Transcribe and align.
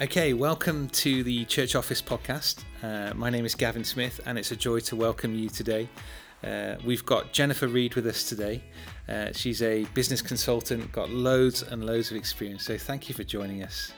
Okay, 0.00 0.32
welcome 0.32 0.88
to 0.88 1.22
the 1.22 1.44
Church 1.44 1.76
Office 1.76 2.02
podcast. 2.02 2.64
Uh, 2.82 3.14
my 3.14 3.30
name 3.30 3.44
is 3.44 3.54
Gavin 3.54 3.84
Smith, 3.84 4.20
and 4.26 4.36
it's 4.36 4.50
a 4.50 4.56
joy 4.56 4.80
to 4.80 4.96
welcome 4.96 5.36
you 5.36 5.48
today. 5.48 5.88
Uh, 6.42 6.74
we've 6.84 7.06
got 7.06 7.32
Jennifer 7.32 7.68
Reed 7.68 7.94
with 7.94 8.04
us 8.08 8.28
today. 8.28 8.60
Uh, 9.08 9.30
she's 9.30 9.62
a 9.62 9.84
business 9.94 10.20
consultant, 10.20 10.90
got 10.90 11.10
loads 11.10 11.62
and 11.62 11.86
loads 11.86 12.10
of 12.10 12.16
experience. 12.16 12.64
So, 12.64 12.76
thank 12.76 13.08
you 13.08 13.14
for 13.14 13.22
joining 13.22 13.62
us 13.62 13.92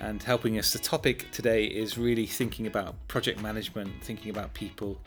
and 0.00 0.22
helping 0.22 0.58
us. 0.58 0.70
The 0.70 0.78
topic 0.78 1.30
today 1.30 1.64
is 1.64 1.96
really 1.96 2.26
thinking 2.26 2.66
about 2.66 2.94
project 3.08 3.40
management, 3.40 4.04
thinking 4.04 4.30
about 4.30 4.52
people. 4.52 5.00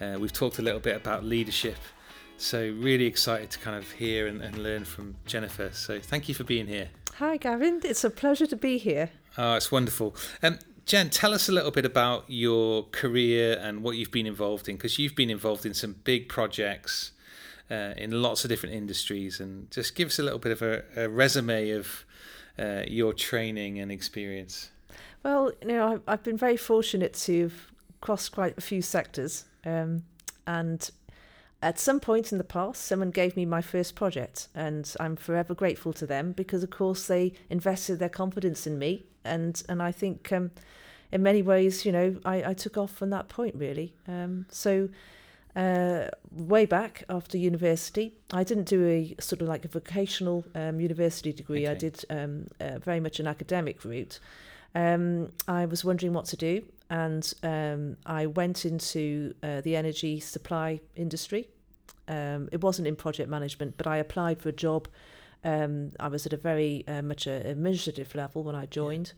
Uh, 0.00 0.16
we've 0.18 0.32
talked 0.32 0.58
a 0.58 0.62
little 0.62 0.80
bit 0.80 0.96
about 0.96 1.24
leadership. 1.24 1.76
So, 2.38 2.74
really 2.76 3.06
excited 3.06 3.50
to 3.50 3.60
kind 3.60 3.76
of 3.76 3.88
hear 3.88 4.26
and, 4.26 4.42
and 4.42 4.58
learn 4.58 4.84
from 4.84 5.14
Jennifer. 5.26 5.70
So, 5.72 6.00
thank 6.00 6.28
you 6.28 6.34
for 6.34 6.42
being 6.42 6.66
here. 6.66 6.88
Hi, 7.18 7.36
Gavin. 7.36 7.82
It's 7.84 8.02
a 8.02 8.10
pleasure 8.10 8.46
to 8.46 8.56
be 8.56 8.76
here. 8.76 9.10
Oh, 9.38 9.54
it's 9.54 9.70
wonderful. 9.70 10.14
Um, 10.42 10.58
Jen, 10.86 11.10
tell 11.10 11.32
us 11.32 11.48
a 11.48 11.52
little 11.52 11.70
bit 11.70 11.84
about 11.84 12.24
your 12.26 12.84
career 12.90 13.58
and 13.62 13.82
what 13.82 13.96
you've 13.96 14.10
been 14.10 14.26
involved 14.26 14.68
in, 14.68 14.76
because 14.76 14.98
you've 14.98 15.14
been 15.14 15.30
involved 15.30 15.64
in 15.64 15.72
some 15.72 15.94
big 16.04 16.28
projects 16.28 17.12
uh, 17.70 17.94
in 17.96 18.10
lots 18.22 18.44
of 18.44 18.48
different 18.48 18.74
industries, 18.74 19.38
and 19.38 19.70
just 19.70 19.94
give 19.94 20.08
us 20.08 20.18
a 20.18 20.22
little 20.22 20.40
bit 20.40 20.50
of 20.50 20.62
a, 20.62 20.82
a 20.96 21.08
resume 21.08 21.70
of 21.70 22.04
uh, 22.58 22.82
your 22.88 23.12
training 23.12 23.78
and 23.78 23.92
experience. 23.92 24.70
Well, 25.22 25.52
you 25.62 25.68
know, 25.68 26.00
I've 26.08 26.24
been 26.24 26.36
very 26.36 26.56
fortunate 26.56 27.14
to 27.14 27.42
have 27.42 27.54
crossed 28.00 28.32
quite 28.32 28.58
a 28.58 28.60
few 28.60 28.82
sectors, 28.82 29.44
um, 29.64 30.02
and 30.46 30.90
at 31.62 31.78
some 31.78 32.00
point 32.00 32.32
in 32.32 32.38
the 32.38 32.44
past, 32.44 32.82
someone 32.82 33.10
gave 33.10 33.36
me 33.36 33.44
my 33.44 33.60
first 33.60 33.94
project, 33.94 34.48
and 34.54 34.92
I'm 34.98 35.16
forever 35.16 35.54
grateful 35.54 35.92
to 35.94 36.06
them 36.06 36.32
because, 36.32 36.62
of 36.62 36.70
course, 36.70 37.06
they 37.06 37.34
invested 37.50 37.98
their 37.98 38.08
confidence 38.08 38.66
in 38.66 38.78
me, 38.78 39.04
and 39.24 39.62
and 39.68 39.82
I 39.82 39.92
think, 39.92 40.32
um, 40.32 40.50
in 41.12 41.22
many 41.22 41.42
ways, 41.42 41.84
you 41.84 41.92
know, 41.92 42.16
I, 42.24 42.50
I 42.50 42.54
took 42.54 42.78
off 42.78 42.92
from 42.92 43.10
that 43.10 43.28
point 43.28 43.54
really. 43.54 43.94
Um, 44.08 44.46
so. 44.50 44.88
Uh, 45.56 46.08
way 46.30 46.64
back 46.64 47.02
after 47.08 47.36
university, 47.36 48.14
I 48.32 48.44
didn't 48.44 48.68
do 48.68 48.86
a 48.86 49.16
sort 49.20 49.42
of 49.42 49.48
like 49.48 49.64
a 49.64 49.68
vocational 49.68 50.44
um, 50.54 50.78
university 50.78 51.32
degree. 51.32 51.66
Okay. 51.66 51.72
I 51.72 51.74
did 51.74 52.04
um, 52.08 52.46
uh, 52.60 52.78
very 52.78 53.00
much 53.00 53.18
an 53.18 53.26
academic 53.26 53.84
route. 53.84 54.20
Um, 54.76 55.32
I 55.48 55.66
was 55.66 55.84
wondering 55.84 56.12
what 56.12 56.26
to 56.26 56.36
do, 56.36 56.62
and 56.90 57.32
um, 57.44 57.96
I 58.04 58.26
went 58.26 58.64
into 58.66 59.34
uh, 59.42 59.60
the 59.60 59.76
energy 59.76 60.18
supply 60.18 60.80
industry. 60.96 61.48
Um, 62.08 62.48
it 62.50 62.60
wasn't 62.62 62.88
in 62.88 62.96
project 62.96 63.30
management, 63.30 63.76
but 63.76 63.86
I 63.86 63.98
applied 63.98 64.42
for 64.42 64.48
a 64.48 64.52
job. 64.52 64.88
Um, 65.44 65.92
I 66.00 66.08
was 66.08 66.26
at 66.26 66.32
a 66.32 66.36
very 66.36 66.84
uh, 66.88 67.02
much 67.02 67.28
a 67.28 67.48
administrative 67.48 68.14
level 68.16 68.42
when 68.42 68.56
I 68.56 68.66
joined, 68.66 69.12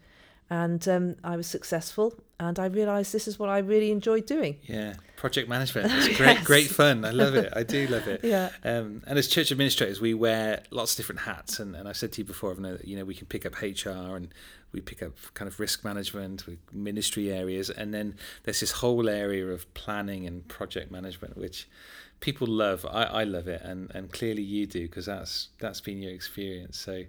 and 0.50 0.86
um, 0.88 1.16
I 1.24 1.36
was 1.36 1.46
successful. 1.46 2.14
And 2.38 2.58
I 2.58 2.66
realised 2.66 3.12
this 3.12 3.28
is 3.28 3.38
what 3.38 3.48
I 3.48 3.58
really 3.58 3.92
enjoyed 3.92 4.26
doing. 4.26 4.58
Yeah, 4.64 4.94
project 5.16 5.48
management. 5.48 5.92
It's 5.92 6.16
great, 6.16 6.34
yes. 6.34 6.44
great 6.44 6.66
fun. 6.66 7.04
I 7.04 7.10
love 7.10 7.36
it. 7.36 7.52
I 7.54 7.62
do 7.62 7.86
love 7.86 8.08
it. 8.08 8.24
Yeah. 8.24 8.50
Um, 8.64 9.02
and 9.06 9.16
as 9.16 9.28
church 9.28 9.52
administrators, 9.52 10.00
we 10.00 10.12
wear 10.12 10.64
lots 10.70 10.92
of 10.92 10.96
different 10.96 11.20
hats. 11.20 11.60
And, 11.60 11.76
and 11.76 11.88
I 11.88 11.92
said 11.92 12.10
to 12.12 12.20
you 12.20 12.24
before, 12.24 12.56
you 12.82 12.96
know, 12.96 13.04
we 13.04 13.14
can 13.14 13.28
pick 13.28 13.46
up 13.46 13.62
HR 13.62 14.16
and 14.16 14.34
we 14.72 14.80
pick 14.80 15.02
up 15.02 15.12
kind 15.34 15.46
of 15.46 15.60
risk 15.60 15.84
management, 15.84 16.44
ministry 16.72 17.30
areas, 17.30 17.70
and 17.70 17.94
then 17.94 18.16
there's 18.42 18.60
this 18.60 18.72
whole 18.72 19.08
area 19.08 19.46
of 19.46 19.72
planning 19.74 20.26
and 20.26 20.48
project 20.48 20.90
management, 20.90 21.36
which 21.36 21.68
people 22.20 22.48
love. 22.48 22.84
I, 22.90 23.04
I 23.04 23.24
love 23.24 23.46
it, 23.46 23.62
and, 23.62 23.90
and 23.94 24.10
clearly 24.10 24.42
you 24.42 24.66
do 24.66 24.82
because 24.88 25.06
that's 25.06 25.50
that's 25.60 25.80
been 25.80 26.02
your 26.02 26.12
experience. 26.12 26.78
So. 26.78 27.04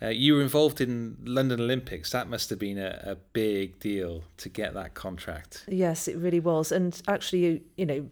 Uh, 0.00 0.08
you 0.08 0.34
were 0.34 0.42
involved 0.42 0.80
in 0.80 1.16
London 1.24 1.60
Olympics. 1.60 2.12
That 2.12 2.28
must 2.28 2.50
have 2.50 2.58
been 2.58 2.78
a, 2.78 3.02
a 3.04 3.14
big 3.16 3.80
deal 3.80 4.24
to 4.38 4.48
get 4.48 4.74
that 4.74 4.94
contract. 4.94 5.64
Yes, 5.68 6.06
it 6.06 6.16
really 6.16 6.40
was. 6.40 6.70
And 6.70 7.00
actually, 7.08 7.62
you 7.76 7.86
know, 7.86 8.08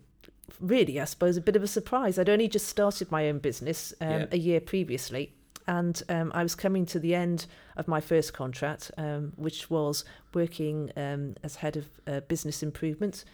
really, 0.60 1.00
I 1.00 1.05
suppose, 1.05 1.37
a 1.37 1.41
bit 1.41 1.56
of 1.56 1.62
a 1.62 1.69
surprise. 1.69 2.19
I'd 2.19 2.28
only 2.28 2.49
just 2.49 2.66
started 2.66 3.10
my 3.10 3.28
own 3.28 3.38
business 3.38 3.94
um, 4.00 4.09
yeah. 4.09 4.27
a 4.33 4.38
year 4.38 4.60
previously 4.60 5.33
and 5.66 6.03
um, 6.09 6.31
I 6.34 6.43
was 6.43 6.55
coming 6.55 6.87
to 6.87 6.99
the 6.99 7.15
end 7.15 7.47
of 7.77 7.89
my 7.89 8.00
first 8.00 8.33
contract, 8.33 8.91
um, 8.97 9.33
which 9.37 9.69
was 9.69 10.05
working 10.33 10.93
um, 10.97 11.34
as 11.43 11.56
head 11.56 11.77
of 11.77 11.87
uh, 12.06 12.21
business 12.21 12.62
improvement 12.62 13.25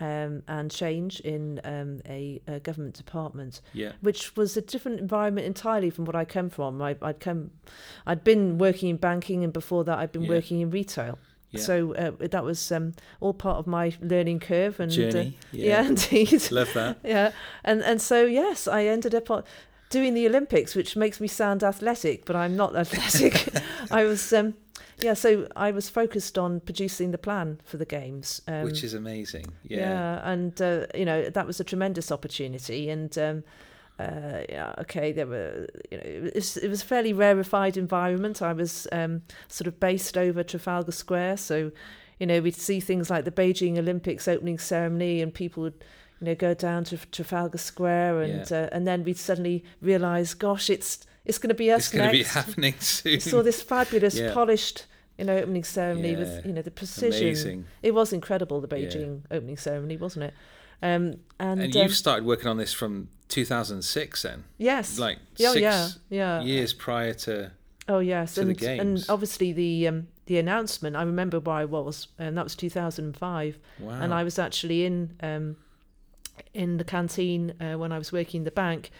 um, 0.00 0.42
and 0.48 0.70
change 0.70 1.20
in 1.20 1.60
um, 1.64 2.00
a, 2.06 2.40
a, 2.46 2.60
government 2.60 2.94
department, 2.94 3.60
yeah. 3.72 3.92
which 4.00 4.36
was 4.36 4.56
a 4.56 4.60
different 4.60 5.00
environment 5.00 5.46
entirely 5.46 5.90
from 5.90 6.04
what 6.04 6.14
I 6.14 6.24
come 6.24 6.50
from. 6.50 6.82
I, 6.82 6.96
would 7.00 7.20
come, 7.20 7.50
I'd 8.06 8.24
been 8.24 8.58
working 8.58 8.88
in 8.88 8.96
banking, 8.96 9.44
and 9.44 9.52
before 9.52 9.84
that, 9.84 9.98
I'd 9.98 10.12
been 10.12 10.24
yeah. 10.24 10.30
working 10.30 10.60
in 10.60 10.70
retail. 10.70 11.18
Yeah. 11.50 11.60
So 11.60 11.94
uh, 11.94 12.12
that 12.20 12.44
was 12.44 12.70
um, 12.72 12.94
all 13.20 13.32
part 13.32 13.58
of 13.58 13.66
my 13.66 13.94
learning 14.00 14.40
curve 14.40 14.80
and 14.80 14.90
journey. 14.90 15.38
Uh, 15.38 15.46
yeah. 15.52 15.82
yeah. 15.82 15.82
indeed. 15.88 16.50
Love 16.50 16.72
that. 16.74 16.98
yeah, 17.04 17.30
and 17.64 17.82
and 17.82 18.02
so 18.02 18.24
yes, 18.24 18.66
I 18.68 18.84
ended 18.84 19.14
up 19.14 19.46
doing 19.90 20.14
the 20.14 20.26
Olympics, 20.26 20.74
which 20.74 20.96
makes 20.96 21.20
me 21.20 21.28
sound 21.28 21.62
athletic, 21.62 22.24
but 22.24 22.36
I'm 22.36 22.56
not 22.56 22.76
athletic. 22.76 23.48
I 23.90 24.04
was, 24.04 24.32
um, 24.32 24.54
yeah, 25.00 25.14
so 25.14 25.46
I 25.56 25.70
was 25.70 25.88
focused 25.88 26.38
on 26.38 26.60
producing 26.60 27.10
the 27.10 27.18
plan 27.18 27.60
for 27.64 27.76
the 27.76 27.84
games, 27.84 28.40
um, 28.48 28.64
which 28.64 28.82
is 28.82 28.94
amazing. 28.94 29.46
Yeah, 29.64 29.78
yeah 29.78 30.30
and 30.30 30.60
uh, 30.62 30.86
you 30.94 31.04
know 31.04 31.28
that 31.28 31.46
was 31.46 31.60
a 31.60 31.64
tremendous 31.64 32.10
opportunity, 32.10 32.88
and 32.88 33.16
um, 33.18 33.44
uh, 33.98 34.42
yeah, 34.48 34.74
okay, 34.78 35.12
there 35.12 35.26
were, 35.26 35.66
you 35.90 35.98
know, 35.98 36.04
it 36.04 36.34
was, 36.34 36.56
it 36.56 36.68
was 36.68 36.82
a 36.82 36.84
fairly 36.84 37.12
rarefied 37.12 37.76
environment. 37.76 38.42
I 38.42 38.52
was 38.52 38.86
um, 38.92 39.22
sort 39.48 39.66
of 39.66 39.80
based 39.80 40.16
over 40.18 40.42
Trafalgar 40.42 40.92
Square, 40.92 41.38
so 41.38 41.72
you 42.18 42.26
know 42.26 42.40
we'd 42.40 42.56
see 42.56 42.80
things 42.80 43.10
like 43.10 43.24
the 43.24 43.30
Beijing 43.30 43.78
Olympics 43.78 44.26
opening 44.28 44.58
ceremony, 44.58 45.20
and 45.20 45.32
people 45.32 45.62
would 45.62 45.84
you 46.20 46.26
know, 46.26 46.34
go 46.34 46.54
down 46.54 46.84
to 46.84 46.98
Trafalgar 47.10 47.58
Square, 47.58 48.22
and 48.22 48.50
yeah. 48.50 48.62
uh, 48.62 48.68
and 48.72 48.86
then 48.86 49.04
we'd 49.04 49.18
suddenly 49.18 49.64
realise, 49.80 50.34
gosh, 50.34 50.70
it's 50.70 51.06
it's 51.26 51.38
going 51.38 51.48
to 51.48 51.54
be 51.54 51.70
us 51.70 51.86
it's 51.86 51.94
going 51.94 52.06
to 52.06 52.12
be 52.12 52.22
happening 52.22 52.74
soon. 52.80 53.12
We 53.12 53.20
saw 53.20 53.42
this 53.42 53.62
fabulous, 53.62 54.16
yeah. 54.16 54.32
polished, 54.32 54.86
you 55.18 55.24
know, 55.24 55.36
opening 55.36 55.64
ceremony 55.64 56.12
yeah. 56.12 56.18
with 56.18 56.46
you 56.46 56.52
know 56.52 56.62
the 56.62 56.70
precision. 56.70 57.26
Amazing. 57.26 57.64
It 57.82 57.94
was 57.94 58.12
incredible 58.12 58.60
the 58.60 58.68
Beijing 58.68 59.22
opening 59.30 59.56
ceremony, 59.56 59.96
wasn't 59.96 60.24
it? 60.26 60.34
Um, 60.82 61.16
and 61.38 61.60
and 61.62 61.74
you've 61.74 61.86
um, 61.86 61.90
started 61.90 62.24
working 62.24 62.48
on 62.48 62.58
this 62.58 62.72
from 62.72 63.08
2006, 63.28 64.22
then? 64.22 64.44
Yes. 64.58 64.98
Like 64.98 65.18
oh, 65.40 65.52
six 65.52 65.60
yeah, 65.60 65.88
yeah. 66.08 66.42
years 66.42 66.72
prior 66.72 67.14
to. 67.14 67.52
Oh 67.88 68.00
yes, 68.00 68.34
to 68.34 68.42
and 68.42 68.50
the 68.50 68.54
games. 68.54 68.80
and 68.80 69.06
obviously 69.08 69.52
the 69.52 69.88
um, 69.88 70.08
the 70.26 70.38
announcement. 70.38 70.96
I 70.96 71.02
remember 71.02 71.40
where 71.40 71.56
I 71.56 71.64
was, 71.64 72.08
and 72.18 72.36
that 72.36 72.44
was 72.44 72.56
2005. 72.56 73.58
Wow. 73.78 73.90
And 74.00 74.12
I 74.12 74.24
was 74.24 74.38
actually 74.38 74.84
in 74.84 75.16
um, 75.22 75.56
in 76.52 76.76
the 76.76 76.84
canteen 76.84 77.54
uh, 77.60 77.78
when 77.78 77.92
I 77.92 77.98
was 77.98 78.12
working 78.12 78.40
in 78.40 78.44
the 78.44 78.50
bank. 78.50 78.90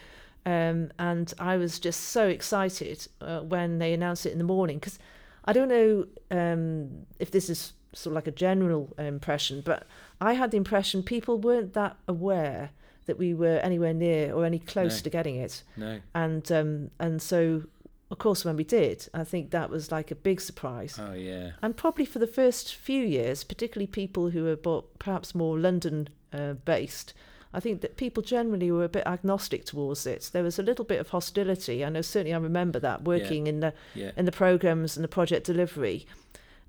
Um, 0.47 0.91
and 0.97 1.33
I 1.39 1.57
was 1.57 1.77
just 1.77 1.99
so 2.05 2.29
excited 2.29 3.05
uh, 3.19 3.41
when 3.41 3.79
they 3.79 3.91
announced 3.91 4.25
it 4.25 4.31
in 4.31 4.37
the 4.37 4.45
morning 4.45 4.77
because 4.77 4.97
I 5.43 5.51
don't 5.51 5.67
know 5.67 6.07
um, 6.31 7.05
if 7.19 7.31
this 7.31 7.49
is 7.49 7.73
sort 7.91 8.13
of 8.13 8.15
like 8.15 8.27
a 8.27 8.31
general 8.31 8.93
impression, 8.97 9.59
but 9.59 9.85
I 10.21 10.33
had 10.33 10.51
the 10.51 10.57
impression 10.57 11.03
people 11.03 11.37
weren't 11.37 11.73
that 11.73 11.97
aware 12.07 12.69
that 13.07 13.17
we 13.17 13.33
were 13.33 13.57
anywhere 13.57 13.93
near 13.93 14.33
or 14.33 14.45
any 14.45 14.59
close 14.59 14.99
no. 14.99 15.03
to 15.03 15.09
getting 15.09 15.35
it. 15.35 15.63
No. 15.75 15.99
And 16.15 16.49
um, 16.49 16.91
and 16.97 17.21
so 17.21 17.63
of 18.09 18.17
course 18.17 18.45
when 18.45 18.55
we 18.55 18.63
did, 18.63 19.09
I 19.13 19.25
think 19.25 19.51
that 19.51 19.69
was 19.69 19.91
like 19.91 20.11
a 20.11 20.15
big 20.15 20.39
surprise. 20.39 20.97
Oh 20.97 21.11
yeah. 21.11 21.51
And 21.61 21.75
probably 21.75 22.05
for 22.05 22.19
the 22.19 22.27
first 22.27 22.73
few 22.73 23.03
years, 23.03 23.43
particularly 23.43 23.87
people 23.87 24.29
who 24.29 24.45
were 24.45 24.81
perhaps 24.97 25.35
more 25.35 25.59
London 25.59 26.07
uh, 26.31 26.53
based, 26.53 27.13
I 27.53 27.59
think 27.59 27.81
that 27.81 27.97
people 27.97 28.21
generally 28.21 28.71
were 28.71 28.83
a 28.83 28.89
bit 28.89 29.05
agnostic 29.05 29.65
towards 29.65 30.05
it. 30.05 30.29
There 30.33 30.43
was 30.43 30.59
a 30.59 30.63
little 30.63 30.85
bit 30.85 30.99
of 30.99 31.09
hostility. 31.09 31.83
I 31.83 31.89
know 31.89 32.01
certainly 32.01 32.33
I 32.33 32.37
remember 32.37 32.79
that 32.79 33.03
working 33.03 33.45
yeah. 33.45 33.49
in 33.49 33.59
the 33.61 33.73
yeah. 33.95 34.11
in 34.17 34.25
the 34.25 34.31
programs 34.31 34.97
and 34.97 35.03
the 35.03 35.09
project 35.09 35.45
delivery, 35.45 36.05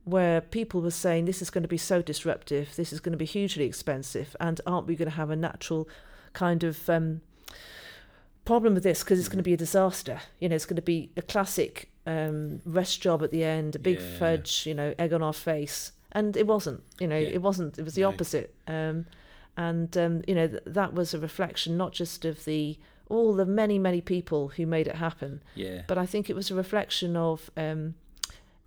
where 0.05 0.41
people 0.41 0.81
were 0.81 0.91
saying 0.91 1.25
this 1.25 1.43
is 1.43 1.51
going 1.51 1.63
to 1.63 1.69
be 1.69 1.79
so 1.79 2.01
disruptive, 2.01 2.77
this 2.77 2.93
is 2.93 3.01
going 3.01 3.13
to 3.13 3.19
be 3.19 3.25
hugely 3.25 3.65
expensive, 3.65 4.37
and 4.41 4.61
aren't 4.67 4.87
we 4.87 4.97
going 4.97 5.11
to 5.11 5.17
have 5.17 5.31
a 5.31 5.37
natural 5.37 5.89
kind 6.33 6.63
of 6.63 6.89
um, 6.89 7.21
problem 8.45 8.73
with 8.75 8.83
this 8.83 9.03
because 9.03 9.19
it's 9.19 9.29
going 9.29 9.39
to 9.39 9.43
be 9.43 9.53
a 9.53 9.59
disaster. 9.59 10.21
You 10.41 10.49
know, 10.49 10.57
it's 10.57 10.65
going 10.65 10.77
to 10.77 10.83
be 10.83 11.11
a 11.17 11.23
classic 11.23 11.91
um, 12.07 12.61
rest 12.65 13.03
job 13.03 13.23
at 13.23 13.31
the 13.31 13.45
end, 13.45 13.77
a 13.77 13.79
big 13.79 14.01
yeah. 14.01 14.19
fudge, 14.19 14.65
you 14.67 14.75
know, 14.75 14.95
egg 14.99 15.13
on 15.13 15.23
our 15.23 15.35
face, 15.35 15.93
and 16.13 16.37
it 16.37 16.47
wasn't. 16.47 16.83
You 16.99 17.09
know, 17.09 17.19
yeah. 17.19 17.29
it 17.29 17.43
wasn't. 17.43 17.79
It 17.79 17.85
was 17.85 17.95
the 17.95 18.03
no. 18.03 18.09
opposite. 18.09 18.55
Um, 18.67 19.07
and 19.59 19.97
um, 19.99 20.23
you 20.27 20.35
know 20.35 20.47
th- 20.47 20.63
that 20.65 20.95
was 20.95 21.13
a 21.13 21.19
reflection 21.19 21.77
not 21.77 21.93
just 21.93 22.25
of 22.25 22.45
the 22.47 22.79
all 23.11 23.35
the 23.35 23.45
many 23.45 23.79
many 23.79 24.01
people 24.01 24.49
who 24.49 24.65
made 24.65 24.87
it 24.87 24.95
happen 24.95 25.43
yeah 25.55 25.83
but 25.87 25.99
i 25.99 26.07
think 26.07 26.31
it 26.31 26.37
was 26.37 26.51
a 26.51 26.55
reflection 26.55 27.17
of 27.17 27.51
um, 27.57 27.95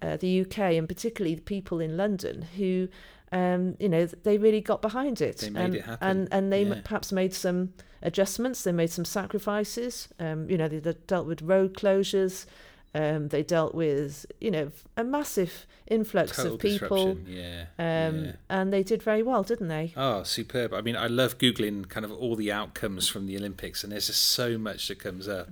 uh, 0.02 0.18
the 0.18 0.42
uk 0.42 0.58
and 0.60 0.88
particularly 0.88 1.34
the 1.34 1.42
people 1.42 1.80
in 1.80 1.98
london 1.98 2.44
who 2.58 2.88
um, 3.34 3.78
you 3.80 3.88
know 3.88 4.06
they 4.06 4.38
really 4.38 4.60
got 4.60 4.82
behind 4.82 5.22
it 5.22 5.38
they 5.38 5.50
made 5.50 5.64
and, 5.64 5.76
it 5.76 5.86
happen. 5.86 6.08
and 6.10 6.28
and 6.32 6.54
they 6.54 6.64
yeah. 6.64 6.76
m- 6.76 6.84
perhaps 6.84 7.14
made 7.14 7.34
some 7.34 7.74
adjustments 8.02 8.64
they 8.64 8.74
made 8.74 8.92
some 8.92 9.06
sacrifices 9.06 10.10
um, 10.20 10.50
you 10.50 10.58
know 10.58 10.68
they, 10.68 10.80
they, 10.80 10.94
dealt 11.08 11.26
with 11.26 11.42
road 11.42 11.74
closures 11.74 12.46
Um, 12.94 13.30
they 13.30 13.42
dealt 13.42 13.74
with, 13.74 14.26
you 14.42 14.52
know, 14.52 14.72
a 14.98 15.04
massive 15.06 15.66
influx 15.88 16.36
Total 16.36 16.56
of 16.56 16.60
people, 16.60 17.18
Yeah. 17.26 17.68
um, 17.80 18.26
yeah. 18.26 18.32
and 18.50 18.74
they 18.74 18.84
did 18.84 19.02
very 19.02 19.24
well, 19.24 19.44
didn't 19.44 19.70
they? 19.70 19.94
Oh, 19.96 20.24
superb. 20.24 20.74
I 20.74 20.82
mean, 20.82 20.98
I 20.98 21.08
love 21.08 21.38
Googling 21.38 21.88
kind 21.88 22.06
of 22.06 22.12
all 22.12 22.36
the 22.36 22.52
outcomes 22.52 23.08
from 23.08 23.28
the 23.28 23.38
Olympics, 23.38 23.84
and 23.84 23.94
there's 23.94 24.08
just 24.08 24.22
so 24.24 24.58
much 24.58 24.90
that 24.90 25.00
comes 25.00 25.30
up. 25.30 25.48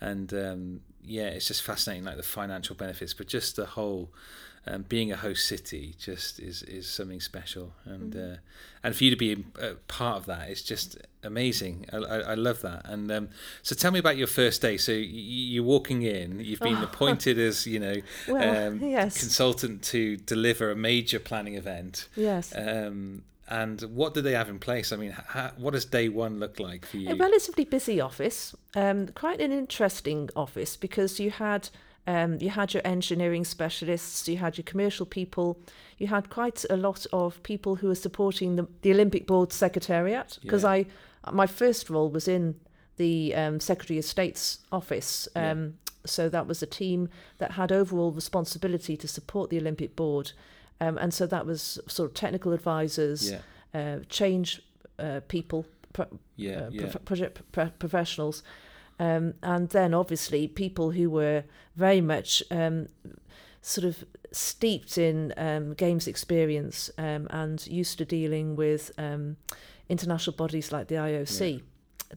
And 0.00 0.32
um, 0.34 0.80
yeah, 1.02 1.28
it's 1.28 1.48
just 1.48 1.62
fascinating, 1.62 2.04
like 2.04 2.16
the 2.18 2.22
financial 2.22 2.76
benefits, 2.76 3.14
but 3.14 3.28
just 3.28 3.56
the 3.56 3.66
whole. 3.66 4.10
Um, 4.66 4.82
being 4.88 5.12
a 5.12 5.16
host 5.16 5.46
city 5.46 5.94
just 5.98 6.40
is, 6.40 6.62
is 6.62 6.88
something 6.88 7.20
special, 7.20 7.74
and 7.84 8.16
uh, 8.16 8.36
and 8.82 8.96
for 8.96 9.04
you 9.04 9.10
to 9.10 9.16
be 9.16 9.44
a 9.60 9.74
part 9.88 10.16
of 10.16 10.26
that, 10.26 10.48
it's 10.48 10.62
just 10.62 10.96
amazing. 11.22 11.86
I, 11.92 11.96
I, 11.98 12.18
I 12.18 12.34
love 12.34 12.62
that. 12.62 12.82
And 12.86 13.12
um, 13.12 13.28
so, 13.62 13.74
tell 13.74 13.90
me 13.90 13.98
about 13.98 14.16
your 14.16 14.26
first 14.26 14.62
day. 14.62 14.78
So 14.78 14.92
y- 14.92 15.00
you're 15.02 15.64
walking 15.64 16.00
in. 16.02 16.40
You've 16.40 16.60
been 16.60 16.82
appointed 16.82 17.38
as 17.38 17.66
you 17.66 17.78
know 17.78 17.96
Well, 18.26 18.68
um, 18.68 18.78
yes. 18.82 19.18
consultant 19.18 19.82
to 19.84 20.16
deliver 20.16 20.70
a 20.70 20.76
major 20.76 21.18
planning 21.18 21.56
event. 21.56 22.08
Yes. 22.16 22.54
Um, 22.56 23.24
and 23.48 23.82
what 23.82 24.14
do 24.14 24.22
they 24.22 24.32
have 24.32 24.48
in 24.48 24.58
place? 24.58 24.92
I 24.92 24.96
mean, 24.96 25.10
how, 25.10 25.50
what 25.58 25.72
does 25.74 25.84
day 25.84 26.08
one 26.08 26.38
look 26.40 26.58
like 26.58 26.86
for 26.86 26.96
you? 26.96 27.10
A 27.10 27.14
relatively 27.14 27.64
busy 27.66 28.00
office, 28.00 28.54
um, 28.74 29.08
quite 29.08 29.40
an 29.42 29.52
interesting 29.52 30.30
office 30.34 30.76
because 30.78 31.20
you 31.20 31.30
had 31.30 31.68
um, 32.06 32.38
you 32.40 32.50
had 32.50 32.74
your 32.74 32.82
engineering 32.86 33.44
specialists, 33.44 34.28
you 34.28 34.36
had 34.36 34.56
your 34.58 34.64
commercial 34.64 35.06
people, 35.06 35.58
you 35.98 36.06
had 36.08 36.28
quite 36.30 36.64
a 36.70 36.76
lot 36.76 37.06
of 37.12 37.42
people 37.42 37.76
who 37.76 37.88
were 37.88 37.94
supporting 37.94 38.56
the, 38.56 38.66
the 38.82 38.90
Olympic 38.92 39.26
Board 39.26 39.52
Secretariat 39.52 40.38
because 40.42 40.62
Yeah. 40.64 40.70
I 40.70 40.86
my 41.32 41.46
first 41.46 41.88
role 41.88 42.10
was 42.10 42.28
in 42.28 42.54
the 42.96 43.34
um, 43.34 43.58
Secretary 43.60 43.98
of 43.98 44.04
State's 44.04 44.58
office. 44.70 45.28
Yeah. 45.34 45.52
Um, 45.52 45.74
So 46.06 46.28
that 46.28 46.46
was 46.46 46.62
a 46.62 46.66
team 46.66 47.08
that 47.38 47.52
had 47.52 47.72
overall 47.72 48.12
responsibility 48.12 48.94
to 48.96 49.08
support 49.08 49.48
the 49.48 49.58
Olympic 49.58 49.96
Board. 49.96 50.32
Um, 50.80 50.98
and 50.98 51.14
so 51.14 51.26
that 51.26 51.46
was 51.46 51.78
sort 51.88 52.10
of 52.10 52.14
technical 52.14 52.52
advisors, 52.52 53.30
yeah, 53.30 53.40
uh, 53.74 54.00
change 54.10 54.60
uh, 54.98 55.20
people, 55.28 55.64
pro- 55.94 56.18
yeah, 56.36 56.66
uh, 56.66 56.70
yeah, 56.70 56.80
prof- 56.90 57.04
project 57.04 57.40
pro- 57.52 57.70
professionals, 57.78 58.42
um, 58.98 59.34
and 59.42 59.68
then 59.70 59.94
obviously 59.94 60.48
people 60.48 60.92
who 60.92 61.10
were 61.10 61.44
very 61.76 62.00
much 62.00 62.42
um, 62.50 62.88
sort 63.60 63.86
of 63.86 64.04
steeped 64.30 64.98
in 64.98 65.32
um, 65.36 65.74
games 65.74 66.06
experience 66.06 66.90
um, 66.98 67.26
and 67.30 67.66
used 67.66 67.98
to 67.98 68.04
dealing 68.04 68.56
with 68.56 68.90
um, 68.98 69.36
international 69.88 70.36
bodies 70.36 70.72
like 70.72 70.88
the 70.88 70.96
IOC. 70.96 71.62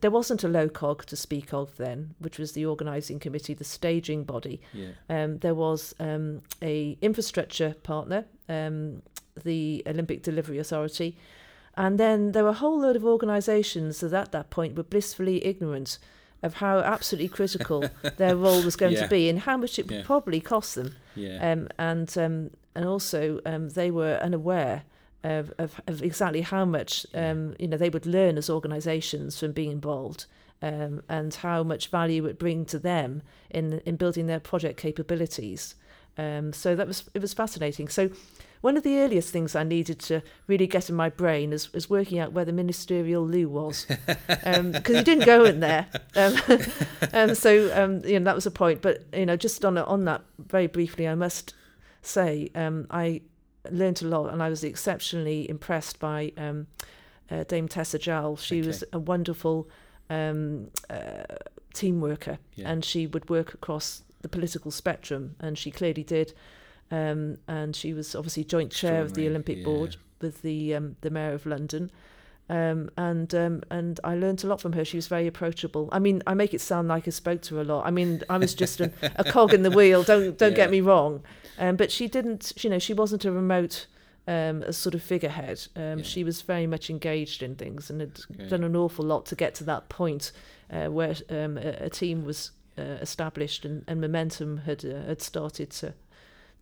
There 0.01 0.11
wasn't 0.11 0.43
a 0.43 0.47
Locog 0.47 1.05
to 1.05 1.15
speak 1.15 1.53
of 1.53 1.75
then, 1.77 2.13
which 2.19 2.37
was 2.37 2.51
the 2.51 2.65
organising 2.65 3.19
committee, 3.19 3.55
the 3.55 3.63
staging 3.63 4.25
body. 4.25 4.61
yeah, 4.73 4.89
Um, 5.09 5.39
there 5.39 5.55
was 5.55 5.95
a 5.99 6.97
infrastructure 7.01 7.75
partner, 7.81 8.25
the 8.47 9.83
Olympic 9.87 10.21
Delivery 10.23 10.59
Authority, 10.59 11.17
and 11.75 11.99
then 11.99 12.31
there 12.31 12.43
were 12.43 12.49
a 12.49 12.53
whole 12.53 12.79
load 12.79 12.95
of 12.95 13.05
organisations 13.05 13.99
that 14.01 14.13
at 14.13 14.31
that 14.31 14.49
point 14.49 14.75
were 14.75 14.83
blissfully 14.83 15.45
ignorant 15.45 15.99
of 16.43 16.55
how 16.55 16.79
absolutely 16.79 17.27
critical 17.29 17.89
their 18.17 18.35
role 18.35 18.61
was 18.63 18.75
going 18.75 18.93
Yeah. 18.93 19.03
to 19.03 19.07
be 19.09 19.29
and 19.29 19.39
how 19.39 19.57
much 19.57 19.79
it 19.79 19.87
would 19.87 19.97
Yeah. 19.97 20.03
probably 20.05 20.39
cost 20.39 20.75
them. 20.75 20.95
yeah, 21.15 21.51
Um, 21.51 21.67
and 21.77 22.17
um, 22.17 22.51
and 22.75 22.85
also 22.85 23.39
um, 23.45 23.69
they 23.69 23.89
were 23.91 24.17
unaware 24.21 24.83
of, 25.23 25.51
of, 25.57 25.81
of 25.87 26.03
exactly 26.03 26.41
how 26.41 26.63
much 26.63 27.05
um, 27.15 27.55
you 27.59 27.67
know 27.67 27.77
they 27.77 27.89
would 27.89 28.05
learn 28.05 28.37
as 28.37 28.49
organisations 28.49 29.39
from 29.39 29.51
being 29.51 29.71
involved, 29.71 30.25
um, 30.61 31.01
and 31.09 31.33
how 31.35 31.63
much 31.63 31.87
value 31.89 32.21
it 32.23 32.27
would 32.27 32.37
bring 32.37 32.65
to 32.65 32.77
them 32.79 33.21
in 33.49 33.81
in 33.85 33.95
building 33.95 34.27
their 34.27 34.39
project 34.39 34.79
capabilities. 34.79 35.75
Um, 36.19 36.53
so 36.53 36.75
that 36.75 36.87
was 36.87 37.09
it 37.13 37.21
was 37.21 37.33
fascinating. 37.33 37.87
So. 37.89 38.09
One 38.67 38.75
of 38.75 38.83
the 38.83 38.97
earliest 38.97 39.31
things 39.31 39.55
I 39.55 39.63
needed 39.63 39.97
to 39.99 40.21
really 40.47 40.67
get 40.67 40.89
in 40.89 40.95
my 40.95 41.09
brain 41.09 41.53
is, 41.53 41.69
is 41.73 41.89
working 41.89 42.19
out 42.19 42.33
where 42.33 42.43
the 42.43 42.51
ministerial 42.51 43.25
loo 43.25 43.47
was, 43.47 43.85
because 44.17 44.93
you 44.93 45.03
didn't 45.03 45.25
go 45.25 45.45
in 45.45 45.61
there. 45.61 45.87
Um, 46.17 46.35
and 47.13 47.37
so 47.45 47.71
um, 47.81 48.01
you 48.03 48.19
know 48.19 48.25
that 48.25 48.35
was 48.35 48.45
a 48.45 48.51
point. 48.51 48.81
But 48.81 49.05
you 49.13 49.25
know, 49.25 49.37
just 49.37 49.63
on 49.63 49.77
on 49.77 50.03
that 50.03 50.21
very 50.37 50.67
briefly, 50.67 51.07
I 51.07 51.15
must 51.15 51.53
say 52.01 52.49
um, 52.55 52.87
I 52.91 53.21
learned 53.71 54.01
a 54.01 54.07
lot, 54.07 54.33
and 54.33 54.43
I 54.43 54.49
was 54.49 54.65
exceptionally 54.65 55.49
impressed 55.49 55.97
by 56.01 56.33
um, 56.35 56.67
uh, 57.31 57.45
Dame 57.45 57.69
Tessa 57.69 57.97
Jowell. 57.97 58.35
She 58.35 58.61
was 58.61 58.83
a 58.91 58.99
wonderful 58.99 59.69
um, 60.09 60.71
uh, 60.89 61.23
team 61.73 62.01
worker, 62.01 62.37
Yeah. 62.55 62.69
and 62.69 62.83
she 62.83 63.07
would 63.07 63.29
work 63.29 63.53
across 63.53 64.03
the 64.23 64.27
political 64.27 64.71
spectrum, 64.71 65.37
and 65.39 65.57
she 65.57 65.71
clearly 65.71 66.03
did. 66.03 66.33
Um, 66.91 67.37
and 67.47 67.75
she 67.75 67.93
was 67.93 68.15
obviously 68.15 68.43
joint 68.43 68.71
chair 68.71 69.01
of 69.01 69.13
the 69.13 69.27
Olympic 69.27 69.57
yeah. 69.59 69.63
Board 69.65 69.97
with 70.21 70.41
the 70.41 70.75
um, 70.75 70.95
the 71.01 71.09
mayor 71.09 71.33
of 71.33 71.45
London. 71.45 71.91
Um, 72.49 72.89
and 72.97 73.33
um, 73.35 73.61
and 73.69 73.99
I 74.05 74.15
learned 74.15 74.43
a 74.43 74.47
lot 74.47 74.61
from 74.61 74.71
her. 74.73 74.85
She 74.85 74.95
was 74.97 75.07
very 75.07 75.27
approachable. 75.27 75.89
I 75.91 75.99
mean, 75.99 76.23
I 76.25 76.33
make 76.33 76.53
it 76.53 76.61
sound 76.61 76.87
like 76.87 77.05
I 77.07 77.11
spoke 77.11 77.41
to 77.43 77.55
her 77.55 77.61
a 77.61 77.65
lot. 77.65 77.85
I 77.85 77.89
mean, 77.91 78.23
I 78.29 78.37
was 78.37 78.53
just 78.55 78.79
a, 78.79 78.91
a 79.17 79.23
cog 79.31 79.53
in 79.53 79.63
the 79.63 79.71
wheel. 79.71 80.03
Don't 80.03 80.37
don't 80.37 80.51
Yeah. 80.51 80.55
get 80.55 80.71
me 80.71 80.79
wrong. 80.81 81.23
Um, 81.59 81.75
but 81.75 81.91
she 81.91 82.07
didn't. 82.07 82.53
You 82.63 82.69
know, 82.69 82.79
she 82.79 82.93
wasn't 82.93 83.25
a 83.25 83.31
remote 83.33 83.87
um, 84.29 84.63
a 84.63 84.71
sort 84.71 84.95
of 84.95 85.03
figurehead. 85.03 85.67
Um, 85.75 85.97
Yeah. 85.99 86.03
She 86.03 86.23
was 86.23 86.41
very 86.41 86.67
much 86.67 86.89
engaged 86.89 87.43
in 87.43 87.55
things 87.55 87.89
and 87.89 87.99
had 87.99 88.19
great. 88.37 88.49
done 88.49 88.63
an 88.63 88.75
awful 88.77 89.03
lot 89.03 89.25
to 89.27 89.35
get 89.35 89.53
to 89.55 89.63
that 89.65 89.89
point 89.89 90.31
uh, 90.71 90.85
where 90.87 91.15
um, 91.29 91.57
a, 91.57 91.75
a 91.81 91.89
team 91.89 92.23
was 92.23 92.51
uh, 92.77 92.81
established 93.01 93.65
and, 93.65 93.83
and 93.87 93.99
momentum 93.99 94.57
had 94.59 94.85
uh, 94.85 95.01
had 95.07 95.21
started 95.21 95.69
to 95.71 95.93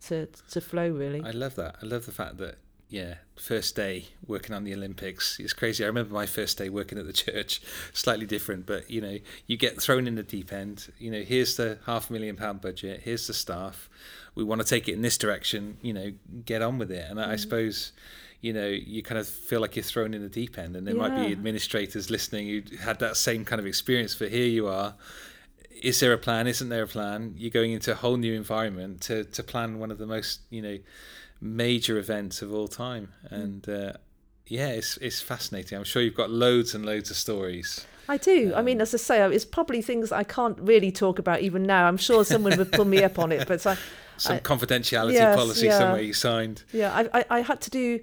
to 0.02 0.26
to 0.50 0.60
flow. 0.60 0.88
Really. 0.88 1.22
I 1.22 1.30
love 1.30 1.56
that. 1.56 1.76
I 1.82 1.86
love 1.86 2.06
the 2.06 2.12
fact 2.12 2.38
that 2.38 2.58
yeah, 2.88 3.14
first 3.36 3.74
day 3.74 4.06
working 4.26 4.54
on 4.54 4.64
the 4.64 4.72
Olympics. 4.72 5.40
It's 5.40 5.52
crazy. 5.52 5.82
I 5.82 5.88
remember 5.88 6.14
my 6.14 6.26
first 6.26 6.56
day 6.56 6.68
working 6.68 6.98
at 6.98 7.06
the 7.06 7.12
church, 7.12 7.60
slightly 7.92 8.26
different, 8.26 8.66
but 8.66 8.90
you 8.90 9.00
know, 9.00 9.18
you 9.46 9.56
get 9.56 9.80
thrown 9.80 10.06
in 10.06 10.14
the 10.14 10.22
deep 10.22 10.52
end. 10.52 10.92
You 10.98 11.10
know, 11.10 11.22
here's 11.22 11.56
the 11.56 11.78
half 11.86 12.10
a 12.10 12.12
million 12.12 12.36
pound 12.36 12.60
budget. 12.60 13.00
Here's 13.02 13.26
the 13.26 13.34
staff. 13.34 13.88
We 14.34 14.44
want 14.44 14.60
to 14.60 14.66
take 14.66 14.88
it 14.88 14.92
in 14.92 15.02
this 15.02 15.18
direction. 15.18 15.78
You 15.82 15.94
know, 15.94 16.12
get 16.44 16.62
on 16.62 16.78
with 16.78 16.92
it. 16.92 17.10
And 17.10 17.20
I 17.20 17.32
I 17.32 17.34
mm. 17.34 17.40
suppose. 17.40 17.92
You 18.42 18.52
know, 18.52 18.66
you 18.66 19.02
kind 19.02 19.18
of 19.18 19.26
feel 19.26 19.60
like 19.60 19.74
you're 19.74 19.82
thrown 19.82 20.12
in 20.12 20.22
the 20.22 20.28
deep 20.28 20.58
end, 20.58 20.76
and 20.76 20.86
there 20.86 20.94
might 20.94 21.16
be 21.16 21.32
administrators 21.32 22.10
listening 22.10 22.46
who 22.46 22.76
had 22.76 22.98
that 23.00 23.16
same 23.16 23.46
kind 23.46 23.58
of 23.58 23.66
experience. 23.66 24.14
But 24.14 24.30
here 24.30 24.46
you 24.46 24.68
are, 24.68 24.94
is 25.82 26.00
there 26.00 26.12
a 26.12 26.18
plan? 26.18 26.46
Isn't 26.46 26.68
there 26.68 26.82
a 26.82 26.88
plan? 26.88 27.34
You're 27.36 27.50
going 27.50 27.72
into 27.72 27.92
a 27.92 27.94
whole 27.94 28.16
new 28.16 28.34
environment 28.34 29.00
to, 29.02 29.24
to 29.24 29.42
plan 29.42 29.78
one 29.78 29.90
of 29.90 29.98
the 29.98 30.06
most 30.06 30.40
you 30.50 30.62
know 30.62 30.78
major 31.40 31.98
events 31.98 32.42
of 32.42 32.52
all 32.52 32.68
time, 32.68 33.12
and 33.30 33.68
uh, 33.68 33.92
yeah, 34.46 34.68
it's 34.68 34.96
it's 34.98 35.20
fascinating. 35.20 35.76
I'm 35.78 35.84
sure 35.84 36.02
you've 36.02 36.14
got 36.14 36.30
loads 36.30 36.74
and 36.74 36.84
loads 36.84 37.10
of 37.10 37.16
stories. 37.16 37.86
I 38.08 38.18
do. 38.18 38.52
I 38.54 38.62
mean, 38.62 38.80
as 38.80 38.94
I 38.94 38.98
say, 38.98 39.34
it's 39.34 39.44
probably 39.44 39.82
things 39.82 40.12
I 40.12 40.22
can't 40.22 40.56
really 40.60 40.92
talk 40.92 41.18
about 41.18 41.40
even 41.40 41.64
now. 41.64 41.86
I'm 41.88 41.96
sure 41.96 42.24
someone 42.24 42.56
would 42.56 42.70
pull 42.70 42.84
me 42.84 43.02
up 43.02 43.18
on 43.18 43.32
it, 43.32 43.48
but 43.48 43.66
I, 43.66 43.76
Some 44.16 44.36
I- 44.36 44.40
confidentiality 44.40 45.14
yes, 45.14 45.36
policy 45.36 45.66
yeah. 45.66 45.78
somewhere 45.78 46.02
you 46.02 46.12
signed. 46.12 46.62
Yeah, 46.72 46.94
I, 46.94 47.20
I, 47.20 47.24
I 47.30 47.40
had 47.40 47.60
to 47.62 47.70
do 47.70 48.00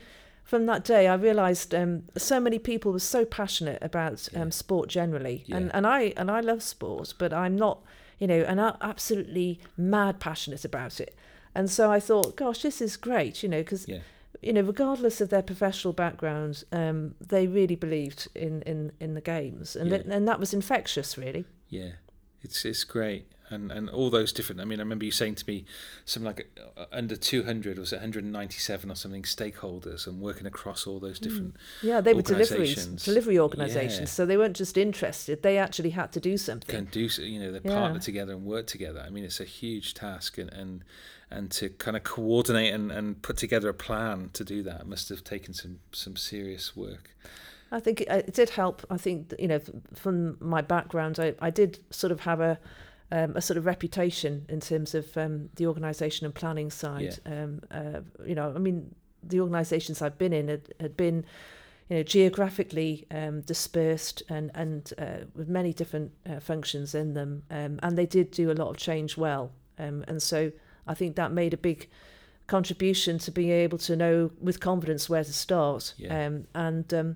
from 0.54 0.68
that 0.68 0.84
day. 0.84 1.08
I 1.08 1.16
realised 1.16 1.74
um, 1.74 2.04
so 2.16 2.40
many 2.40 2.60
people 2.60 2.92
were 2.92 3.00
so 3.00 3.26
passionate 3.26 3.80
about 3.82 4.30
Yeah. 4.32 4.42
um, 4.44 4.52
sport 4.52 4.88
generally, 4.88 5.44
Yeah. 5.48 5.58
and 5.58 5.72
and 5.74 5.88
I 5.88 6.14
and 6.16 6.30
I 6.30 6.42
love 6.42 6.62
sport, 6.62 7.16
but 7.18 7.34
I'm 7.34 7.56
not, 7.56 7.78
you 8.20 8.28
know, 8.28 8.42
and 8.50 8.62
I'm 8.62 8.78
absolutely 8.80 9.60
mad 9.78 10.20
passionate 10.20 10.64
about 10.64 11.00
it. 11.00 11.16
And 11.56 11.72
so 11.72 11.92
I 11.92 12.00
thought, 12.00 12.36
gosh, 12.36 12.62
this 12.62 12.82
is 12.82 12.98
great, 12.98 13.42
you 13.42 13.50
know, 13.50 13.62
because 13.64 13.88
Yeah. 13.88 14.02
you 14.44 14.54
know, 14.54 14.62
regardless 14.62 15.22
of 15.22 15.30
their 15.30 15.42
professional 15.42 15.94
background, 15.94 16.64
um, 16.72 17.16
they 17.20 17.48
really 17.48 17.76
believed 17.76 18.28
in 18.36 18.62
in 18.72 18.92
in 19.00 19.16
the 19.16 19.22
games, 19.22 19.76
and 19.76 19.92
it, 19.92 20.06
and 20.06 20.28
that 20.28 20.40
was 20.40 20.54
infectious, 20.54 21.18
really. 21.18 21.46
Yeah, 21.70 21.94
it's 22.44 22.64
it's 22.66 22.84
great, 22.84 23.26
and 23.54 23.72
and 23.72 23.90
all 23.90 24.10
those 24.10 24.34
different. 24.34 24.60
I 24.60 24.66
mean, 24.66 24.80
I 24.80 24.84
remember 24.84 25.06
you 25.06 25.12
saying 25.12 25.36
to 25.36 25.46
me 25.48 25.66
something 26.06 26.26
like 26.28 26.60
uh, 26.76 26.86
under 26.92 27.16
two 27.16 27.44
hundred 27.44 27.78
was 27.80 27.94
it 27.94 27.98
one 27.98 28.02
hundred 28.02 28.24
and 28.26 28.34
ninety 28.34 28.60
seven 28.60 28.92
or 28.92 28.96
something 28.96 29.24
stakeholders, 29.24 30.08
and 30.08 30.20
working 30.20 30.46
across 30.48 30.86
all 30.88 31.00
those 31.00 31.20
different. 31.20 31.56
Yeah, 31.82 32.02
they 32.02 32.14
were 32.14 32.22
deliveries, 32.22 32.52
Organisations. 32.52 33.06
delivery 33.06 33.36
Yeah. 33.36 33.42
organisations. 33.42 34.12
So 34.12 34.26
they 34.26 34.38
weren't 34.38 34.58
just 34.58 34.78
interested; 34.78 35.44
they 35.44 35.58
actually 35.58 35.92
had 35.92 36.12
to 36.14 36.20
do 36.20 36.38
something. 36.38 36.76
Can 36.76 36.86
do 36.86 37.08
so- 37.10 37.22
you 37.22 37.40
know 37.40 37.52
they 37.52 37.62
Yeah. 37.64 37.76
partner 37.80 38.00
together 38.00 38.34
and 38.34 38.44
work 38.46 38.68
together. 38.68 39.04
I 39.06 39.10
mean, 39.10 39.24
it's 39.24 39.40
a 39.40 39.46
huge 39.46 39.94
task, 39.94 40.38
and 40.38 40.52
and 40.52 40.84
and 41.32 41.50
to 41.52 41.70
kind 41.70 41.98
of 41.98 42.04
coordinate 42.04 42.74
and, 42.74 42.92
and 42.92 43.20
put 43.24 43.38
together 43.38 43.68
a 43.70 43.74
plan 43.74 44.30
to 44.34 44.44
do 44.44 44.62
that 44.64 44.86
must 44.86 45.10
have 45.10 45.24
taken 45.24 45.54
some 45.54 45.80
some 45.92 46.16
serious 46.16 46.76
work. 46.76 47.10
I 47.72 47.80
think 47.80 48.02
it, 48.02 48.08
it 48.08 48.34
did 48.36 48.52
help. 48.52 48.86
I 48.92 48.98
think 48.98 49.34
you 49.40 49.48
know, 49.48 49.60
from 49.96 50.38
my 50.40 50.62
background, 50.62 51.20
I, 51.20 51.34
I 51.40 51.50
did 51.50 51.80
sort 51.90 52.12
of 52.12 52.20
have 52.20 52.40
a 52.40 52.60
um, 53.14 53.38
a 53.38 53.42
sort 53.42 53.58
of 53.58 53.66
reputation 53.68 54.44
in 54.50 54.60
terms 54.60 54.96
of 54.96 55.16
um, 55.16 55.50
the 55.56 55.68
organisation 55.68 56.26
and 56.26 56.34
planning 56.34 56.72
side. 56.72 57.20
Um, 57.28 57.62
uh, 57.70 58.02
you 58.26 58.34
know, 58.34 58.52
I 58.54 58.58
mean, 58.58 58.96
the 59.22 59.40
organisations 59.40 60.02
I've 60.02 60.18
been 60.18 60.34
in 60.34 60.48
had, 60.48 60.74
had 60.80 60.98
been, 60.98 61.24
you 61.90 61.98
know, 61.98 62.04
geographically 62.04 63.06
um, 63.12 63.42
dispersed 63.42 64.24
and 64.30 64.50
and 64.56 64.92
uh, 64.98 65.26
with 65.36 65.48
many 65.48 65.74
different 65.74 66.12
uh, 66.28 66.40
functions 66.40 66.96
in 66.96 67.14
them, 67.14 67.44
um, 67.52 67.80
and 67.84 67.96
they 67.96 68.08
did 68.08 68.32
do 68.32 68.52
a 68.52 68.54
lot 68.54 68.70
of 68.70 68.78
change 68.78 69.16
well. 69.16 69.52
Um, 69.78 70.04
and 70.08 70.22
so 70.22 70.52
I 70.88 70.96
think 70.96 71.16
that 71.16 71.32
made 71.32 71.54
a 71.54 71.58
big 71.58 71.90
contribution 72.48 73.20
to 73.20 73.32
being 73.32 73.52
able 73.52 73.78
to 73.78 73.96
know 73.96 74.32
with 74.42 74.60
confidence 74.60 75.08
where 75.08 75.24
to 75.24 75.34
start. 75.34 75.94
Yeah. 75.98 76.26
Um, 76.26 76.48
and, 76.56 76.92
um, 76.94 77.16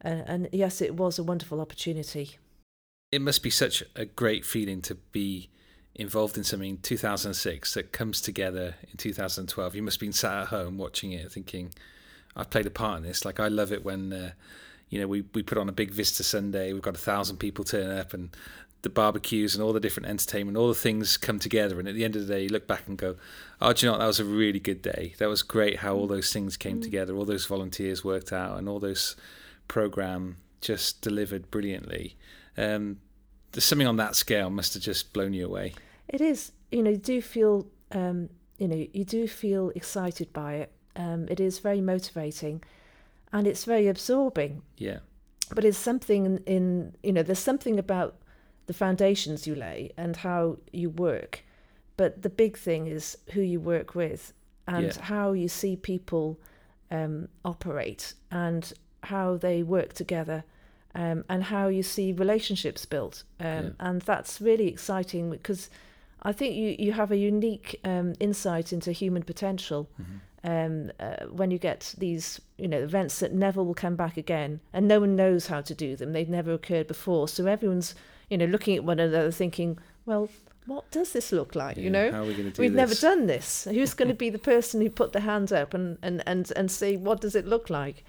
and 0.00 0.24
and 0.26 0.48
yes, 0.50 0.80
it 0.80 0.94
was 0.94 1.18
a 1.18 1.22
wonderful 1.22 1.60
opportunity. 1.60 2.38
It 3.12 3.22
must 3.22 3.42
be 3.42 3.50
such 3.50 3.84
a 3.94 4.04
great 4.04 4.44
feeling 4.44 4.82
to 4.82 4.96
be 4.96 5.48
involved 5.94 6.36
in 6.36 6.44
something 6.44 6.70
in 6.70 6.78
2006 6.78 7.74
that 7.74 7.92
comes 7.92 8.20
together 8.20 8.74
in 8.90 8.96
2012. 8.96 9.74
You 9.74 9.82
must 9.82 9.96
have 9.96 10.00
been 10.00 10.12
sat 10.12 10.42
at 10.42 10.48
home 10.48 10.76
watching 10.76 11.12
it, 11.12 11.30
thinking, 11.30 11.72
"I've 12.34 12.50
played 12.50 12.66
a 12.66 12.70
part 12.70 12.98
in 12.98 13.02
this." 13.04 13.24
Like 13.24 13.40
I 13.40 13.48
love 13.48 13.72
it 13.72 13.84
when. 13.84 14.12
Uh, 14.12 14.32
you 14.88 15.00
know, 15.00 15.08
we, 15.08 15.24
we 15.34 15.42
put 15.42 15.58
on 15.58 15.68
a 15.68 15.72
big 15.72 15.90
Vista 15.90 16.22
Sunday. 16.22 16.72
We've 16.72 16.80
got 16.80 16.94
a 16.94 16.98
thousand 16.98 17.38
people 17.38 17.64
turn 17.64 17.90
up, 17.90 18.14
and 18.14 18.30
the 18.82 18.88
barbecues 18.88 19.54
and 19.54 19.64
all 19.64 19.72
the 19.72 19.80
different 19.80 20.08
entertainment, 20.08 20.56
all 20.56 20.68
the 20.68 20.74
things 20.76 21.16
come 21.16 21.40
together. 21.40 21.80
And 21.80 21.88
at 21.88 21.96
the 21.96 22.04
end 22.04 22.14
of 22.14 22.24
the 22.24 22.32
day, 22.32 22.44
you 22.44 22.48
look 22.50 22.68
back 22.68 22.86
and 22.86 22.96
go, 22.96 23.16
"Oh, 23.60 23.72
do 23.72 23.84
you 23.84 23.88
know 23.88 23.94
what? 23.94 24.00
That 24.00 24.06
was 24.06 24.20
a 24.20 24.24
really 24.24 24.60
good 24.60 24.82
day. 24.82 25.14
That 25.18 25.28
was 25.28 25.42
great. 25.42 25.78
How 25.78 25.94
all 25.94 26.06
those 26.06 26.32
things 26.32 26.56
came 26.56 26.78
mm. 26.78 26.82
together. 26.82 27.16
All 27.16 27.24
those 27.24 27.46
volunteers 27.46 28.04
worked 28.04 28.32
out, 28.32 28.58
and 28.58 28.68
all 28.68 28.80
those 28.80 29.16
program 29.68 30.36
just 30.60 31.02
delivered 31.02 31.52
brilliantly." 31.52 32.16
Um, 32.56 32.98
something 33.52 33.86
on 33.86 33.96
that 33.96 34.16
scale 34.16 34.50
must 34.50 34.74
have 34.74 34.82
just 34.82 35.12
blown 35.12 35.32
you 35.32 35.46
away. 35.46 35.74
It 36.08 36.20
is. 36.20 36.52
You 36.70 36.82
know, 36.82 36.90
you 36.90 36.96
do 36.96 37.22
feel. 37.22 37.66
Um, 37.92 38.28
you 38.58 38.68
know, 38.68 38.86
you 38.92 39.04
do 39.04 39.28
feel 39.28 39.70
excited 39.74 40.32
by 40.32 40.54
it. 40.54 40.72
Um, 40.96 41.26
it 41.28 41.40
is 41.40 41.58
very 41.58 41.80
motivating, 41.80 42.62
and 43.32 43.46
it's 43.46 43.64
very 43.64 43.86
absorbing. 43.86 44.62
Yeah. 44.78 44.98
But 45.54 45.64
it's 45.64 45.78
something 45.78 46.24
in, 46.24 46.38
in 46.46 46.94
you 47.02 47.12
know, 47.12 47.22
there's 47.22 47.38
something 47.38 47.78
about 47.78 48.16
the 48.66 48.74
foundations 48.74 49.46
you 49.46 49.54
lay 49.54 49.92
and 49.96 50.16
how 50.16 50.58
you 50.72 50.90
work. 50.90 51.44
But 51.96 52.22
the 52.22 52.30
big 52.30 52.58
thing 52.58 52.86
is 52.86 53.16
who 53.32 53.40
you 53.40 53.60
work 53.60 53.94
with 53.94 54.32
and 54.66 54.86
yeah. 54.86 55.02
how 55.02 55.32
you 55.32 55.48
see 55.48 55.76
people 55.76 56.38
um, 56.90 57.28
operate 57.44 58.14
and 58.30 58.72
how 59.04 59.36
they 59.36 59.62
work 59.62 59.92
together 59.92 60.44
um, 60.96 61.24
and 61.28 61.44
how 61.44 61.68
you 61.68 61.82
see 61.82 62.12
relationships 62.12 62.84
built. 62.84 63.22
Um, 63.38 63.46
yeah. 63.46 63.70
And 63.78 64.02
that's 64.02 64.40
really 64.40 64.66
exciting 64.66 65.30
because 65.30 65.70
I 66.22 66.32
think 66.32 66.56
you, 66.56 66.74
you 66.78 66.92
have 66.92 67.12
a 67.12 67.16
unique 67.16 67.78
um, 67.84 68.14
insight 68.18 68.72
into 68.72 68.90
human 68.90 69.22
potential. 69.22 69.88
Mm-hmm. 70.00 70.16
Um, 70.44 70.92
uh, 71.00 71.26
when 71.26 71.50
you 71.50 71.58
get 71.58 71.94
these, 71.98 72.40
you 72.56 72.68
know, 72.68 72.78
events 72.78 73.18
that 73.18 73.32
never 73.32 73.64
will 73.64 73.74
come 73.74 73.96
back 73.96 74.16
again, 74.16 74.60
and 74.72 74.86
no 74.86 75.00
one 75.00 75.16
knows 75.16 75.48
how 75.48 75.60
to 75.60 75.74
do 75.74 75.96
them; 75.96 76.12
they've 76.12 76.28
never 76.28 76.52
occurred 76.52 76.86
before. 76.86 77.26
So 77.26 77.46
everyone's 77.46 77.96
you 78.28 78.38
know, 78.38 78.46
looking 78.46 78.76
at 78.76 78.84
one 78.84 78.98
another 78.98 79.30
thinking, 79.30 79.78
well, 80.04 80.28
what 80.66 80.90
does 80.90 81.12
this 81.12 81.30
look 81.30 81.54
like? 81.54 81.76
Yeah, 81.76 81.82
you 81.84 81.90
know, 81.90 82.24
we 82.24 82.34
going 82.34 82.36
to 82.36 82.50
do 82.50 82.62
we've 82.62 82.72
this? 82.72 82.76
never 82.76 82.94
done 82.94 83.26
this. 83.26 83.64
Who's 83.70 83.94
going 83.94 84.08
to 84.08 84.14
be 84.14 84.30
the 84.30 84.38
person 84.38 84.80
who 84.80 84.90
put 84.90 85.12
the 85.12 85.20
hand 85.20 85.52
up 85.52 85.74
and 85.74 85.98
and 86.02 86.22
and 86.26 86.52
and 86.56 86.70
say 86.70 86.96
what 86.96 87.20
does 87.20 87.34
it 87.34 87.46
look 87.46 87.70
like? 87.70 88.04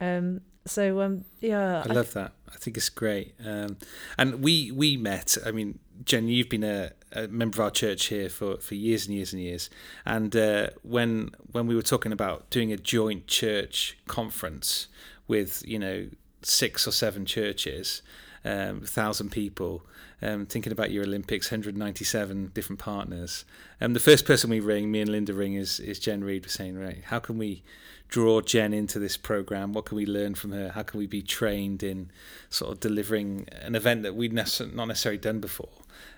Um, 0.00 0.42
so 0.66 1.00
um, 1.00 1.24
yeah, 1.40 1.82
I, 1.86 1.90
I 1.90 1.92
love 1.92 2.12
that. 2.14 2.32
I 2.52 2.56
think 2.56 2.76
it's 2.76 2.88
great. 2.88 3.34
Um, 3.44 3.78
and 4.18 4.42
we 4.42 4.70
we 4.70 4.96
met. 4.96 5.36
I 5.44 5.50
mean, 5.50 5.78
Jen, 6.04 6.28
you've 6.28 6.48
been 6.48 6.64
a, 6.64 6.92
a, 7.12 7.28
member 7.28 7.56
of 7.56 7.60
our 7.60 7.70
church 7.70 8.06
here 8.06 8.28
for, 8.28 8.56
for 8.58 8.74
years 8.74 9.06
and 9.06 9.14
years 9.14 9.32
and 9.32 9.42
years. 9.42 9.70
And 10.04 10.34
uh, 10.36 10.68
when 10.82 11.30
when 11.50 11.66
we 11.66 11.74
were 11.74 11.82
talking 11.82 12.12
about 12.12 12.50
doing 12.50 12.72
a 12.72 12.76
joint 12.76 13.26
church 13.26 13.98
conference 14.06 14.88
with 15.28 15.62
you 15.66 15.78
know 15.78 16.08
six 16.42 16.86
or 16.86 16.92
seven 16.92 17.24
churches, 17.26 18.02
um, 18.44 18.80
thousand 18.82 19.30
people, 19.30 19.86
um, 20.22 20.46
thinking 20.46 20.72
about 20.72 20.90
your 20.90 21.04
Olympics, 21.04 21.50
197 21.50 22.52
different 22.54 22.78
partners. 22.78 23.44
Um, 23.80 23.92
the 23.92 24.00
first 24.00 24.24
person 24.24 24.50
we 24.50 24.60
ring, 24.60 24.90
me 24.90 25.00
and 25.00 25.10
Linda 25.10 25.34
ring, 25.34 25.54
is 25.54 25.80
is 25.80 25.98
Jen 25.98 26.22
Reed. 26.22 26.44
We're 26.44 26.50
saying, 26.50 26.78
right, 26.78 27.02
how 27.04 27.18
can 27.18 27.38
we 27.38 27.62
draw 28.08 28.40
Jen 28.40 28.72
into 28.72 28.98
this 28.98 29.16
program? 29.16 29.72
What 29.72 29.86
can 29.86 29.96
we 29.96 30.06
learn 30.06 30.34
from 30.34 30.52
her? 30.52 30.70
How 30.70 30.82
can 30.82 30.98
we 30.98 31.06
be 31.06 31.22
trained 31.22 31.82
in 31.82 32.10
sort 32.50 32.70
of 32.70 32.80
delivering 32.80 33.48
an 33.62 33.74
event 33.74 34.02
that 34.02 34.14
we'd 34.14 34.32
not 34.32 34.60
necessarily 34.60 35.18
done 35.18 35.40
before? 35.40 35.70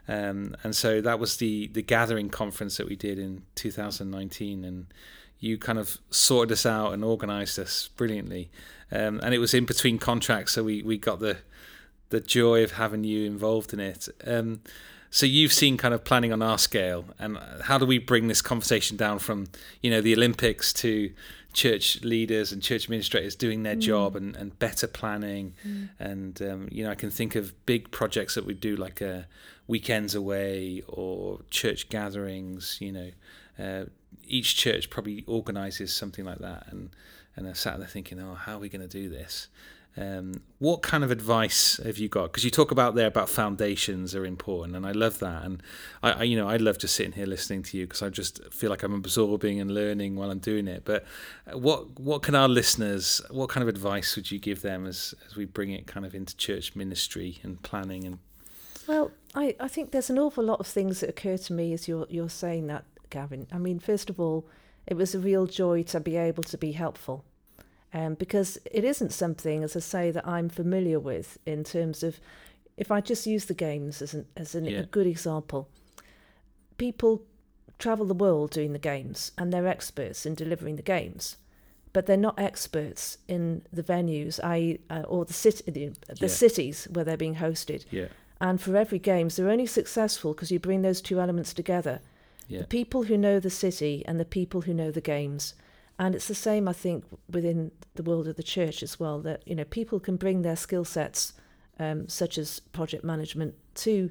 Um, 0.06 0.54
and 0.62 0.76
so 0.76 1.00
that 1.00 1.18
was 1.18 1.38
the 1.38 1.68
the 1.68 1.82
gathering 1.82 2.28
conference 2.28 2.76
that 2.76 2.88
we 2.88 2.96
did 2.96 3.18
in 3.18 3.42
2019, 3.54 4.64
and 4.64 4.86
you 5.38 5.56
kind 5.56 5.78
of 5.78 5.98
sorted 6.10 6.52
us 6.52 6.66
out 6.66 6.92
and 6.92 7.02
organised 7.04 7.58
us 7.58 7.88
brilliantly. 7.96 8.50
Um, 8.92 9.20
and 9.22 9.34
it 9.34 9.38
was 9.38 9.54
in 9.54 9.64
between 9.64 9.98
contracts, 9.98 10.52
so 10.52 10.62
we 10.62 10.82
we 10.82 10.98
got 10.98 11.20
the 11.20 11.38
the 12.14 12.20
joy 12.20 12.62
of 12.62 12.72
having 12.72 13.04
you 13.04 13.26
involved 13.26 13.72
in 13.72 13.80
it. 13.80 14.08
Um, 14.24 14.60
so 15.10 15.26
you've 15.26 15.52
seen 15.52 15.76
kind 15.76 15.94
of 15.94 16.04
planning 16.04 16.32
on 16.32 16.42
our 16.42 16.58
scale, 16.58 17.04
and 17.18 17.38
how 17.62 17.78
do 17.78 17.86
we 17.86 17.98
bring 17.98 18.26
this 18.28 18.42
conversation 18.42 18.96
down 18.96 19.18
from 19.18 19.46
you 19.80 19.90
know 19.90 20.00
the 20.00 20.14
Olympics 20.14 20.72
to 20.74 21.12
church 21.52 22.02
leaders 22.02 22.50
and 22.50 22.60
church 22.60 22.84
administrators 22.86 23.36
doing 23.36 23.62
their 23.62 23.76
mm. 23.76 23.80
job 23.80 24.16
and, 24.16 24.34
and 24.34 24.58
better 24.58 24.88
planning, 24.88 25.54
mm. 25.66 25.88
and 26.00 26.42
um, 26.42 26.68
you 26.72 26.82
know 26.82 26.90
I 26.90 26.96
can 26.96 27.10
think 27.10 27.36
of 27.36 27.54
big 27.64 27.90
projects 27.92 28.34
that 28.34 28.44
we 28.44 28.54
do 28.54 28.74
like 28.74 29.00
uh, 29.00 29.22
weekends 29.68 30.16
away 30.16 30.82
or 30.88 31.40
church 31.50 31.88
gatherings. 31.88 32.78
You 32.80 32.92
know, 32.92 33.10
uh, 33.56 33.84
each 34.26 34.56
church 34.56 34.90
probably 34.90 35.22
organises 35.28 35.94
something 35.94 36.24
like 36.24 36.38
that, 36.38 36.66
and 36.70 36.90
and 37.36 37.48
I 37.48 37.52
sat 37.52 37.78
there 37.78 37.88
thinking, 37.88 38.20
oh, 38.20 38.34
how 38.34 38.56
are 38.56 38.60
we 38.60 38.68
going 38.68 38.88
to 38.88 38.88
do 38.88 39.08
this? 39.08 39.48
Um, 39.96 40.42
what 40.58 40.82
kind 40.82 41.04
of 41.04 41.12
advice 41.12 41.78
have 41.84 41.98
you 41.98 42.08
got? 42.08 42.24
Because 42.24 42.44
you 42.44 42.50
talk 42.50 42.72
about 42.72 42.96
there 42.96 43.06
about 43.06 43.28
foundations 43.28 44.14
are 44.14 44.24
important, 44.24 44.74
and 44.74 44.84
I 44.84 44.90
love 44.90 45.20
that. 45.20 45.44
And 45.44 45.62
I, 46.02 46.12
I 46.12 46.22
you 46.24 46.36
know, 46.36 46.48
I 46.48 46.56
love 46.56 46.78
just 46.78 46.96
sitting 46.96 47.12
here 47.12 47.26
listening 47.26 47.62
to 47.64 47.78
you 47.78 47.86
because 47.86 48.02
I 48.02 48.08
just 48.08 48.42
feel 48.52 48.70
like 48.70 48.82
I'm 48.82 48.94
absorbing 48.94 49.60
and 49.60 49.72
learning 49.72 50.16
while 50.16 50.30
I'm 50.32 50.40
doing 50.40 50.66
it. 50.66 50.84
But 50.84 51.04
uh, 51.46 51.58
what 51.58 52.00
what 52.00 52.22
can 52.22 52.34
our 52.34 52.48
listeners? 52.48 53.22
What 53.30 53.50
kind 53.50 53.62
of 53.62 53.68
advice 53.68 54.16
would 54.16 54.30
you 54.32 54.40
give 54.40 54.62
them 54.62 54.84
as 54.84 55.14
as 55.28 55.36
we 55.36 55.44
bring 55.44 55.70
it 55.70 55.86
kind 55.86 56.04
of 56.04 56.14
into 56.14 56.36
church 56.36 56.74
ministry 56.74 57.38
and 57.42 57.62
planning 57.62 58.04
and? 58.04 58.18
Well, 58.86 59.12
I, 59.34 59.56
I 59.60 59.68
think 59.68 59.92
there's 59.92 60.10
an 60.10 60.18
awful 60.18 60.44
lot 60.44 60.60
of 60.60 60.66
things 60.66 61.00
that 61.00 61.08
occur 61.08 61.38
to 61.38 61.52
me 61.52 61.72
as 61.72 61.86
you're 61.86 62.06
you're 62.10 62.28
saying 62.28 62.66
that, 62.66 62.84
Gavin. 63.10 63.46
I 63.52 63.58
mean, 63.58 63.78
first 63.78 64.10
of 64.10 64.18
all, 64.18 64.44
it 64.88 64.96
was 64.96 65.14
a 65.14 65.20
real 65.20 65.46
joy 65.46 65.84
to 65.84 66.00
be 66.00 66.16
able 66.16 66.42
to 66.42 66.58
be 66.58 66.72
helpful 66.72 67.24
um, 67.94 68.14
because 68.14 68.58
it 68.70 68.84
isn't 68.84 69.12
something, 69.12 69.62
as 69.62 69.76
I 69.76 69.80
say, 69.80 70.10
that 70.10 70.26
I'm 70.26 70.48
familiar 70.48 70.98
with 70.98 71.38
in 71.46 71.62
terms 71.62 72.02
of 72.02 72.18
if 72.76 72.90
I 72.90 73.00
just 73.00 73.26
use 73.26 73.44
the 73.44 73.54
games 73.54 74.02
as, 74.02 74.14
an, 74.14 74.26
as 74.36 74.56
an, 74.56 74.64
yeah. 74.64 74.80
a 74.80 74.86
good 74.86 75.06
example. 75.06 75.68
People 76.76 77.22
travel 77.78 78.04
the 78.04 78.14
world 78.14 78.50
doing 78.50 78.72
the 78.72 78.80
games 78.80 79.30
and 79.38 79.52
they're 79.52 79.68
experts 79.68 80.26
in 80.26 80.34
delivering 80.34 80.74
the 80.74 80.82
games, 80.82 81.36
but 81.92 82.06
they're 82.06 82.16
not 82.16 82.38
experts 82.38 83.18
in 83.28 83.62
the 83.72 83.82
venues, 83.82 84.42
i.e., 84.42 84.80
uh, 84.90 85.02
or 85.06 85.24
the, 85.24 85.32
city, 85.32 85.70
the, 85.70 85.86
the 86.08 86.16
yeah. 86.22 86.26
cities 86.26 86.88
where 86.90 87.04
they're 87.04 87.16
being 87.16 87.36
hosted. 87.36 87.84
Yeah. 87.92 88.08
And 88.40 88.60
for 88.60 88.76
every 88.76 88.98
games, 88.98 89.36
they're 89.36 89.48
only 89.48 89.66
successful 89.66 90.34
because 90.34 90.50
you 90.50 90.58
bring 90.58 90.82
those 90.82 91.00
two 91.00 91.20
elements 91.20 91.54
together. 91.54 92.00
Yeah. 92.48 92.62
The 92.62 92.66
people 92.66 93.04
who 93.04 93.16
know 93.16 93.38
the 93.38 93.50
city 93.50 94.02
and 94.06 94.18
the 94.18 94.24
people 94.24 94.62
who 94.62 94.74
know 94.74 94.90
the 94.90 95.00
games. 95.00 95.54
And 95.98 96.14
it's 96.14 96.28
the 96.28 96.34
same, 96.34 96.68
I 96.68 96.72
think, 96.72 97.04
within 97.30 97.70
the 97.94 98.02
world 98.02 98.26
of 98.26 98.36
the 98.36 98.42
church 98.42 98.82
as 98.82 98.98
well. 98.98 99.20
That 99.20 99.42
you 99.46 99.54
know, 99.54 99.64
people 99.64 100.00
can 100.00 100.16
bring 100.16 100.42
their 100.42 100.56
skill 100.56 100.84
sets, 100.84 101.34
um, 101.78 102.08
such 102.08 102.36
as 102.38 102.60
project 102.60 103.04
management, 103.04 103.54
to 103.76 104.10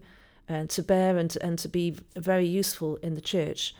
uh, 0.49 0.65
to 0.67 0.83
bear 0.83 1.17
and 1.17 1.35
and 1.41 1.59
to 1.59 1.67
be 1.67 1.95
very 2.15 2.47
useful 2.47 2.95
in 2.97 3.15
the 3.15 3.21
church. 3.21 3.75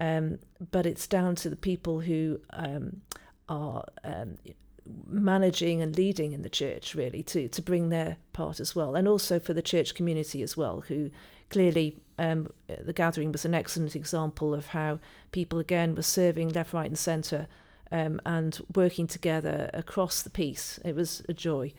Um, 0.00 0.38
but 0.70 0.86
it's 0.86 1.06
down 1.06 1.36
to 1.36 1.50
the 1.50 1.56
people 1.56 2.00
who 2.00 2.40
um, 2.50 3.02
are 3.48 3.84
um, 4.02 4.38
managing 5.06 5.82
and 5.82 5.96
leading 5.96 6.32
in 6.32 6.42
the 6.42 6.48
church, 6.48 6.94
really, 6.94 7.22
to 7.24 7.48
to 7.48 7.62
bring 7.62 7.90
their 7.90 8.16
part 8.32 8.58
as 8.58 8.74
well, 8.74 8.94
and 8.94 9.06
also 9.06 9.38
for 9.38 9.52
the 9.52 9.62
church 9.62 9.94
community 9.94 10.42
as 10.42 10.56
well, 10.56 10.80
who 10.88 11.10
clearly 11.50 12.00
um, 12.18 12.50
the 12.66 12.92
gathering 12.92 13.32
was 13.32 13.44
an 13.44 13.54
excellent 13.54 13.96
example 13.96 14.54
of 14.54 14.68
how 14.68 15.00
people 15.32 15.58
again 15.58 15.94
were 15.94 16.02
serving 16.02 16.50
left, 16.50 16.72
right, 16.72 16.86
and 16.86 16.98
centre 16.98 17.48
um, 17.90 18.20
and 18.24 18.60
working 18.74 19.06
together 19.06 19.70
across 19.74 20.22
the 20.22 20.30
piece. 20.30 20.78
It 20.84 20.94
was 20.94 21.22
a 21.28 21.32
joy. 21.32 21.72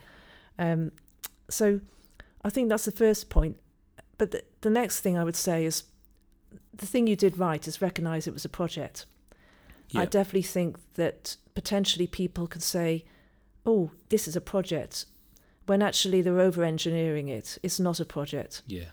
Um, 0.60 0.92
so 1.50 1.80
I 2.44 2.50
think 2.50 2.70
that's 2.70 2.86
the 2.86 2.92
first 2.92 3.30
point. 3.30 3.58
But 4.18 4.32
the, 4.32 4.44
the 4.62 4.70
next 4.70 5.02
thing 5.02 5.18
I 5.18 5.24
would 5.24 5.36
say 5.36 5.66
is 5.66 5.84
the 6.74 6.86
thing 6.86 7.08
you 7.08 7.16
did 7.16 7.38
right 7.38 7.66
is 7.68 7.82
recognise 7.82 8.28
it 8.28 8.34
was 8.34 8.46
a 8.46 8.50
project. 8.50 9.06
Yeah. 9.90 10.02
I 10.02 10.06
definitely 10.06 10.42
think 10.42 10.78
that 10.96 11.38
potentially 11.54 12.08
people 12.08 12.48
could 12.48 12.64
say, 12.64 13.06
oh, 13.66 13.92
this 14.10 14.28
is 14.28 14.36
a 14.36 14.42
project, 14.42 15.06
when 15.66 15.82
actually 15.82 16.22
they're 16.22 16.40
over 16.40 16.64
engineering 16.64 17.30
it. 17.30 17.58
It's 17.64 17.80
not 17.80 18.00
a 18.00 18.06
project. 18.06 18.62
Yeah 18.68 18.86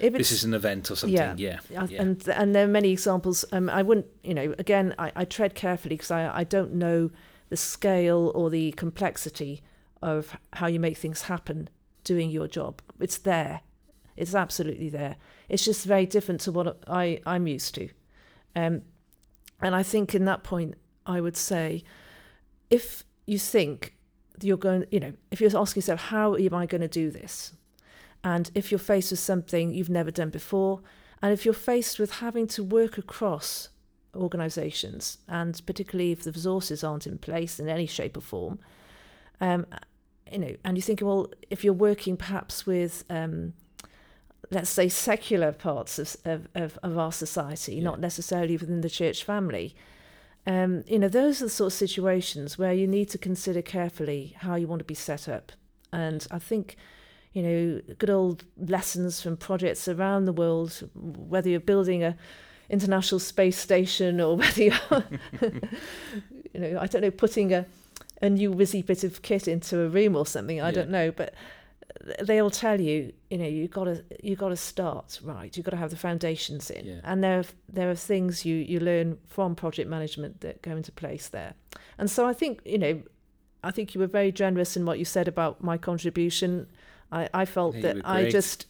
if 0.00 0.12
this 0.12 0.32
is 0.32 0.44
an 0.44 0.54
event 0.54 0.90
or 0.90 0.96
something. 0.96 1.16
Yeah, 1.16 1.34
yeah, 1.36 1.58
yeah. 1.70 2.02
and 2.02 2.26
and 2.28 2.54
there 2.54 2.64
are 2.64 2.68
many 2.68 2.90
examples. 2.90 3.44
Um, 3.52 3.68
I 3.70 3.82
wouldn't, 3.82 4.06
you 4.22 4.34
know, 4.34 4.54
again, 4.58 4.94
I, 4.98 5.12
I 5.16 5.24
tread 5.24 5.54
carefully 5.54 5.96
because 5.96 6.10
I 6.10 6.40
I 6.40 6.44
don't 6.44 6.74
know 6.74 7.10
the 7.48 7.56
scale 7.56 8.32
or 8.34 8.50
the 8.50 8.72
complexity 8.72 9.62
of 10.02 10.36
how 10.54 10.66
you 10.66 10.78
make 10.80 10.96
things 10.96 11.22
happen 11.22 11.68
doing 12.04 12.30
your 12.30 12.46
job. 12.46 12.80
It's 13.00 13.18
there. 13.18 13.60
It's 14.16 14.34
absolutely 14.34 14.88
there. 14.88 15.16
It's 15.48 15.64
just 15.64 15.84
very 15.84 16.06
different 16.06 16.40
to 16.42 16.52
what 16.52 16.82
I, 16.88 17.20
I'm 17.24 17.46
used 17.46 17.74
to. 17.76 17.88
Um, 18.56 18.82
and 19.60 19.74
I 19.74 19.82
think 19.82 20.14
in 20.14 20.24
that 20.24 20.42
point, 20.42 20.74
I 21.06 21.20
would 21.20 21.36
say, 21.36 21.84
if 22.70 23.04
you 23.26 23.38
think 23.38 23.94
you're 24.42 24.56
going, 24.56 24.84
you 24.90 25.00
know, 25.00 25.12
if 25.30 25.40
you're 25.40 25.56
asking 25.56 25.80
yourself, 25.80 26.00
how 26.00 26.34
am 26.36 26.54
I 26.54 26.66
going 26.66 26.80
to 26.80 26.88
do 26.88 27.10
this? 27.10 27.52
And 28.28 28.50
if 28.54 28.70
you're 28.70 28.78
faced 28.78 29.10
with 29.10 29.20
something 29.20 29.72
you've 29.72 29.88
never 29.88 30.10
done 30.10 30.28
before, 30.28 30.82
and 31.22 31.32
if 31.32 31.46
you're 31.46 31.54
faced 31.54 31.98
with 31.98 32.16
having 32.16 32.46
to 32.48 32.62
work 32.62 32.98
across 32.98 33.70
organisations, 34.14 35.16
and 35.26 35.58
particularly 35.64 36.12
if 36.12 36.24
the 36.24 36.32
resources 36.32 36.84
aren't 36.84 37.06
in 37.06 37.16
place 37.16 37.58
in 37.58 37.70
any 37.70 37.86
shape 37.86 38.18
or 38.18 38.20
form, 38.20 38.58
um, 39.40 39.64
you 40.30 40.40
know, 40.40 40.54
and 40.62 40.76
you 40.76 40.82
think, 40.82 41.00
well, 41.00 41.32
if 41.48 41.64
you're 41.64 41.72
working 41.72 42.18
perhaps 42.18 42.66
with, 42.66 43.02
um, 43.08 43.54
let's 44.50 44.68
say, 44.68 44.90
secular 44.90 45.50
parts 45.50 45.98
of, 45.98 46.16
of, 46.26 46.48
of, 46.54 46.78
of 46.82 46.98
our 46.98 47.12
society, 47.12 47.76
yeah. 47.76 47.82
not 47.82 47.98
necessarily 47.98 48.58
within 48.58 48.82
the 48.82 48.90
church 48.90 49.24
family, 49.24 49.74
um, 50.46 50.84
you 50.86 50.98
know, 50.98 51.08
those 51.08 51.40
are 51.40 51.46
the 51.46 51.50
sort 51.50 51.72
of 51.72 51.78
situations 51.78 52.58
where 52.58 52.74
you 52.74 52.86
need 52.86 53.08
to 53.08 53.16
consider 53.16 53.62
carefully 53.62 54.36
how 54.40 54.54
you 54.54 54.66
want 54.66 54.80
to 54.80 54.84
be 54.84 54.94
set 54.94 55.30
up. 55.30 55.52
And 55.90 56.26
I 56.30 56.38
think, 56.38 56.76
you 57.32 57.42
know, 57.42 57.80
good 57.98 58.10
old 58.10 58.44
lessons 58.56 59.20
from 59.20 59.36
projects 59.36 59.88
around 59.88 60.24
the 60.24 60.32
world, 60.32 60.88
whether 60.94 61.48
you're 61.48 61.60
building 61.60 62.02
a 62.02 62.16
international 62.70 63.18
space 63.18 63.58
station 63.58 64.20
or 64.20 64.36
whether 64.38 64.62
you're, 64.62 65.04
you 65.40 66.60
know, 66.60 66.78
I 66.80 66.86
don't 66.86 67.02
know, 67.02 67.10
putting 67.10 67.52
a, 67.52 67.66
a 68.20 68.30
new 68.30 68.52
whizzy 68.52 68.84
bit 68.84 69.04
of 69.04 69.22
kit 69.22 69.48
into 69.48 69.80
a 69.80 69.88
room 69.88 70.16
or 70.16 70.26
something, 70.26 70.60
I 70.60 70.66
yeah. 70.66 70.72
don't 70.72 70.90
know, 70.90 71.10
but 71.10 71.34
they'll 72.22 72.50
tell 72.50 72.80
you, 72.80 73.12
you 73.30 73.38
know, 73.38 73.46
you 73.46 73.68
got 73.68 73.84
to 73.84 74.04
you 74.22 74.36
got 74.36 74.50
to 74.50 74.56
start 74.56 75.20
right. 75.22 75.56
You've 75.56 75.64
got 75.64 75.72
to 75.72 75.76
have 75.76 75.90
the 75.90 75.96
foundations 75.96 76.70
in, 76.70 76.86
yeah. 76.86 77.00
and 77.04 77.22
there 77.22 77.40
are, 77.40 77.44
there 77.68 77.90
are 77.90 77.94
things 77.94 78.44
you 78.44 78.56
you 78.56 78.80
learn 78.80 79.18
from 79.26 79.54
project 79.54 79.88
management 79.88 80.40
that 80.40 80.62
go 80.62 80.72
into 80.72 80.92
place 80.92 81.28
there. 81.28 81.54
And 81.98 82.10
so 82.10 82.26
I 82.26 82.32
think 82.32 82.60
you 82.64 82.78
know, 82.78 83.02
I 83.62 83.70
think 83.70 83.94
you 83.94 84.00
were 84.00 84.06
very 84.06 84.32
generous 84.32 84.76
in 84.76 84.84
what 84.84 84.98
you 84.98 85.04
said 85.04 85.28
about 85.28 85.62
my 85.62 85.76
contribution. 85.76 86.68
I 87.12 87.28
I 87.32 87.44
felt 87.44 87.74
hey, 87.74 87.80
that 87.82 87.96
I 88.04 88.30
just, 88.30 88.66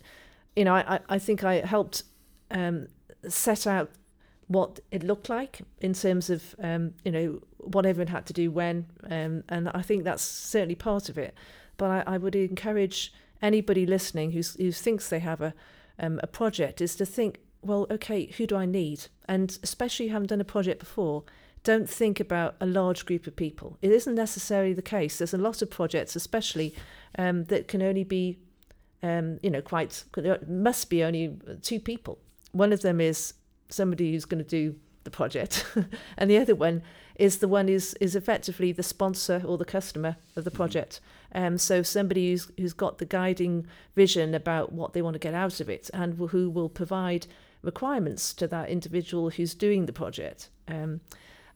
you 0.56 0.64
know, 0.64 0.74
I 0.74 1.00
I 1.08 1.18
think 1.18 1.44
I 1.44 1.54
helped 1.60 2.02
um, 2.50 2.88
set 3.28 3.66
out 3.66 3.90
what 4.46 4.80
it 4.90 5.02
looked 5.02 5.28
like 5.28 5.60
in 5.80 5.92
terms 5.92 6.30
of 6.30 6.54
um, 6.62 6.94
you 7.04 7.12
know 7.12 7.40
what 7.58 7.84
everyone 7.84 8.12
had 8.12 8.26
to 8.26 8.32
do 8.32 8.50
when, 8.50 8.86
um, 9.10 9.44
and 9.48 9.68
I 9.70 9.82
think 9.82 10.04
that's 10.04 10.22
certainly 10.22 10.74
part 10.74 11.08
of 11.08 11.18
it. 11.18 11.34
But 11.76 11.90
I, 11.90 12.14
I 12.14 12.18
would 12.18 12.34
encourage 12.34 13.12
anybody 13.42 13.86
listening 13.86 14.32
who 14.32 14.42
who 14.58 14.72
thinks 14.72 15.08
they 15.08 15.20
have 15.20 15.40
a 15.40 15.54
um, 15.98 16.20
a 16.22 16.26
project 16.26 16.80
is 16.80 16.94
to 16.96 17.06
think, 17.06 17.40
well, 17.62 17.86
okay, 17.90 18.26
who 18.26 18.46
do 18.46 18.56
I 18.56 18.66
need? 18.66 19.06
And 19.26 19.58
especially 19.62 20.06
if 20.06 20.10
you 20.10 20.12
haven't 20.14 20.28
done 20.28 20.40
a 20.40 20.44
project 20.44 20.80
before, 20.80 21.24
don't 21.64 21.88
think 21.88 22.20
about 22.20 22.56
a 22.60 22.66
large 22.66 23.06
group 23.06 23.26
of 23.26 23.36
people. 23.36 23.78
It 23.82 23.90
isn't 23.90 24.14
necessarily 24.14 24.72
the 24.72 24.82
case. 24.82 25.18
There's 25.18 25.34
a 25.34 25.38
lot 25.38 25.62
of 25.62 25.70
projects, 25.70 26.16
especially 26.16 26.74
um, 27.18 27.44
that 27.44 27.68
can 27.68 27.82
only 27.82 28.04
be, 28.04 28.38
um, 29.02 29.38
you 29.42 29.50
know, 29.50 29.62
quite 29.62 30.04
must 30.46 30.90
be 30.90 31.02
only 31.04 31.36
two 31.62 31.80
people. 31.80 32.18
One 32.52 32.72
of 32.72 32.82
them 32.82 33.00
is 33.00 33.34
somebody 33.68 34.12
who's 34.12 34.24
going 34.24 34.42
to 34.42 34.48
do 34.48 34.76
the 35.04 35.10
project, 35.10 35.66
and 36.16 36.30
the 36.30 36.38
other 36.38 36.54
one 36.54 36.82
is 37.16 37.38
the 37.38 37.48
one 37.48 37.68
who's 37.68 37.94
is 37.94 38.14
effectively 38.14 38.72
the 38.72 38.82
sponsor 38.82 39.42
or 39.44 39.58
the 39.58 39.64
customer 39.64 40.16
of 40.36 40.44
the 40.44 40.50
mm-hmm. 40.50 40.56
project. 40.56 41.00
Um, 41.34 41.58
so 41.58 41.82
somebody 41.82 42.30
who's 42.30 42.50
who's 42.56 42.72
got 42.72 42.98
the 42.98 43.04
guiding 43.04 43.66
vision 43.94 44.34
about 44.34 44.72
what 44.72 44.92
they 44.92 45.02
want 45.02 45.14
to 45.14 45.18
get 45.18 45.34
out 45.34 45.60
of 45.60 45.68
it, 45.68 45.90
and 45.92 46.14
who 46.30 46.48
will 46.48 46.68
provide 46.68 47.26
requirements 47.62 48.32
to 48.34 48.46
that 48.46 48.68
individual 48.70 49.30
who's 49.30 49.54
doing 49.54 49.86
the 49.86 49.92
project, 49.92 50.48
um, 50.68 51.00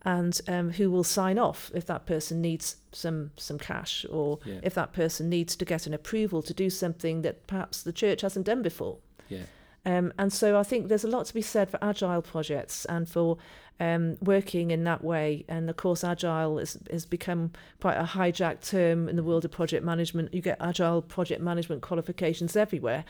and 0.05 0.41
um, 0.49 0.71
who 0.71 0.91
will 0.91 1.05
sign 1.05 1.39
off 1.39 1.71
if 1.75 1.87
that 1.87 2.07
person 2.07 2.41
needs 2.41 2.77
some 2.91 3.31
some 3.37 3.59
cash 3.59 4.05
or 4.11 4.39
yeah. 4.45 4.59
if 4.63 4.75
that 4.75 4.93
person 4.93 5.29
needs 5.29 5.55
to 5.57 5.65
get 5.65 5.87
an 5.87 5.95
approval 5.95 6.43
to 6.43 6.53
do 6.53 6.69
something 6.69 7.23
that 7.23 7.47
perhaps 7.47 7.83
the 7.83 7.93
church 7.93 8.23
hasn't 8.23 8.47
done 8.47 8.63
before. 8.63 8.99
Yeah. 9.29 9.45
Um, 9.85 10.13
and 10.19 10.33
so 10.33 10.59
I 10.59 10.63
think 10.63 10.89
there's 10.89 11.05
a 11.05 11.09
lot 11.09 11.27
to 11.27 11.35
be 11.35 11.43
said 11.43 11.71
for 11.71 11.79
agile 11.83 12.23
projects 12.23 12.85
and 12.85 13.09
for 13.09 13.39
um, 13.81 14.17
working 14.21 14.71
in 14.71 14.85
that 14.85 15.03
way. 15.03 15.45
And 15.49 15.69
of 15.69 15.77
course, 15.77 16.05
agile 16.05 16.59
has, 16.59 16.79
has 16.91 17.05
become 17.05 17.51
quite 17.81 17.97
a 17.97 18.05
hijacked 18.05 18.69
term 18.69 19.09
in 19.09 19.17
the 19.17 19.25
world 19.25 19.45
of 19.45 19.51
project 19.51 19.85
management. 19.85 20.33
You 20.33 20.41
get 20.41 20.59
agile 20.61 21.03
project 21.03 21.41
management 21.41 21.83
qualifications 21.83 22.57
everywhere. 22.57 23.05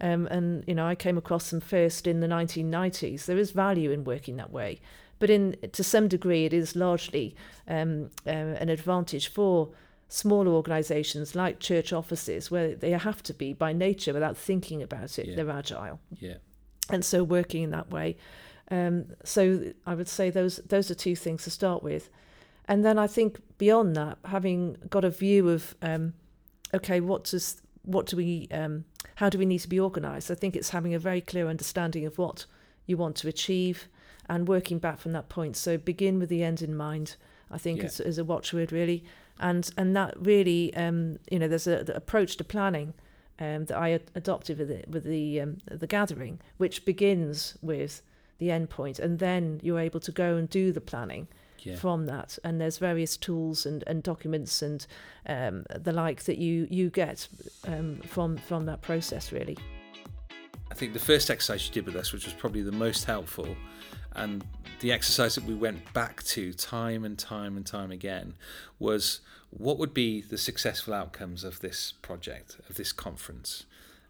Um, 0.00 0.26
and, 0.26 0.64
you 0.66 0.74
know, 0.74 0.86
I 0.86 0.94
came 0.94 1.18
across 1.18 1.50
them 1.50 1.60
first 1.60 2.06
in 2.06 2.20
the 2.20 2.26
1990s. 2.26 3.26
There 3.26 3.38
is 3.38 3.50
value 3.52 3.90
in 3.90 4.04
working 4.04 4.36
that 4.36 4.50
way. 4.50 4.80
But 5.24 5.30
in 5.30 5.56
to 5.72 5.82
some 5.82 6.06
degree, 6.06 6.44
it 6.44 6.52
is 6.52 6.76
largely 6.76 7.34
um, 7.66 8.10
uh, 8.26 8.60
an 8.60 8.68
advantage 8.68 9.28
for 9.28 9.70
smaller 10.06 10.50
organisations 10.50 11.34
like 11.34 11.60
church 11.60 11.94
offices, 11.94 12.50
where 12.50 12.74
they 12.74 12.90
have 12.90 13.22
to 13.22 13.32
be 13.32 13.54
by 13.54 13.72
nature 13.72 14.12
without 14.12 14.36
thinking 14.36 14.82
about 14.82 15.18
it, 15.18 15.28
yeah. 15.28 15.36
they're 15.36 15.48
agile. 15.48 15.98
Yeah. 16.18 16.34
And 16.90 17.02
so 17.02 17.24
working 17.24 17.62
in 17.62 17.70
that 17.70 17.90
way. 17.90 18.18
Um, 18.70 19.06
so 19.24 19.72
I 19.86 19.94
would 19.94 20.08
say 20.08 20.28
those 20.28 20.56
those 20.56 20.90
are 20.90 20.94
two 20.94 21.16
things 21.16 21.44
to 21.44 21.50
start 21.50 21.82
with, 21.82 22.10
and 22.68 22.84
then 22.84 22.98
I 22.98 23.06
think 23.06 23.40
beyond 23.56 23.96
that, 23.96 24.18
having 24.26 24.76
got 24.90 25.06
a 25.06 25.10
view 25.10 25.48
of 25.48 25.74
um, 25.80 26.12
okay, 26.74 27.00
what 27.00 27.24
does 27.24 27.62
what 27.80 28.04
do 28.04 28.18
we 28.18 28.46
um, 28.50 28.84
how 29.14 29.30
do 29.30 29.38
we 29.38 29.46
need 29.46 29.60
to 29.60 29.70
be 29.70 29.80
organised? 29.80 30.30
I 30.30 30.34
think 30.34 30.54
it's 30.54 30.68
having 30.68 30.92
a 30.92 30.98
very 30.98 31.22
clear 31.22 31.48
understanding 31.48 32.04
of 32.04 32.18
what 32.18 32.44
you 32.84 32.98
want 32.98 33.16
to 33.16 33.28
achieve 33.28 33.88
and 34.28 34.48
working 34.48 34.78
back 34.78 34.98
from 34.98 35.12
that 35.12 35.28
point. 35.28 35.56
So 35.56 35.76
begin 35.76 36.18
with 36.18 36.28
the 36.28 36.42
end 36.42 36.62
in 36.62 36.76
mind. 36.76 37.16
I 37.50 37.58
think 37.58 37.80
yeah. 37.80 37.86
is, 37.86 38.00
is 38.00 38.18
a 38.18 38.24
watchword 38.24 38.72
really, 38.72 39.04
and 39.38 39.70
and 39.76 39.94
that 39.96 40.14
really 40.18 40.74
um, 40.74 41.18
you 41.30 41.38
know 41.38 41.48
there's 41.48 41.66
a 41.66 41.84
the 41.84 41.96
approach 41.96 42.36
to 42.38 42.44
planning 42.44 42.94
um, 43.38 43.64
that 43.66 43.76
I 43.76 44.00
adopted 44.14 44.58
with 44.58 44.68
the, 44.68 44.84
with 44.88 45.04
the 45.04 45.40
um, 45.40 45.58
the 45.70 45.86
gathering, 45.86 46.40
which 46.56 46.84
begins 46.84 47.56
with 47.62 48.02
the 48.38 48.48
endpoint, 48.48 48.98
and 48.98 49.18
then 49.18 49.60
you're 49.62 49.80
able 49.80 50.00
to 50.00 50.12
go 50.12 50.36
and 50.36 50.48
do 50.48 50.72
the 50.72 50.80
planning 50.80 51.28
yeah. 51.60 51.76
from 51.76 52.06
that. 52.06 52.38
And 52.44 52.60
there's 52.60 52.78
various 52.78 53.16
tools 53.16 53.66
and, 53.66 53.82
and 53.86 54.02
documents 54.02 54.62
and 54.62 54.86
um, 55.26 55.64
the 55.74 55.92
like 55.92 56.24
that 56.24 56.38
you 56.38 56.66
you 56.70 56.90
get 56.90 57.26
um, 57.66 57.96
from 58.06 58.36
from 58.36 58.66
that 58.66 58.82
process, 58.82 59.32
really. 59.32 59.56
I 60.70 60.74
think 60.74 60.92
the 60.92 60.98
first 60.98 61.30
exercise 61.30 61.66
you 61.66 61.72
did 61.72 61.86
with 61.86 61.96
us, 61.96 62.12
which 62.12 62.24
was 62.24 62.34
probably 62.34 62.62
the 62.62 62.72
most 62.72 63.04
helpful, 63.04 63.56
and 64.14 64.44
the 64.80 64.92
exercise 64.92 65.34
that 65.34 65.44
we 65.44 65.54
went 65.54 65.92
back 65.92 66.22
to 66.24 66.52
time 66.52 67.04
and 67.04 67.18
time 67.18 67.56
and 67.56 67.66
time 67.66 67.90
again 67.90 68.34
was 68.78 69.20
what 69.50 69.78
would 69.78 69.94
be 69.94 70.20
the 70.20 70.38
successful 70.38 70.94
outcomes 70.94 71.44
of 71.44 71.60
this 71.60 71.92
project, 72.02 72.58
of 72.68 72.76
this 72.76 72.92
conference? 72.92 73.64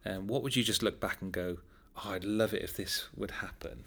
And 0.05 0.29
what 0.29 0.43
would 0.43 0.57
you 0.57 0.65
just 0.65 0.83
look 0.83 1.01
back 1.01 1.21
and 1.21 1.33
go, 1.33 1.59
oh, 1.99 2.11
I'd 2.11 2.25
love 2.25 2.55
it 2.55 2.63
if 2.63 2.77
this 2.77 3.09
would 3.17 3.31
happen? 3.31 3.85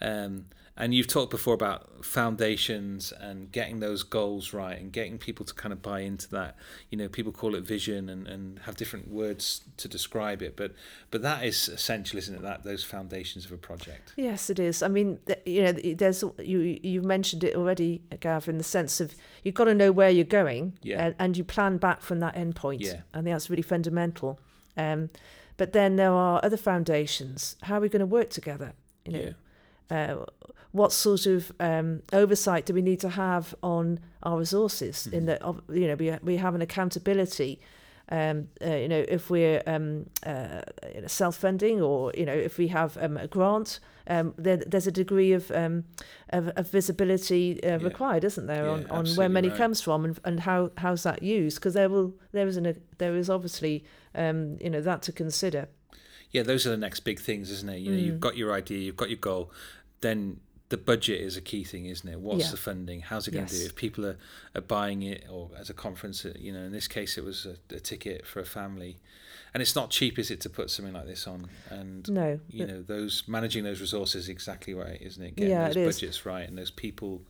Um, 0.00 0.46
and 0.76 0.94
you've 0.94 1.06
talked 1.06 1.30
before 1.30 1.52
about 1.52 2.04
foundations 2.04 3.12
and 3.20 3.52
getting 3.52 3.80
those 3.80 4.02
goals 4.02 4.54
right 4.54 4.78
and 4.78 4.90
getting 4.90 5.18
people 5.18 5.44
to 5.44 5.52
kind 5.52 5.72
of 5.72 5.82
buy 5.82 6.00
into 6.00 6.28
that. 6.30 6.56
You 6.88 6.96
know, 6.96 7.08
people 7.08 7.30
call 7.30 7.54
it 7.54 7.62
vision 7.62 8.08
and, 8.08 8.26
and 8.26 8.58
have 8.60 8.76
different 8.76 9.08
words 9.08 9.62
to 9.76 9.86
describe 9.86 10.40
it, 10.40 10.56
but 10.56 10.72
but 11.10 11.20
that 11.22 11.44
is 11.44 11.68
essential, 11.68 12.18
isn't 12.18 12.34
it? 12.34 12.42
That 12.42 12.64
those 12.64 12.82
foundations 12.84 13.44
of 13.44 13.52
a 13.52 13.58
project. 13.58 14.14
Yes, 14.16 14.48
it 14.48 14.58
is. 14.58 14.82
I 14.82 14.88
mean, 14.88 15.18
you 15.44 15.62
know, 15.62 15.72
there's 15.72 16.24
you 16.38 16.80
you 16.82 17.02
mentioned 17.02 17.44
it 17.44 17.54
already, 17.54 18.00
Gav, 18.20 18.48
in 18.48 18.56
the 18.56 18.64
sense 18.64 18.98
of 18.98 19.14
you've 19.42 19.54
got 19.54 19.64
to 19.64 19.74
know 19.74 19.92
where 19.92 20.10
you're 20.10 20.24
going, 20.24 20.78
yeah. 20.82 21.04
and, 21.04 21.14
and 21.18 21.36
you 21.36 21.44
plan 21.44 21.76
back 21.76 22.00
from 22.00 22.20
that 22.20 22.34
end 22.34 22.56
point. 22.56 22.80
Yeah. 22.80 23.02
I 23.12 23.18
think 23.18 23.34
that's 23.34 23.50
really 23.50 23.62
fundamental. 23.62 24.40
Um, 24.78 25.10
but 25.58 25.74
then 25.74 25.96
there 25.96 26.12
are 26.12 26.40
other 26.42 26.56
foundations. 26.56 27.56
How 27.62 27.76
are 27.76 27.80
we 27.80 27.90
going 27.90 28.00
to 28.00 28.06
work 28.06 28.30
together? 28.30 28.72
You 29.04 29.12
know. 29.12 29.18
Yeah 29.18 29.32
uh, 29.92 30.24
what 30.72 30.92
sort 30.92 31.26
of 31.26 31.52
um, 31.60 32.02
oversight 32.12 32.66
do 32.66 32.74
we 32.74 32.82
need 32.82 33.00
to 33.00 33.10
have 33.10 33.54
on 33.62 34.00
our 34.22 34.38
resources? 34.38 35.06
Mm-hmm. 35.06 35.16
In 35.16 35.26
that, 35.26 35.42
you 35.70 35.86
know, 35.86 35.94
we 35.94 36.16
we 36.22 36.36
have 36.38 36.54
an 36.54 36.62
accountability. 36.62 37.60
Um, 38.08 38.48
uh, 38.60 38.74
you 38.74 38.88
know, 38.88 39.04
if 39.08 39.30
we're 39.30 39.62
um, 39.66 40.06
uh, 40.26 40.62
self-funding, 41.06 41.80
or 41.80 42.12
you 42.14 42.26
know, 42.26 42.34
if 42.34 42.58
we 42.58 42.68
have 42.68 42.98
um, 43.00 43.16
a 43.16 43.26
grant, 43.26 43.80
um, 44.06 44.34
there, 44.36 44.58
there's 44.58 44.86
a 44.86 44.92
degree 44.92 45.32
of 45.32 45.50
of, 45.50 45.82
of, 46.30 46.70
visibility 46.70 47.62
uh, 47.62 47.78
yeah. 47.78 47.84
required, 47.84 48.24
isn't 48.24 48.46
there, 48.46 48.66
yeah, 48.66 48.72
on, 48.72 48.86
on 48.90 49.06
where 49.14 49.28
money 49.28 49.48
right. 49.48 49.56
comes 49.56 49.80
from 49.80 50.04
and, 50.04 50.20
and 50.24 50.40
how 50.40 50.72
how's 50.78 51.04
that 51.04 51.22
used? 51.22 51.58
Because 51.58 51.74
there 51.74 51.88
will 51.88 52.12
there 52.32 52.46
is 52.46 52.56
an 52.56 52.82
there 52.98 53.16
is 53.16 53.30
obviously 53.30 53.84
um, 54.14 54.58
you 54.60 54.68
know 54.68 54.82
that 54.82 55.00
to 55.02 55.12
consider 55.12 55.68
yeah, 56.32 56.42
those 56.42 56.66
are 56.66 56.70
the 56.70 56.78
next 56.78 57.00
big 57.00 57.20
things, 57.20 57.50
isn't 57.50 57.68
it? 57.68 57.78
You 57.78 57.92
know, 57.92 57.98
mm. 57.98 58.04
you've 58.06 58.20
got 58.20 58.38
your 58.38 58.54
idea, 58.54 58.78
you've 58.78 58.96
got 58.96 59.10
your 59.10 59.18
goal, 59.18 59.52
then 60.00 60.40
the 60.72 60.76
budget 60.78 61.20
is 61.20 61.36
a 61.36 61.40
key 61.40 61.62
thing, 61.64 61.84
isn't 61.86 62.08
it? 62.08 62.18
What's 62.18 62.44
Yeah. 62.46 62.50
the 62.52 62.56
funding? 62.56 63.02
How's 63.02 63.28
it 63.28 63.32
going 63.32 63.46
to 63.46 63.52
Yes. 63.54 63.60
do? 63.60 63.66
If 63.66 63.74
people 63.76 64.06
are, 64.06 64.16
are 64.54 64.60
buying 64.62 65.02
it, 65.02 65.24
or 65.30 65.50
as 65.56 65.68
a 65.70 65.74
conference, 65.74 66.24
uh, 66.24 66.32
you 66.38 66.50
know, 66.52 66.62
in 66.68 66.72
this 66.72 66.88
case, 66.88 67.16
it 67.18 67.24
was 67.24 67.46
a, 67.46 67.56
a 67.74 67.78
ticket 67.80 68.26
for 68.26 68.40
a 68.40 68.44
family, 68.44 68.96
and 69.52 69.60
it's 69.62 69.76
not 69.76 69.90
cheap, 69.90 70.18
is 70.18 70.30
it, 70.30 70.40
to 70.40 70.50
put 70.50 70.70
something 70.70 70.94
like 70.94 71.06
this 71.06 71.26
on? 71.26 71.48
And 71.68 72.08
No, 72.08 72.40
you 72.48 72.66
know, 72.66 72.80
those 72.82 73.24
managing 73.28 73.64
those 73.64 73.80
resources 73.82 74.24
is 74.24 74.28
exactly 74.30 74.72
right, 74.74 75.00
isn't 75.02 75.22
it? 75.22 75.36
Getting 75.36 75.50
Yeah, 75.50 75.66
those 75.68 75.76
it 75.76 75.80
is. 75.82 75.96
budgets 76.00 76.26
right 76.26 76.48
and 76.48 76.56
those 76.58 76.70
people 76.70 77.22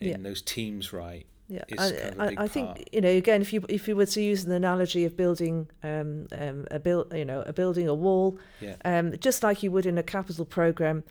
in 0.00 0.08
Yeah. 0.08 0.16
those 0.18 0.42
teams 0.42 0.92
right. 0.92 1.24
Yeah, 1.48 1.64
I, 1.72 1.76
kind 1.76 1.94
of 1.96 2.20
I, 2.20 2.34
I 2.44 2.48
think 2.48 2.88
you 2.92 3.00
know 3.00 3.08
again 3.08 3.40
if 3.42 3.52
you 3.52 3.64
if 3.68 3.88
you 3.88 3.96
were 3.96 4.06
to 4.06 4.20
use 4.22 4.44
an 4.44 4.52
analogy 4.52 5.04
of 5.04 5.16
building 5.16 5.68
um, 5.82 6.28
um, 6.30 6.66
a 6.70 6.78
build 6.78 7.12
you 7.12 7.24
know 7.24 7.40
a 7.44 7.52
building 7.52 7.88
a 7.88 7.94
wall, 7.94 8.38
Yeah. 8.60 8.76
um, 8.84 9.06
just 9.18 9.42
like 9.42 9.62
you 9.64 9.72
would 9.72 9.84
in 9.84 9.98
a 9.98 10.02
capital 10.04 10.44
program, 10.44 11.02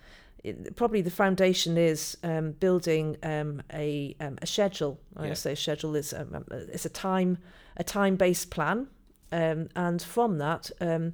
it, 0.43 0.75
probably 0.75 1.02
the 1.02 1.12
foundation 1.12 1.78
is 1.78 2.17
um, 2.23 2.52
building 2.60 3.17
um, 3.23 3.62
a 3.73 4.15
um, 4.19 4.38
a 4.41 4.45
schedule. 4.45 4.99
Yeah. 5.15 5.32
I 5.32 5.34
say 5.34 5.56
schedule 5.56 5.95
is 5.95 6.13
um, 6.13 6.34
um, 6.36 6.45
it's 6.49 6.86
a 6.86 6.89
time 6.89 7.38
a 7.78 7.84
time 7.84 8.15
based 8.15 8.49
plan, 8.49 8.88
um, 9.32 9.69
and 9.75 10.02
from 10.02 10.38
that. 10.39 10.71
Um, 10.82 11.13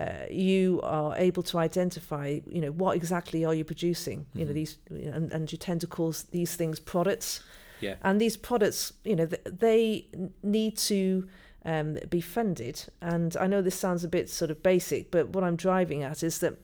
uh, 0.00 0.26
you 0.30 0.80
are 0.84 1.16
able 1.16 1.42
to 1.42 1.58
identify, 1.58 2.38
you 2.48 2.60
know, 2.60 2.70
what 2.70 2.94
exactly 2.96 3.44
are 3.44 3.52
you 3.52 3.64
producing? 3.64 4.26
You 4.32 4.44
know, 4.44 4.52
Mhm. 4.52 4.54
these, 4.54 4.78
and, 4.90 5.32
and 5.32 5.50
you 5.50 5.58
tend 5.58 5.80
to 5.80 5.88
call 5.88 6.14
these 6.30 6.54
things 6.54 6.78
products. 6.78 7.42
Yeah. 7.80 7.96
And 8.02 8.20
these 8.20 8.36
products, 8.36 8.92
you 9.04 9.16
know, 9.16 9.26
th- 9.26 9.42
they 9.58 10.06
need 10.42 10.76
to 10.86 11.26
um, 11.64 11.98
be 12.08 12.20
funded. 12.20 12.84
And 13.00 13.36
I 13.36 13.46
know 13.46 13.60
this 13.62 13.74
sounds 13.74 14.04
a 14.04 14.08
bit 14.08 14.30
sort 14.30 14.50
of 14.50 14.62
basic, 14.62 15.10
but 15.10 15.30
what 15.30 15.44
I'm 15.44 15.56
driving 15.56 16.02
at 16.02 16.22
is 16.22 16.38
that, 16.38 16.54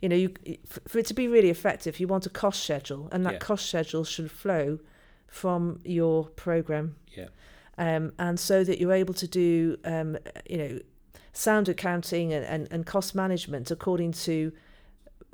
you 0.00 0.08
know, 0.08 0.16
you, 0.16 0.30
for 0.88 0.98
it 0.98 1.06
to 1.06 1.14
be 1.14 1.28
really 1.28 1.50
effective, 1.50 1.98
you 2.00 2.06
want 2.06 2.26
a 2.26 2.30
cost 2.30 2.62
schedule, 2.62 3.08
and 3.12 3.24
that 3.26 3.34
Yeah. 3.34 3.38
cost 3.38 3.66
schedule 3.66 4.04
should 4.04 4.30
flow 4.30 4.78
from 5.26 5.80
your 5.84 6.26
program. 6.36 6.96
Yeah. 7.08 7.28
Um, 7.76 8.12
and 8.18 8.38
so 8.38 8.62
that 8.64 8.78
you're 8.78 8.92
able 8.92 9.14
to 9.14 9.26
do, 9.26 9.78
um, 9.84 10.16
you 10.48 10.56
know, 10.58 10.78
sound 11.32 11.68
accounting 11.68 12.32
and, 12.32 12.44
and, 12.46 12.68
and 12.70 12.86
cost 12.86 13.14
management 13.16 13.70
according 13.72 14.12
to 14.12 14.52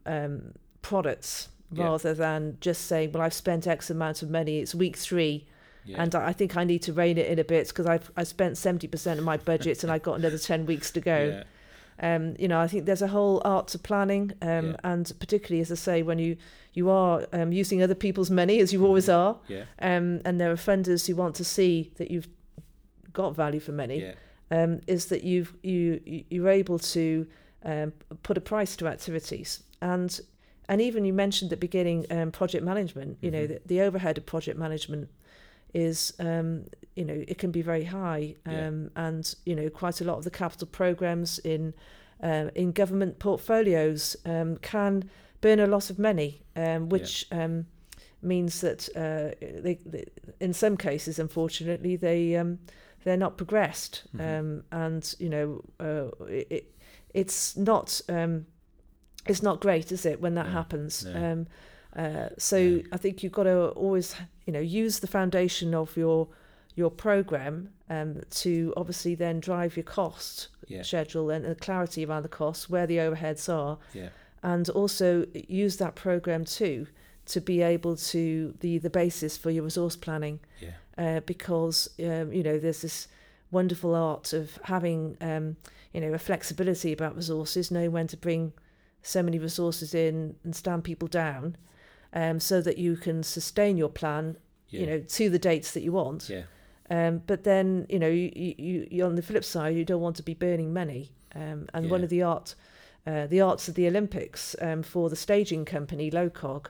um, 0.07 0.53
products 0.81 1.49
Yeah. 1.71 1.85
rather 1.85 2.15
than 2.15 2.57
just 2.61 2.87
saying, 2.87 3.13
well, 3.13 3.23
I've 3.23 3.35
spent 3.35 3.67
X 3.67 3.91
amount 3.91 4.23
of 4.23 4.31
money, 4.31 4.59
it's 4.61 4.75
week 4.75 4.97
three, 4.97 5.47
Yeah. 5.85 6.03
and 6.03 6.15
I 6.15 6.33
think 6.33 6.57
I 6.57 6.65
need 6.65 6.83
to 6.83 6.93
rein 6.93 7.17
it 7.19 7.27
in 7.29 7.39
a 7.39 7.45
bit 7.45 7.69
because 7.69 7.87
I've 7.87 8.11
I 8.17 8.25
spent 8.25 8.59
seventy 8.59 8.87
percent 8.89 9.19
of 9.19 9.25
my 9.25 9.37
budget 9.39 9.83
and 9.83 9.91
I've 9.93 10.03
got 10.03 10.19
another 10.19 10.39
ten 10.51 10.67
weeks 10.67 10.91
to 10.93 11.01
go. 11.01 11.19
yeah. 11.39 11.45
Um, 12.03 12.35
you 12.39 12.49
know, 12.49 12.59
I 12.59 12.67
think 12.67 12.87
there's 12.87 13.03
a 13.03 13.09
whole 13.09 13.43
art 13.45 13.69
to 13.69 13.79
planning, 13.79 14.33
um, 14.41 14.69
Yeah. 14.71 14.77
and 14.85 15.13
particularly 15.21 15.61
as 15.61 15.71
I 15.71 15.75
say, 15.75 16.03
when 16.03 16.19
you 16.19 16.37
you 16.73 16.89
are 16.89 17.27
um, 17.33 17.53
using 17.53 17.83
other 17.83 17.95
people's 17.97 18.31
money 18.31 18.61
as 18.61 18.73
you 18.73 18.87
always 18.87 19.09
are, 19.09 19.37
Yeah. 19.49 19.65
um, 19.81 20.21
and 20.25 20.41
there 20.41 20.51
are 20.51 20.57
funders 20.57 21.07
who 21.07 21.15
want 21.17 21.35
to 21.37 21.45
see 21.45 21.93
that 21.97 22.11
you've 22.11 22.29
got 23.13 23.35
value 23.35 23.61
for 23.61 23.73
money, 23.73 24.01
Yeah. 24.03 24.15
um, 24.63 24.81
is 24.87 25.07
that 25.07 25.25
you've 25.25 25.53
you 25.63 26.01
you- 26.07 26.25
you're 26.31 26.49
able 26.49 26.79
to 26.79 27.27
um, 27.65 27.93
put 28.23 28.39
a 28.39 28.41
price 28.41 28.77
to 28.77 28.87
activities 28.87 29.63
and 29.83 30.21
and 30.71 30.81
even 30.81 31.05
you 31.05 31.13
mentioned 31.13 31.53
at 31.53 31.59
the 31.61 31.67
beginning 31.67 32.07
um, 32.11 32.31
project 32.31 32.65
management. 32.65 33.19
You 33.21 33.31
know, 33.33 33.45
Mhm. 33.45 33.49
the, 33.49 33.61
the 33.67 33.81
overhead 33.83 34.17
of 34.19 34.25
project 34.25 34.57
management 34.59 35.09
is 35.75 36.13
um, 36.19 36.65
you 36.97 37.05
know 37.05 37.25
it 37.29 37.39
can 37.39 37.51
be 37.51 37.63
very 37.63 37.85
high, 37.85 38.35
Yeah. 38.47 38.69
um, 38.69 38.91
and 38.97 39.35
you 39.47 39.55
know 39.57 39.71
quite 39.71 40.01
a 40.01 40.05
lot 40.05 40.19
of 40.19 40.25
the 40.25 40.31
capital 40.31 40.67
programs 40.67 41.39
in 41.39 41.75
uh, 42.23 42.51
in 42.55 42.73
government 42.73 43.19
portfolios 43.19 44.17
um, 44.27 44.57
can 44.57 45.11
burn 45.41 45.61
a 45.61 45.67
lot 45.67 45.91
of 45.91 45.99
money, 45.99 46.43
um, 46.57 46.89
which 46.91 47.27
um, 47.33 47.67
means 48.23 48.61
that 48.61 48.89
uh, 48.97 49.35
they, 49.63 49.79
they, 49.87 50.05
in 50.41 50.53
some 50.53 50.77
cases, 50.77 51.19
unfortunately, 51.19 51.97
they 51.97 52.35
they're 53.05 53.17
not 53.17 53.37
progressed, 53.37 54.03
Mhm. 54.15 54.39
um, 54.41 54.65
and 54.71 55.15
you 55.19 55.29
know 55.31 55.63
uh, 55.81 56.11
it, 56.29 56.47
it 56.51 56.75
it's 57.15 57.57
not 57.57 58.01
it's 59.27 59.43
not 59.43 59.61
great, 59.61 59.93
is 59.93 60.05
it, 60.07 60.21
when 60.21 60.35
that 60.35 60.47
No, 60.47 60.53
happens? 60.53 61.05
Uh, 61.97 62.29
so. 62.39 62.81
I 62.93 62.97
think 62.97 63.23
you've 63.23 63.33
got 63.33 63.45
to 63.45 63.69
always 63.71 64.15
you 64.47 64.53
know 64.53 64.61
use 64.61 65.01
the 65.01 65.07
foundation 65.07 65.75
of 65.75 65.97
your 65.97 66.29
your 66.77 66.91
program 66.91 67.71
um, 67.89 68.21
to 68.31 68.73
obviously 68.77 69.15
then 69.17 69.41
drive 69.41 69.77
your 69.77 69.85
cost 69.85 70.49
Yeah. 70.69 70.83
schedule 70.83 71.31
and, 71.31 71.45
and 71.45 71.59
clarity 71.61 72.05
around 72.05 72.23
the 72.23 72.29
costs, 72.29 72.71
where 72.71 72.87
the 72.87 72.99
overheads 72.99 73.49
are, 73.53 73.79
Yeah. 73.93 74.11
and 74.43 74.69
also 74.71 75.27
use 75.35 75.77
that 75.79 75.95
program 75.97 76.45
too 76.45 76.87
to 77.27 77.41
be 77.41 77.61
able 77.63 77.97
to 77.97 78.53
be 78.61 78.79
the 78.79 78.91
basis 78.91 79.37
for 79.37 79.51
your 79.51 79.65
resource 79.65 79.97
planning 79.97 80.39
Yeah. 80.61 80.71
uh, 80.97 81.21
because 81.27 81.91
um, 81.99 82.33
you 82.33 82.43
know 82.43 82.59
there's 82.59 82.83
this 82.83 83.09
wonderful 83.51 83.95
art 83.97 84.33
of 84.33 84.59
having 84.65 85.17
um, 85.21 85.57
you 85.93 86.01
know 86.01 86.13
a 86.15 86.19
flexibility 86.19 86.93
about 86.93 87.17
resources, 87.17 87.71
know 87.71 87.91
when 87.91 88.07
to 88.07 88.17
bring 88.17 88.53
so 89.03 89.23
many 89.23 89.39
resources 89.41 89.93
in 89.95 90.37
and 90.45 90.55
stand 90.55 90.85
people 90.85 91.09
down, 91.09 91.57
um, 92.13 92.41
so 92.41 92.61
that 92.63 92.79
you 92.79 92.97
can 92.97 93.23
sustain 93.23 93.77
your 93.77 93.89
plan, 93.89 94.37
Yeah. 94.69 94.81
you 94.81 94.87
know, 94.87 95.01
to 95.01 95.31
the 95.31 95.39
dates 95.39 95.73
that 95.73 95.83
you 95.83 95.93
want. 95.93 96.29
Yeah. 96.29 96.43
Um, 96.93 97.23
but 97.27 97.45
then 97.45 97.87
you 97.89 97.99
know 98.01 98.09
you, 98.09 98.31
you, 98.59 98.89
you 98.91 99.05
on 99.05 99.15
the 99.15 99.23
flip 99.23 99.45
side 99.45 99.77
you 99.77 99.85
don't 99.85 100.01
want 100.01 100.17
to 100.17 100.23
be 100.25 100.35
burning 100.35 100.73
money. 100.73 101.13
Um, 101.37 101.69
and 101.73 101.89
one 101.89 102.03
of 102.03 102.11
the 102.11 102.23
art 102.23 102.57
uh, 103.07 103.27
the 103.29 103.41
arts 103.41 103.69
of 103.69 103.75
the 103.77 103.87
Olympics 103.87 104.57
um, 104.61 104.83
for 104.83 105.09
the 105.09 105.17
staging 105.17 105.65
company 105.65 106.11
Locog 106.11 106.67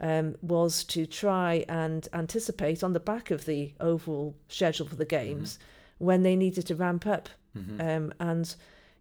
um, 0.00 0.34
was 0.42 0.82
to 0.84 1.06
try 1.06 1.64
and 1.68 2.08
anticipate 2.12 2.82
on 2.82 2.92
the 2.94 3.00
back 3.00 3.30
of 3.30 3.44
the 3.46 3.72
overall 3.80 4.34
schedule 4.48 4.86
for 4.88 4.96
the 4.96 5.04
games 5.04 5.58
when 5.98 6.22
they 6.24 6.34
needed 6.34 6.66
to 6.66 6.74
ramp 6.74 7.06
up. 7.06 7.28
Mhm. 7.56 7.80
Um, 7.80 8.12
and 8.18 8.54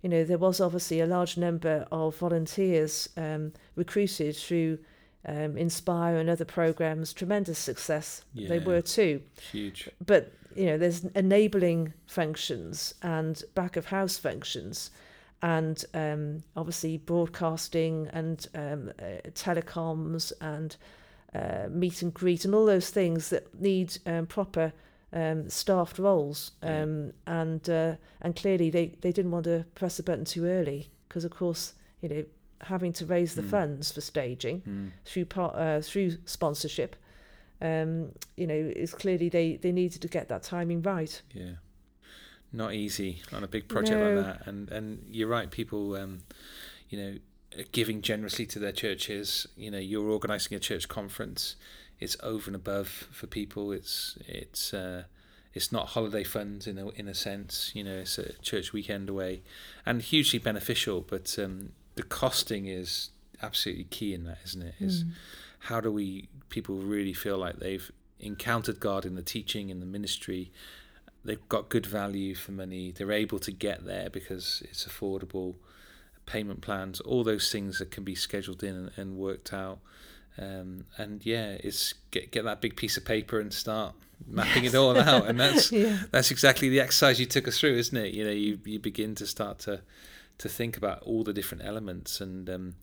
you 0.03 0.09
know 0.09 0.23
there 0.23 0.37
was 0.37 0.61
obviously 0.61 0.99
a 1.01 1.07
large 1.07 1.35
number 1.35 1.87
of 1.91 2.15
volunteers 2.17 3.09
um, 3.17 3.53
recruited 3.75 4.35
through 4.35 4.77
um, 5.31 5.51
Inspire 5.57 6.17
and 6.17 6.29
other 6.29 6.45
programs. 6.45 7.13
Tremendous 7.13 7.59
success 7.59 8.23
they 8.35 8.59
were 8.59 8.81
too 8.81 9.21
Huge. 9.51 9.89
but 10.05 10.23
you 10.55 10.65
know 10.67 10.77
there's 10.77 11.05
enabling 11.15 11.93
functions 12.07 12.95
and 13.03 13.43
back 13.53 13.77
of 13.77 13.85
house 13.97 14.17
functions 14.17 14.91
and 15.41 15.85
um, 15.93 16.43
obviously 16.55 16.97
broadcasting 16.97 18.09
and 18.11 18.47
um, 18.55 18.91
uh, 18.99 19.29
telecoms 19.45 20.33
and 20.41 20.75
uh, 21.35 21.67
meet 21.69 22.01
and 22.01 22.13
greet 22.13 22.43
and 22.45 22.53
all 22.55 22.65
those 22.65 22.89
things 22.89 23.29
that 23.29 23.43
need 23.61 23.89
um, 24.05 24.25
proper 24.25 24.73
um, 25.13 25.49
staffed 25.49 25.97
roles 25.99 26.51
Yeah. 26.63 26.81
um, 26.83 27.13
and 27.27 27.69
uh, 27.69 27.95
and 28.21 28.35
clearly 28.35 28.69
they, 28.69 28.87
they 29.01 29.11
didn't 29.11 29.31
want 29.31 29.45
to 29.45 29.65
press 29.75 29.97
the 29.97 30.03
button 30.03 30.25
too 30.25 30.45
early 30.45 30.89
because 31.07 31.23
of 31.25 31.31
course 31.31 31.73
you 32.01 32.09
know 32.09 32.23
having 32.61 32.93
to 32.93 33.05
raise 33.05 33.35
the 33.35 33.41
Mm. 33.43 33.49
funds 33.49 33.91
for 33.91 34.01
staging 34.01 34.61
Mm. 34.67 34.91
through 35.05 35.25
part 35.25 35.55
uh, 35.55 35.81
through 35.81 36.17
sponsorship 36.25 36.95
um 37.61 38.11
you 38.37 38.47
know 38.47 38.53
is 38.75 38.93
clearly 38.93 39.27
they 39.29 39.57
they 39.57 39.71
needed 39.71 40.01
to 40.01 40.07
get 40.07 40.27
that 40.29 40.43
timing 40.43 40.81
right 40.81 41.21
Yeah. 41.33 41.55
Not 42.51 42.73
easy 42.73 43.21
on 43.31 43.43
a 43.43 43.47
big 43.47 43.67
project 43.67 43.99
No. 43.99 44.05
like 44.07 44.15
that. 44.15 44.47
And 44.47 44.71
and 44.71 45.05
you're 45.11 45.27
right, 45.27 45.51
people 45.51 45.95
um, 45.95 46.21
you 46.89 46.97
know, 46.97 47.17
giving 47.71 48.01
generously 48.01 48.45
to 48.47 48.59
their 48.59 48.71
churches, 48.71 49.47
you 49.55 49.69
know, 49.69 49.77
you're 49.77 50.09
organising 50.09 50.55
a 50.57 50.59
church 50.59 50.87
conference, 50.87 51.55
it's 51.99 52.17
over 52.23 52.47
and 52.47 52.55
above 52.55 52.87
for 53.11 53.27
people. 53.27 53.71
It's 53.71 54.17
it's 54.27 54.73
uh 54.73 55.03
it's 55.53 55.71
not 55.71 55.89
holiday 55.89 56.23
funds 56.23 56.65
in 56.65 56.77
a 56.79 56.89
in 56.89 57.07
a 57.07 57.13
sense, 57.13 57.71
you 57.75 57.83
know, 57.83 57.97
it's 57.99 58.17
a 58.17 58.33
church 58.41 58.73
weekend 58.73 59.09
away 59.09 59.41
and 59.85 60.01
hugely 60.01 60.39
beneficial, 60.39 61.01
but 61.01 61.37
um 61.37 61.73
the 61.99 62.03
costing 62.21 62.65
is 62.81 63.09
absolutely 63.41 63.85
key 63.97 64.13
in 64.13 64.23
that, 64.29 64.39
isn't 64.45 64.61
it? 64.61 64.75
Is 64.79 65.03
Mm. 65.03 65.11
how 65.69 65.79
do 65.81 65.91
we 65.91 66.29
people 66.55 66.75
really 66.95 67.13
feel 67.13 67.37
like 67.37 67.57
they've 67.59 67.91
encountered 68.19 68.79
God 68.79 69.05
in 69.05 69.15
the 69.15 69.21
teaching 69.35 69.69
in 69.69 69.79
the 69.79 69.85
ministry 69.97 70.51
they've 71.25 71.47
got 71.55 71.69
good 71.75 71.85
value 71.85 72.33
for 72.43 72.51
money 72.63 72.91
they're 72.91 73.11
able 73.25 73.39
to 73.39 73.51
get 73.67 73.85
there 73.85 74.09
because 74.09 74.45
it's 74.69 74.85
affordable 74.85 75.55
payment 76.25 76.61
plans 76.61 76.99
all 77.01 77.23
those 77.23 77.51
things 77.51 77.79
that 77.79 77.91
can 77.91 78.03
be 78.03 78.15
scheduled 78.15 78.63
in 78.63 78.75
and, 78.75 78.91
and 78.97 79.17
worked 79.17 79.51
out 79.53 79.79
um, 80.37 80.85
and 80.97 81.25
yeah 81.25 81.57
it's 81.67 81.93
get, 82.11 82.31
get 82.31 82.43
that 82.45 82.61
big 82.61 82.75
piece 82.77 82.95
of 82.97 83.03
paper 83.05 83.39
and 83.39 83.53
start 83.53 83.93
mapping 84.27 84.63
it 84.65 84.75
all 84.75 84.97
out 84.97 85.27
and 85.27 85.39
that's 85.39 85.71
yeah 85.83 85.97
that's 86.11 86.31
exactly 86.31 86.67
the 86.69 86.79
exercise 86.79 87.19
you 87.19 87.25
took 87.25 87.47
us 87.47 87.59
through 87.59 87.75
isn't 87.75 87.97
it 87.97 88.13
you 88.13 88.23
know 88.23 88.31
you, 88.31 88.59
you 88.65 88.79
begin 88.79 89.13
to 89.15 89.25
start 89.27 89.59
to 89.59 89.81
to 90.39 90.49
think 90.49 90.75
about 90.77 91.01
all 91.03 91.23
the 91.23 91.33
different 91.33 91.63
elements 91.63 92.19
and 92.19 92.49
um, 92.49 92.75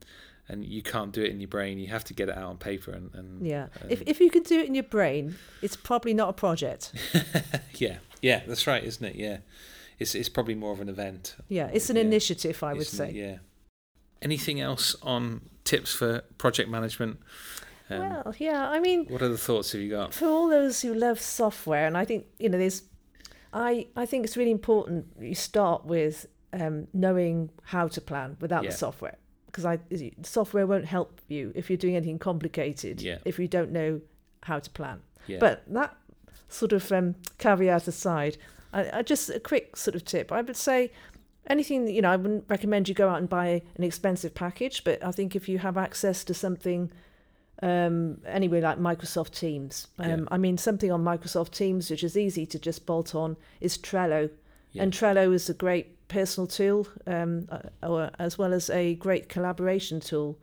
and 0.49 0.65
you 0.65 0.81
can't 0.81 1.11
do 1.13 1.23
it 1.23 1.31
in 1.31 1.41
your 1.41 1.49
brain. 1.49 1.79
You 1.79 1.89
have 1.89 2.05
to 2.05 2.15
get 2.15 2.29
it 2.29 2.37
out 2.39 2.45
on 2.45 2.57
paper 2.57 2.93
and, 2.93 3.13
and 3.15 3.45
yeah. 3.45 3.65
um, 3.83 3.89
if, 3.91 4.03
if 4.07 4.21
you 4.21 4.31
can 4.31 4.45
do 4.45 4.61
it 4.61 4.67
in 4.69 4.75
your 4.75 4.85
brain 4.85 5.35
it's 5.61 5.75
probably 5.77 6.15
not 6.15 6.29
a 6.29 6.33
project. 6.33 6.93
Yeah. 7.75 7.97
Yeah 8.23 8.43
that's 8.47 8.67
right 8.67 8.83
isn't 8.85 9.05
it? 9.05 9.17
Yeah. 9.17 9.39
It's 9.99 10.15
it's 10.15 10.29
probably 10.29 10.55
more 10.55 10.73
of 10.73 10.81
an 10.81 10.89
event. 10.89 11.35
Yeah 11.49 11.69
it's 11.73 11.91
an 11.91 11.97
Yeah. 11.97 12.03
initiative 12.03 12.63
i 12.63 12.73
would 12.73 12.83
isn't 12.83 13.09
it? 13.09 13.13
say. 13.13 13.19
Yeah. 13.19 13.37
Anything 14.23 14.61
else 14.61 14.95
on 15.03 15.43
tips 15.65 15.93
for 15.93 16.21
project 16.39 16.71
management? 16.71 17.19
Um, 17.89 18.01
well, 18.01 18.35
yeah, 18.39 18.69
I 18.69 18.81
mean, 18.81 19.07
what 19.07 19.23
other 19.23 19.37
thoughts 19.37 19.71
have 19.73 19.81
you 19.81 19.91
got? 19.91 20.13
for 20.13 20.27
all 20.27 20.49
those 20.49 20.81
who 20.83 20.93
love 20.93 21.21
software, 21.21 21.87
and 21.87 21.97
I 21.97 22.05
think 22.05 22.27
you 22.39 22.49
know, 22.49 22.59
there's, 22.59 22.83
I 23.53 23.87
I 23.95 24.07
think 24.07 24.25
it's 24.25 24.37
really 24.37 24.51
important 24.51 25.07
you 25.21 25.37
start 25.37 25.85
with 25.85 26.27
um, 26.61 26.87
knowing 26.93 27.51
how 27.65 27.89
to 27.89 28.01
plan 28.01 28.37
without 28.41 28.65
Yeah. 28.65 28.71
the 28.71 28.77
software, 28.77 29.17
because 29.47 29.65
I 29.65 29.79
software 30.23 30.67
won't 30.67 30.87
help 30.87 31.21
you 31.29 31.53
if 31.55 31.69
you're 31.71 31.77
doing 31.77 31.97
anything 31.97 32.19
complicated 32.19 33.01
Yeah. 33.03 33.19
if 33.25 33.39
you 33.39 33.49
don't 33.49 33.71
know 33.73 34.01
how 34.43 34.59
to 34.59 34.71
plan. 34.71 35.01
Yeah. 35.27 35.39
But 35.41 35.63
that 35.73 35.97
sort 36.49 36.73
of 36.73 36.91
um, 36.93 37.15
caveat 37.39 37.87
aside, 37.89 38.37
I, 38.73 38.99
I 38.99 39.03
just 39.03 39.29
a 39.31 39.41
quick 39.41 39.77
sort 39.77 39.95
of 39.95 40.05
tip. 40.05 40.31
I 40.33 40.41
would 40.43 40.57
say 40.57 40.91
anything 41.49 41.89
you 41.89 42.03
know, 42.03 42.11
I 42.11 42.17
wouldn't 42.17 42.45
recommend 42.49 42.89
you 42.89 42.95
go 42.95 43.09
out 43.09 43.19
and 43.19 43.29
buy 43.29 43.63
an 43.77 43.85
expensive 43.85 44.35
package, 44.35 44.85
but 44.85 45.05
I 45.05 45.13
think 45.13 45.35
if 45.37 45.49
you 45.49 45.59
have 45.59 45.77
access 45.77 46.25
to 46.25 46.35
something 46.35 46.91
um, 47.63 48.19
anyway 48.27 48.61
like 48.61 48.79
Microsoft 48.79 49.31
Teams, 49.39 49.89
um, 49.99 50.09
Yeah. 50.11 50.25
I 50.31 50.37
mean 50.39 50.59
something 50.59 50.93
on 50.93 51.03
Microsoft 51.03 51.53
Teams 51.53 51.91
which 51.91 52.05
is 52.05 52.17
easy 52.17 52.45
to 52.47 52.59
just 52.59 52.85
bolt 52.87 53.15
on 53.15 53.37
is 53.61 53.79
Trello, 53.79 54.31
and 54.79 54.93
Trello 54.93 55.33
is 55.33 55.49
a 55.49 55.55
great 55.55 55.96
personal 56.09 56.47
tool, 56.47 56.87
um, 57.07 57.49
uh, 57.51 57.59
or, 57.87 58.11
as 58.19 58.39
well 58.39 58.53
as 58.53 58.71
a 58.71 58.95
great 58.97 59.29
collaboration 59.29 60.01
tool. 60.01 60.39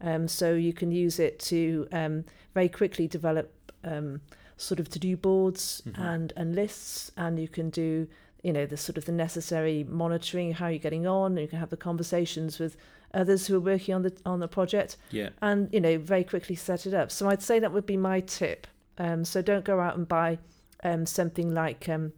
Um, 0.00 0.28
so 0.28 0.54
you 0.54 0.72
can 0.72 0.90
use 0.90 1.18
it 1.18 1.38
to 1.40 1.88
um, 1.92 2.24
very 2.52 2.68
quickly 2.68 3.06
develop 3.08 3.52
um, 3.84 4.20
sort 4.56 4.80
of 4.80 4.88
to-do 4.88 5.16
boards 5.16 5.82
Mhm. 5.86 5.98
and 5.98 6.32
and 6.36 6.54
lists, 6.54 7.10
and 7.16 7.38
you 7.38 7.48
can 7.48 7.70
do 7.70 8.06
you 8.42 8.52
know 8.52 8.66
the 8.66 8.76
sort 8.76 8.98
of 8.98 9.04
the 9.06 9.12
necessary 9.12 9.84
monitoring 9.88 10.52
how 10.52 10.68
you're 10.68 10.78
getting 10.78 11.06
on. 11.06 11.32
And 11.32 11.40
you 11.40 11.48
can 11.48 11.58
have 11.58 11.70
the 11.70 11.76
conversations 11.76 12.58
with 12.58 12.76
others 13.14 13.46
who 13.46 13.56
are 13.56 13.60
working 13.60 13.94
on 13.94 14.02
the 14.02 14.12
on 14.26 14.40
the 14.40 14.48
project, 14.48 14.96
yeah. 15.10 15.30
and 15.40 15.68
you 15.72 15.80
know 15.80 15.98
very 15.98 16.24
quickly 16.24 16.56
set 16.56 16.86
it 16.86 16.94
up. 16.94 17.10
So 17.10 17.28
I'd 17.28 17.42
say 17.42 17.58
that 17.60 17.72
would 17.72 17.86
be 17.86 17.96
my 17.96 18.20
tip. 18.20 18.66
Um, 18.98 19.24
so 19.24 19.42
don't 19.42 19.64
go 19.64 19.80
out 19.80 19.96
and 19.96 20.06
buy 20.06 20.38
um, 20.84 21.06
something 21.06 21.54
like 21.54 21.88
um, 21.88 22.12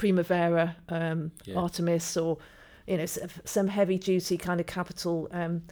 Primavera, 0.00 0.76
um, 0.88 1.30
Yeah. 1.44 1.58
Artemis, 1.58 2.16
or 2.16 2.38
you 2.86 2.96
know 2.96 3.06
some 3.44 3.68
heavy 3.68 3.98
duty 3.98 4.36
kind 4.38 4.60
of 4.60 4.66
capital 4.66 5.28
um, 5.32 5.62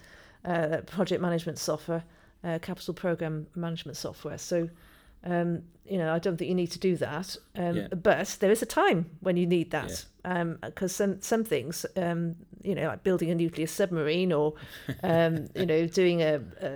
uh, 0.44 0.78
project 0.86 1.20
management 1.22 1.58
software, 1.58 2.04
uh, 2.44 2.58
capital 2.60 2.94
program 2.94 3.46
management 3.54 3.96
software. 3.96 4.38
So 4.38 4.68
um, 5.24 5.62
you 5.86 5.98
know 5.98 6.12
I 6.12 6.18
don't 6.18 6.36
think 6.36 6.48
you 6.48 6.54
need 6.54 6.70
to 6.72 6.78
do 6.78 6.96
that. 6.96 7.36
Um, 7.56 7.76
Yeah. 7.76 7.88
But 7.88 8.36
there 8.40 8.52
is 8.52 8.62
a 8.62 8.66
time 8.66 9.06
when 9.20 9.36
you 9.36 9.46
need 9.46 9.70
that 9.70 10.04
because 10.62 10.94
some 10.94 11.20
some 11.22 11.44
things 11.44 11.86
um, 11.96 12.36
you 12.62 12.74
know 12.74 12.86
like 12.88 13.02
building 13.02 13.30
a 13.30 13.34
nuclear 13.34 13.66
submarine 13.66 14.32
or 14.32 14.54
um, 15.02 15.48
you 15.54 15.66
know 15.66 15.86
doing 15.86 16.20
a, 16.22 16.40
a 16.60 16.70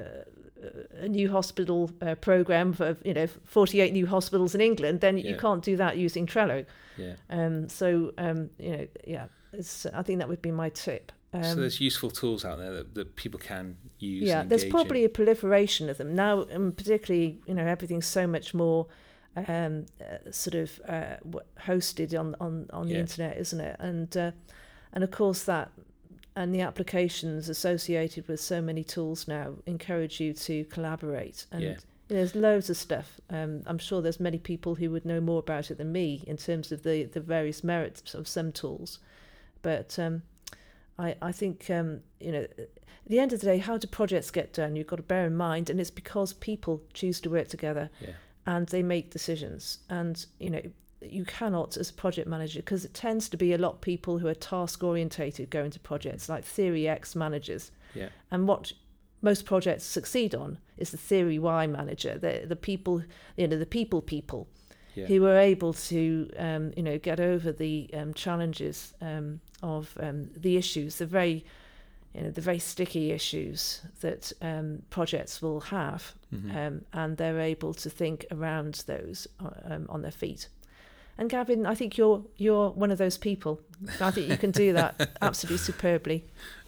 a 1.03 1.09
new 1.09 1.29
hospital 1.31 1.91
uh, 2.01 2.15
program 2.15 2.73
for 2.73 2.97
you 3.05 3.13
know 3.13 3.27
48 3.45 3.93
new 3.93 4.07
hospitals 4.07 4.55
in 4.55 4.61
England, 4.61 5.01
then 5.01 5.19
you 5.19 5.37
can't 5.37 5.63
do 5.65 5.77
that 5.77 5.97
using 5.97 6.27
Trello. 6.27 6.65
Yeah. 6.97 7.15
Um, 7.31 7.69
so 7.69 8.13
um, 8.19 8.51
you 8.59 8.77
know, 8.77 8.87
yeah, 9.07 9.27
it's, 9.53 9.87
I 9.87 10.03
think 10.03 10.19
that 10.19 10.29
would 10.29 10.43
be 10.43 10.51
my 10.51 10.69
tip. 10.71 11.13
Um, 11.35 11.45
so 11.45 11.55
there's 11.57 11.81
useful 11.81 12.11
tools 12.11 12.45
out 12.45 12.59
there 12.59 12.73
that, 12.73 12.95
that 12.95 13.17
people 13.17 13.41
can 13.41 13.77
use. 13.99 14.29
yeah, 14.29 14.43
there's 14.45 14.67
probably 14.67 15.01
in. 15.01 15.07
a 15.07 15.09
proliferation 15.09 15.89
of 15.89 15.97
them 15.99 16.15
now, 16.15 16.43
and 16.43 16.77
particularly 16.77 17.41
you 17.47 17.55
know 17.55 17.65
everything's 17.67 18.07
so 18.07 18.27
much 18.27 18.53
more 18.53 18.87
um, 19.49 19.87
uh, 20.01 20.31
sort 20.31 20.55
of 20.55 20.81
uh, 20.89 21.17
hosted 21.61 22.19
on 22.19 22.37
on 22.41 22.69
on 22.73 22.87
the 22.89 22.95
Yeah. 22.95 23.01
internet, 23.01 23.39
isn't 23.39 23.61
it? 23.61 23.77
And 23.79 24.15
uh, 24.17 24.33
and 24.93 25.03
of 25.03 25.11
course 25.11 25.45
that 25.45 25.71
and 26.37 26.55
the 26.55 26.61
applications 26.63 27.49
associated 27.49 28.27
with 28.29 28.41
so 28.41 28.61
many 28.63 28.83
tools 28.85 29.29
now 29.29 29.55
encourage 29.67 30.21
you 30.21 30.33
to 30.35 30.65
collaborate 30.67 31.47
and. 31.51 31.63
Yeah. 31.63 31.77
There's 32.13 32.35
loads 32.35 32.69
of 32.69 32.77
stuff. 32.77 33.21
Um, 33.31 33.63
I'm 33.67 33.79
sure 33.79 34.03
there's 34.03 34.21
many 34.21 34.39
people 34.39 34.75
who 34.75 34.91
would 34.91 35.07
know 35.07 35.21
more 35.21 35.39
about 35.39 35.71
it 35.71 35.79
than 35.79 35.93
me 35.93 36.23
in 36.27 36.37
terms 36.37 36.71
of 36.71 36.83
the, 36.83 37.05
the 37.05 37.21
various 37.21 37.65
merits 37.65 38.13
of 38.15 38.29
some 38.29 38.53
tools. 38.53 38.99
But 39.63 39.99
um, 39.99 40.23
I, 40.99 41.17
I 41.23 41.33
think, 41.33 41.71
um, 41.71 42.01
you 42.21 42.33
know, 42.33 42.47
at 42.59 42.69
the 43.07 43.19
end 43.19 43.33
of 43.33 43.41
the 43.41 43.47
day, 43.47 43.59
how 43.59 43.79
do 43.79 43.87
projects 43.87 44.31
get 44.31 44.53
done? 44.53 44.77
You've 44.77 44.89
got 44.89 44.97
to 44.97 45.03
bear 45.03 45.25
in 45.27 45.37
mind, 45.37 45.71
and 45.71 45.81
it's 45.81 45.91
because 45.91 46.35
people 46.35 46.83
choose 46.93 47.19
to 47.23 47.31
work 47.31 47.49
together 47.49 47.89
Yeah. 48.01 48.13
and 48.47 48.69
they 48.69 48.83
make 48.83 49.11
decisions. 49.11 49.79
And, 49.89 50.25
you 50.39 50.51
know, 50.51 50.63
you 51.01 51.25
cannot, 51.25 51.79
as 51.79 51.89
a 51.89 51.95
project 51.95 52.29
manager, 52.29 52.61
because 52.61 52.85
it 52.85 52.93
tends 52.93 53.31
to 53.31 53.39
be 53.39 53.55
a 53.55 53.59
lot 53.59 53.73
of 53.73 53.81
people 53.81 54.19
who 54.19 54.29
are 54.29 54.35
task 54.35 54.85
orientated 54.85 55.49
going 55.49 55.71
to 55.71 55.81
projects, 55.81 56.29
like 56.29 56.45
Theory 56.45 56.87
X 56.87 57.17
managers. 57.17 57.71
Yeah. 57.95 58.11
And 58.31 58.47
what 58.47 58.73
most 59.23 59.45
projects 59.47 59.85
succeed 59.85 60.35
on 60.35 60.59
is 60.77 60.91
the 60.91 60.97
Theory 60.99 61.39
Y 61.39 61.67
manager, 61.67 62.19
the, 62.19 62.45
the 62.47 62.57
people, 62.57 63.03
you 63.37 63.47
know, 63.49 63.57
the 63.59 63.67
people 63.67 64.03
people 64.03 64.49
Yeah. 64.95 65.07
who 65.07 65.21
were 65.23 65.39
able 65.39 65.73
to, 65.75 66.29
um, 66.37 66.73
you 66.77 66.83
know, 66.83 66.99
get 66.99 67.19
over 67.21 67.53
the 67.53 67.89
um, 67.95 68.13
challenges 68.15 68.93
um, 69.01 69.41
of 69.63 69.97
um, 70.01 70.29
the 70.37 70.57
issues, 70.57 70.97
the 70.97 71.07
very, 71.07 71.45
you 72.15 72.23
know, 72.23 72.31
the 72.31 72.41
very 72.43 72.59
sticky 72.59 73.11
issues 73.13 73.81
that 74.01 74.33
um, 74.43 74.83
projects 74.91 75.41
will 75.41 75.61
have, 75.61 76.15
Mhm. 76.35 76.57
um, 76.57 76.85
and 76.93 77.17
they're 77.17 77.41
able 77.41 77.73
to 77.75 77.89
think 77.91 78.27
around 78.31 78.83
those 78.87 79.27
uh, 79.41 79.51
um, 79.75 79.87
on 79.89 80.03
their 80.03 80.11
feet. 80.13 80.49
And 81.19 81.31
Gavin, 81.31 81.65
I 81.67 81.75
think 81.75 81.97
you're 81.99 82.25
you're 82.37 82.71
one 82.71 82.91
of 82.93 82.99
those 82.99 83.19
people. 83.19 83.61
I 84.01 84.11
think 84.11 84.29
you 84.31 84.37
can 84.39 84.51
do 84.51 84.73
that 84.73 85.11
absolutely 85.23 85.59
superbly. 85.59 86.25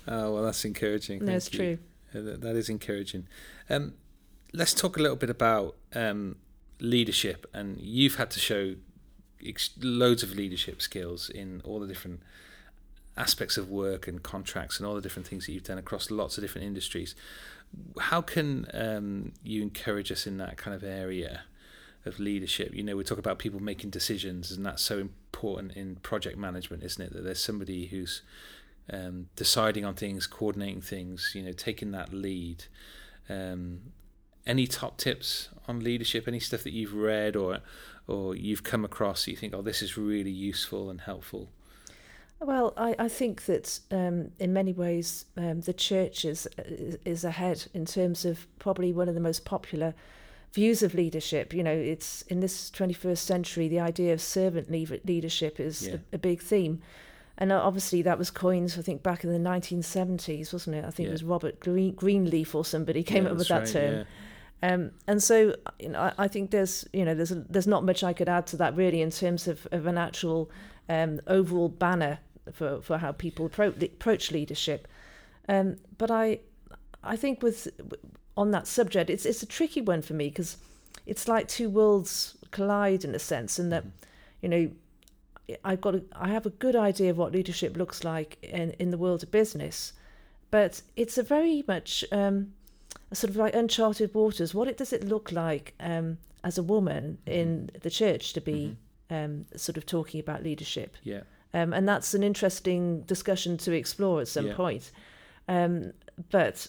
Oh 0.06 0.32
well, 0.34 0.42
that's 0.44 0.64
encouraging. 0.64 1.18
No, 1.20 1.26
Thank 1.26 1.36
it's 1.36 1.52
you. 1.52 1.58
true. 1.58 1.78
Uh, 2.14 2.20
that- 2.22 2.40
that 2.42 2.56
is 2.56 2.68
encouraging. 2.68 3.26
Um, 3.68 3.94
let's 4.52 4.74
talk 4.74 4.96
a 4.96 5.02
little 5.02 5.16
bit 5.16 5.30
about 5.30 5.76
um, 5.94 6.36
leadership, 6.80 7.46
and 7.52 7.80
you've 7.80 8.16
had 8.16 8.30
to 8.32 8.40
show 8.40 8.76
ex- 9.44 9.70
loads 9.80 10.22
of 10.22 10.34
leadership 10.34 10.80
skills 10.80 11.28
in 11.28 11.60
all 11.64 11.80
the 11.80 11.86
different 11.86 12.20
aspects 13.16 13.56
of 13.56 13.70
work 13.70 14.08
and 14.08 14.22
contracts 14.22 14.78
and 14.78 14.86
all 14.86 14.94
the 14.94 15.00
different 15.00 15.26
things 15.26 15.46
that 15.46 15.52
you've 15.52 15.62
done 15.64 15.78
across 15.78 16.10
lots 16.10 16.36
of 16.36 16.42
different 16.42 16.66
industries. 16.66 17.14
How 17.98 18.20
can 18.22 18.66
um, 18.74 19.32
you 19.42 19.62
encourage 19.62 20.10
us 20.12 20.26
in 20.26 20.36
that 20.38 20.56
kind 20.56 20.74
of 20.74 20.82
area 20.84 21.42
of 22.04 22.18
leadership? 22.18 22.74
You 22.74 22.82
know, 22.82 22.96
we 22.96 23.04
talk 23.04 23.18
about 23.18 23.38
people 23.38 23.60
making 23.60 23.90
decisions, 23.90 24.52
and 24.52 24.64
that's 24.66 24.82
so 24.82 24.98
important 24.98 25.72
in 25.72 25.96
project 25.96 26.36
management, 26.38 26.82
isn't 26.82 27.04
it? 27.04 27.12
That 27.12 27.22
there's 27.24 27.42
somebody 27.42 27.86
who's 27.86 28.22
um, 28.92 29.28
deciding 29.36 29.84
on 29.84 29.94
things, 29.94 30.26
coordinating 30.26 30.80
things, 30.80 31.32
you 31.34 31.42
know, 31.42 31.52
taking 31.52 31.90
that 31.92 32.12
lead. 32.12 32.64
Um, 33.28 33.80
any 34.46 34.66
top 34.66 34.98
tips 34.98 35.48
on 35.66 35.80
leadership? 35.80 36.28
Any 36.28 36.40
stuff 36.40 36.62
that 36.64 36.72
you've 36.72 36.94
read 36.94 37.36
or 37.36 37.60
or 38.06 38.34
you've 38.36 38.62
come 38.62 38.84
across 38.84 39.24
that 39.24 39.30
you 39.30 39.36
think, 39.36 39.54
oh, 39.54 39.62
this 39.62 39.80
is 39.80 39.96
really 39.96 40.30
useful 40.30 40.90
and 40.90 41.00
helpful? 41.00 41.48
Well, 42.40 42.74
I, 42.76 42.94
I 42.98 43.08
think 43.08 43.46
that 43.46 43.80
um, 43.90 44.32
in 44.38 44.52
many 44.52 44.74
ways 44.74 45.24
um, 45.38 45.62
the 45.62 45.72
church 45.72 46.26
is, 46.26 46.46
is 47.06 47.24
ahead 47.24 47.64
in 47.72 47.86
terms 47.86 48.26
of 48.26 48.46
probably 48.58 48.92
one 48.92 49.08
of 49.08 49.14
the 49.14 49.20
most 49.20 49.46
popular 49.46 49.94
views 50.52 50.82
of 50.82 50.92
leadership. 50.94 51.54
You 51.54 51.62
know, 51.62 51.72
it's 51.72 52.22
in 52.22 52.40
this 52.40 52.70
21st 52.70 53.18
century, 53.18 53.68
the 53.68 53.80
idea 53.80 54.12
of 54.12 54.20
servant 54.20 54.70
leadership 54.70 55.58
is 55.58 55.88
Yeah. 55.88 55.94
a, 56.12 56.16
a 56.16 56.18
big 56.18 56.42
theme. 56.42 56.82
And 57.36 57.50
uh, 57.50 57.60
obviously, 57.60 58.02
that 58.02 58.16
was 58.18 58.30
coined, 58.30 58.74
I 58.78 58.82
think, 58.82 59.02
back 59.02 59.24
in 59.24 59.32
the 59.32 59.38
1970s, 59.38 60.52
wasn't 60.52 60.76
it? 60.76 60.84
I 60.84 60.90
think 60.90 61.06
Yeah. 61.06 61.10
it 61.10 61.12
was 61.12 61.24
Robert 61.24 61.58
Green, 61.58 61.94
Greenleaf 61.94 62.54
or 62.54 62.64
somebody 62.64 63.02
came 63.02 63.24
Yeah, 63.24 63.30
up 63.32 63.36
with 63.38 63.48
that 63.48 63.62
right, 63.62 63.72
term. 63.72 64.06
Um, 64.62 64.92
and 65.06 65.22
so, 65.22 65.56
you 65.78 65.90
know, 65.90 66.00
I, 66.00 66.12
I 66.16 66.28
think 66.28 66.50
there's, 66.50 66.86
you 66.92 67.04
know, 67.04 67.14
there's 67.14 67.30
there's 67.30 67.66
not 67.66 67.84
much 67.84 68.02
I 68.02 68.12
could 68.12 68.28
add 68.28 68.46
to 68.48 68.56
that 68.58 68.76
really 68.76 69.02
in 69.02 69.10
terms 69.10 69.46
of, 69.48 69.66
of 69.72 69.86
an 69.86 69.98
actual 69.98 70.50
um, 70.88 71.20
overall 71.26 71.68
banner 71.68 72.20
for, 72.52 72.80
for 72.80 72.98
how 72.98 73.12
people 73.12 73.46
approach, 73.46 73.82
approach 73.82 74.30
leadership. 74.30 74.88
Um, 75.48 75.76
but 75.98 76.10
I, 76.10 76.38
I 77.02 77.16
think 77.16 77.42
with 77.42 77.68
on 78.36 78.52
that 78.52 78.66
subject, 78.66 79.10
it's 79.10 79.26
it's 79.26 79.42
a 79.42 79.46
tricky 79.46 79.80
one 79.82 80.02
for 80.02 80.14
me 80.14 80.28
because 80.28 80.56
it's 81.04 81.28
like 81.28 81.48
two 81.48 81.68
worlds 81.68 82.36
collide 82.50 83.04
in 83.04 83.14
a 83.14 83.18
sense, 83.18 83.58
and 83.58 83.70
that, 83.72 83.84
you 84.40 84.48
know, 84.48 84.70
I've 85.64 85.80
got 85.80 85.94
a, 85.94 86.02
I 86.16 86.28
have 86.28 86.46
a 86.46 86.50
good 86.50 86.76
idea 86.76 87.10
of 87.10 87.18
what 87.18 87.32
leadership 87.32 87.76
looks 87.76 88.02
like 88.04 88.38
in 88.42 88.70
in 88.78 88.90
the 88.90 88.98
world 88.98 89.22
of 89.22 89.30
business, 89.30 89.92
but 90.50 90.82
it's 90.96 91.18
a 91.18 91.22
very 91.22 91.62
much 91.68 92.04
um, 92.12 92.52
a 93.10 93.14
sort 93.14 93.30
of 93.30 93.36
like 93.36 93.54
uncharted 93.54 94.14
waters. 94.14 94.54
What 94.54 94.68
it 94.68 94.76
does 94.76 94.92
it 94.92 95.04
look 95.04 95.32
like 95.32 95.74
um, 95.80 96.18
as 96.42 96.58
a 96.58 96.62
woman 96.62 97.18
in 97.26 97.70
the 97.82 97.90
church 97.90 98.32
to 98.34 98.40
be 98.40 98.76
um, 99.10 99.46
sort 99.56 99.76
of 99.76 99.84
talking 99.86 100.20
about 100.20 100.42
leadership? 100.42 100.96
Yeah, 101.02 101.22
Um, 101.52 101.72
and 101.72 101.86
that's 101.88 102.14
an 102.14 102.22
interesting 102.22 103.02
discussion 103.02 103.56
to 103.58 103.72
explore 103.72 104.20
at 104.22 104.28
some 104.28 104.46
Yeah. 104.46 104.54
point. 104.56 104.90
Um, 105.48 105.92
but 106.30 106.68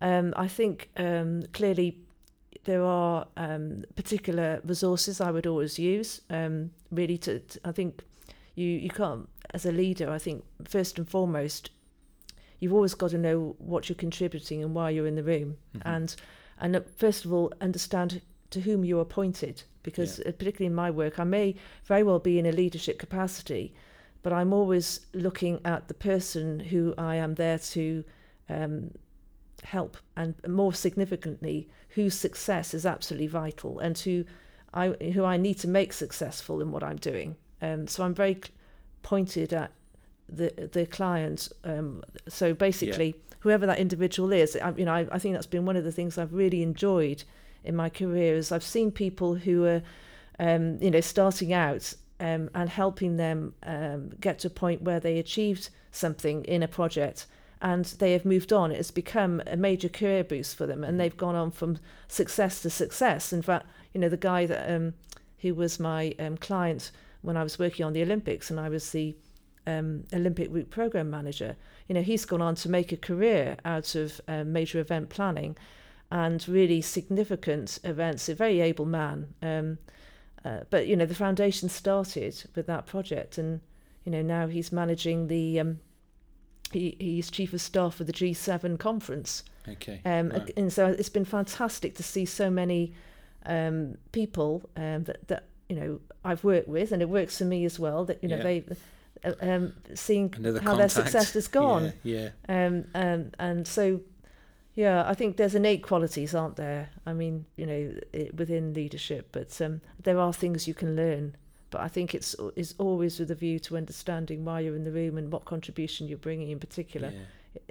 um, 0.00 0.32
I 0.36 0.48
think 0.48 0.90
um, 0.96 1.42
clearly 1.52 1.98
there 2.64 2.84
are 2.84 3.26
um, 3.36 3.84
particular 3.96 4.60
resources 4.64 5.20
I 5.20 5.30
would 5.32 5.46
always 5.46 5.78
use. 5.78 6.20
Um, 6.30 6.70
really, 6.92 7.18
to, 7.18 7.40
to 7.40 7.60
I 7.64 7.72
think 7.72 8.02
you 8.54 8.66
you 8.68 8.90
can't 8.90 9.28
as 9.54 9.66
a 9.66 9.72
leader. 9.72 10.10
I 10.10 10.18
think 10.18 10.44
first 10.64 10.98
and 10.98 11.08
foremost, 11.08 11.70
you've 12.60 12.72
always 12.74 12.94
got 12.94 13.10
to 13.10 13.18
know 13.18 13.56
what 13.58 13.88
you're 13.88 13.96
contributing 13.96 14.62
and 14.62 14.74
why 14.74 14.90
you're 14.90 15.06
in 15.06 15.16
the 15.16 15.22
room, 15.22 15.56
Mm-hmm. 15.76 15.88
and 15.88 16.16
and 16.60 16.76
uh, 16.76 16.80
first 16.96 17.24
of 17.24 17.32
all 17.32 17.52
understand 17.60 18.20
to 18.50 18.60
whom 18.60 18.84
you're 18.84 19.00
appointed 19.02 19.62
because 19.82 20.18
Yeah. 20.18 20.28
uh, 20.28 20.32
particularly 20.32 20.66
in 20.66 20.74
my 20.74 20.90
work 20.90 21.18
I 21.18 21.24
may 21.24 21.56
very 21.84 22.02
well 22.02 22.18
be 22.18 22.38
in 22.38 22.46
a 22.46 22.52
leadership 22.52 22.98
capacity 22.98 23.72
but 24.22 24.32
I'm 24.32 24.52
always 24.52 25.00
looking 25.14 25.58
at 25.64 25.88
the 25.88 25.94
person 25.94 26.60
who 26.60 26.94
I 26.98 27.16
am 27.16 27.34
there 27.34 27.58
to 27.58 28.04
um, 28.48 28.90
help 29.64 29.96
and 30.16 30.34
more 30.46 30.74
significantly 30.74 31.68
whose 31.96 32.14
success 32.14 32.74
is 32.74 32.84
absolutely 32.86 33.26
vital 33.26 33.78
and 33.80 33.98
who 33.98 34.24
I 34.74 34.88
who 35.14 35.24
I 35.24 35.36
need 35.38 35.58
to 35.60 35.68
make 35.68 35.92
successful 35.92 36.60
in 36.60 36.70
what 36.70 36.82
I'm 36.84 36.98
doing 36.98 37.36
um, 37.62 37.86
so 37.86 38.04
I'm 38.04 38.14
very 38.14 38.38
pointed 39.02 39.52
at 39.52 39.70
the 40.28 40.68
the 40.72 40.86
client 40.86 41.48
um, 41.64 42.02
so 42.28 42.52
basically 42.52 43.14
whoever 43.40 43.66
that 43.66 43.78
individual 43.78 44.32
is 44.32 44.56
I, 44.56 44.72
you 44.76 44.84
know 44.84 44.92
I, 44.92 45.06
I 45.10 45.18
think 45.18 45.34
that's 45.34 45.46
been 45.46 45.64
one 45.64 45.76
of 45.76 45.84
the 45.84 45.92
things 45.92 46.18
I've 46.18 46.34
really 46.34 46.62
enjoyed 46.62 47.24
in 47.64 47.74
my 47.74 47.88
career 47.88 48.36
is 48.36 48.52
I've 48.52 48.62
seen 48.62 48.90
people 48.90 49.34
who 49.34 49.64
are 49.64 49.82
um, 50.38 50.78
you 50.82 50.90
know 50.90 51.00
starting 51.00 51.52
out 51.52 51.94
um, 52.20 52.50
and 52.54 52.68
helping 52.68 53.16
them 53.16 53.54
um, 53.64 54.10
get 54.20 54.38
to 54.40 54.48
a 54.48 54.50
point 54.50 54.82
where 54.82 55.00
they 55.00 55.18
achieved 55.18 55.70
something 55.90 56.44
in 56.44 56.62
a 56.62 56.68
project 56.68 57.26
and 57.62 57.84
they 57.84 58.12
have 58.12 58.24
moved 58.24 58.52
on. 58.52 58.72
It 58.72 58.76
has 58.76 58.90
become 58.90 59.40
a 59.46 59.56
major 59.56 59.88
career 59.88 60.24
boost 60.24 60.56
for 60.56 60.66
them, 60.66 60.82
and 60.82 60.98
they've 60.98 61.16
gone 61.16 61.36
on 61.36 61.52
from 61.52 61.78
success 62.08 62.60
to 62.62 62.70
success. 62.70 63.32
In 63.32 63.40
fact, 63.40 63.66
you 63.94 64.00
know 64.00 64.08
the 64.08 64.16
guy 64.16 64.46
that 64.46 64.70
um, 64.70 64.94
who 65.38 65.54
was 65.54 65.78
my 65.78 66.14
um, 66.18 66.36
client 66.36 66.90
when 67.22 67.36
I 67.36 67.42
was 67.42 67.58
working 67.58 67.84
on 67.86 67.92
the 67.92 68.02
Olympics, 68.02 68.50
and 68.50 68.60
I 68.60 68.68
was 68.68 68.90
the 68.90 69.16
um, 69.66 70.04
Olympic 70.12 70.48
route 70.52 70.70
program 70.70 71.08
manager. 71.10 71.56
You 71.88 71.94
know, 71.94 72.02
he's 72.02 72.24
gone 72.24 72.42
on 72.42 72.54
to 72.56 72.68
make 72.68 72.92
a 72.92 72.96
career 72.96 73.56
out 73.64 73.94
of 73.94 74.20
um, 74.28 74.52
major 74.52 74.80
event 74.80 75.08
planning 75.08 75.56
and 76.10 76.46
really 76.48 76.80
significant 76.82 77.78
events. 77.84 78.28
A 78.28 78.34
very 78.34 78.60
able 78.60 78.84
man. 78.86 79.34
Um, 79.40 79.78
uh, 80.44 80.60
but 80.70 80.86
you 80.88 80.96
know, 80.96 81.06
the 81.06 81.14
foundation 81.14 81.68
started 81.68 82.44
with 82.56 82.66
that 82.66 82.86
project, 82.86 83.38
and 83.38 83.60
you 84.04 84.10
know 84.12 84.22
now 84.22 84.46
he's 84.48 84.72
managing 84.72 85.28
the. 85.28 85.60
Um, 85.60 85.80
he, 86.72 86.96
he's 86.98 87.30
chief 87.30 87.52
of 87.52 87.60
staff 87.60 87.96
for 87.96 88.04
the 88.04 88.14
G7 88.14 88.78
conference, 88.78 89.44
Okay. 89.68 90.00
um, 90.06 90.30
Wow. 90.30 90.46
and 90.56 90.72
so 90.72 90.86
it's 90.86 91.10
been 91.10 91.26
fantastic 91.26 91.94
to 91.96 92.02
see 92.02 92.24
so 92.24 92.48
many 92.50 92.94
um, 93.44 93.98
people 94.12 94.62
um, 94.76 95.04
that 95.04 95.28
that 95.28 95.44
you 95.68 95.76
know 95.76 96.00
I've 96.24 96.44
worked 96.44 96.68
with, 96.68 96.92
and 96.92 97.02
it 97.02 97.08
works 97.08 97.38
for 97.38 97.44
me 97.44 97.64
as 97.64 97.78
well. 97.78 98.04
That 98.04 98.22
you 98.22 98.28
know 98.28 98.36
Yeah. 98.36 98.42
they. 98.42 98.64
Uh, 99.24 99.32
um, 99.40 99.72
seeing 99.94 100.34
Another 100.36 100.60
how 100.60 100.74
their 100.74 100.88
success 100.88 101.32
has 101.34 101.46
gone, 101.46 101.92
Yeah. 102.02 102.30
yeah. 102.48 102.66
um, 102.66 102.84
um, 102.92 103.30
and 103.38 103.68
so, 103.68 104.00
yeah, 104.74 105.04
I 105.08 105.14
think 105.14 105.36
there's 105.36 105.54
innate 105.54 105.84
qualities, 105.84 106.34
aren't 106.34 106.56
there? 106.56 106.88
I 107.06 107.12
mean, 107.12 107.44
you 107.56 107.66
know, 107.66 107.94
it, 108.12 108.34
within 108.36 108.74
leadership, 108.74 109.28
but 109.30 109.60
um, 109.60 109.80
there 110.02 110.18
are 110.18 110.32
things 110.32 110.66
you 110.66 110.74
can 110.74 110.96
learn. 110.96 111.36
But 111.70 111.82
I 111.82 111.88
think 111.88 112.16
it's 112.16 112.34
is 112.56 112.74
always 112.78 113.20
with 113.20 113.30
a 113.30 113.36
view 113.36 113.60
to 113.60 113.76
understanding 113.76 114.44
why 114.44 114.58
you're 114.60 114.74
in 114.74 114.82
the 114.84 114.90
room 114.90 115.16
and 115.16 115.30
what 115.30 115.44
contribution 115.44 116.08
you're 116.08 116.18
bringing 116.18 116.50
in 116.50 116.58
particular. 116.58 117.12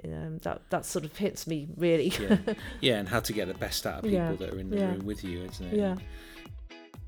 Um, 0.04 0.38
that 0.38 0.62
that 0.70 0.86
sort 0.86 1.04
of 1.04 1.14
hits 1.16 1.46
me 1.46 1.68
really. 1.76 2.08
Yeah. 2.18 2.38
yeah. 2.46 2.54
yeah, 2.80 2.98
and 3.00 3.08
how 3.10 3.20
to 3.20 3.32
get 3.34 3.46
the 3.48 3.54
best 3.54 3.84
out 3.86 3.98
of 3.98 4.04
people 4.04 4.18
Yeah. 4.18 4.32
that 4.32 4.54
are 4.54 4.58
in 4.58 4.70
the 4.70 4.78
Yeah. 4.78 4.92
room 4.92 5.04
with 5.04 5.22
you, 5.22 5.42
isn't 5.44 5.66
it? 5.66 5.76
yeah. 5.76 5.96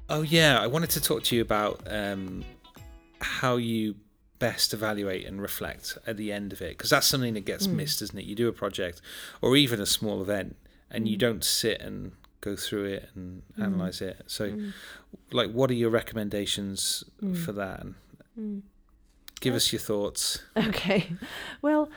Oh 0.09 0.23
yeah, 0.23 0.61
I 0.61 0.67
wanted 0.67 0.91
to 0.91 1.01
talk 1.01 1.23
to 1.25 1.37
you 1.37 1.43
about 1.43 1.81
um, 1.87 2.45
how 3.21 3.57
you 3.57 3.97
best 4.39 4.75
evaluate 4.75 5.27
and 5.27 5.41
reflect 5.41 5.97
at 6.07 6.17
the 6.17 6.31
end 6.33 6.53
of 6.53 6.61
it, 6.61 6.71
because 6.77 6.91
that's 6.91 7.07
something 7.07 7.35
that 7.35 7.45
gets 7.47 7.67
Mm. 7.67 7.75
missed, 7.75 8.03
isn't 8.03 8.19
it? 8.19 8.25
You 8.25 8.35
do 8.35 8.49
a 8.49 8.53
project 8.53 9.01
or 9.41 9.57
even 9.57 9.81
a 9.81 9.87
small 9.87 10.21
event, 10.21 10.57
and 10.91 11.09
you 11.09 11.17
Mm. 11.17 11.21
don't 11.21 11.45
sit 11.45 11.81
and 11.81 12.13
go 12.43 12.55
through 12.57 12.85
it 12.85 13.09
and 13.15 13.43
Mm. 13.59 13.65
analyze 13.65 14.03
it. 14.03 14.23
So, 14.27 14.51
Mm, 14.51 14.73
like, 15.33 15.51
what 15.53 15.71
are 15.71 15.75
your 15.75 15.89
recommendations 15.91 17.05
Mm. 17.23 17.37
for 17.37 17.53
that? 17.53 17.81
And 17.83 17.95
mm. 18.39 18.63
give 19.41 19.55
us 19.55 19.73
your 19.73 19.81
thoughts. 19.81 20.41
Okay, 20.57 21.13
well, 21.63 21.89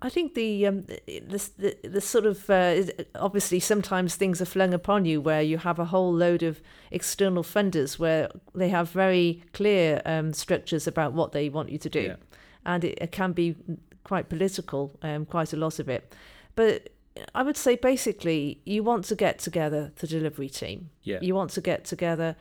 I 0.00 0.08
think 0.10 0.34
the 0.34 0.66
um, 0.66 0.84
the, 0.86 1.50
the 1.58 1.88
the 1.88 2.00
sort 2.00 2.24
of 2.26 2.48
uh, 2.48 2.82
obviously 3.16 3.58
sometimes 3.60 4.14
things 4.14 4.40
are 4.40 4.44
flung 4.46 4.72
upon 4.72 5.04
you 5.04 5.20
where 5.20 5.42
you 5.42 5.58
have 5.58 5.78
a 5.80 5.86
whole 5.86 6.12
load 6.12 6.42
of 6.42 6.60
external 6.92 7.42
funders 7.42 7.98
where 7.98 8.28
they 8.54 8.68
have 8.68 8.90
very 8.90 9.42
clear 9.52 10.00
um, 10.06 10.32
structures 10.32 10.86
about 10.86 11.14
what 11.14 11.32
they 11.32 11.48
want 11.48 11.70
you 11.70 11.78
to 11.78 11.88
do, 11.90 12.00
Yeah. 12.00 12.16
and 12.64 12.84
it, 12.84 12.98
it 13.00 13.10
can 13.12 13.32
be 13.32 13.56
quite 14.04 14.28
political, 14.28 14.96
um, 15.02 15.26
quite 15.26 15.52
a 15.52 15.56
lot 15.56 15.78
of 15.80 15.88
it. 15.88 16.14
But 16.54 16.90
I 17.34 17.42
would 17.42 17.56
say 17.56 17.74
basically 17.76 18.60
you 18.64 18.84
want 18.84 19.04
to 19.06 19.16
get 19.16 19.40
together 19.40 19.90
the 19.96 20.06
delivery 20.06 20.48
team. 20.48 20.90
Yeah. 21.02 21.18
You 21.20 21.34
want 21.34 21.50
to 21.50 21.60
get 21.60 21.84
together, 21.84 22.36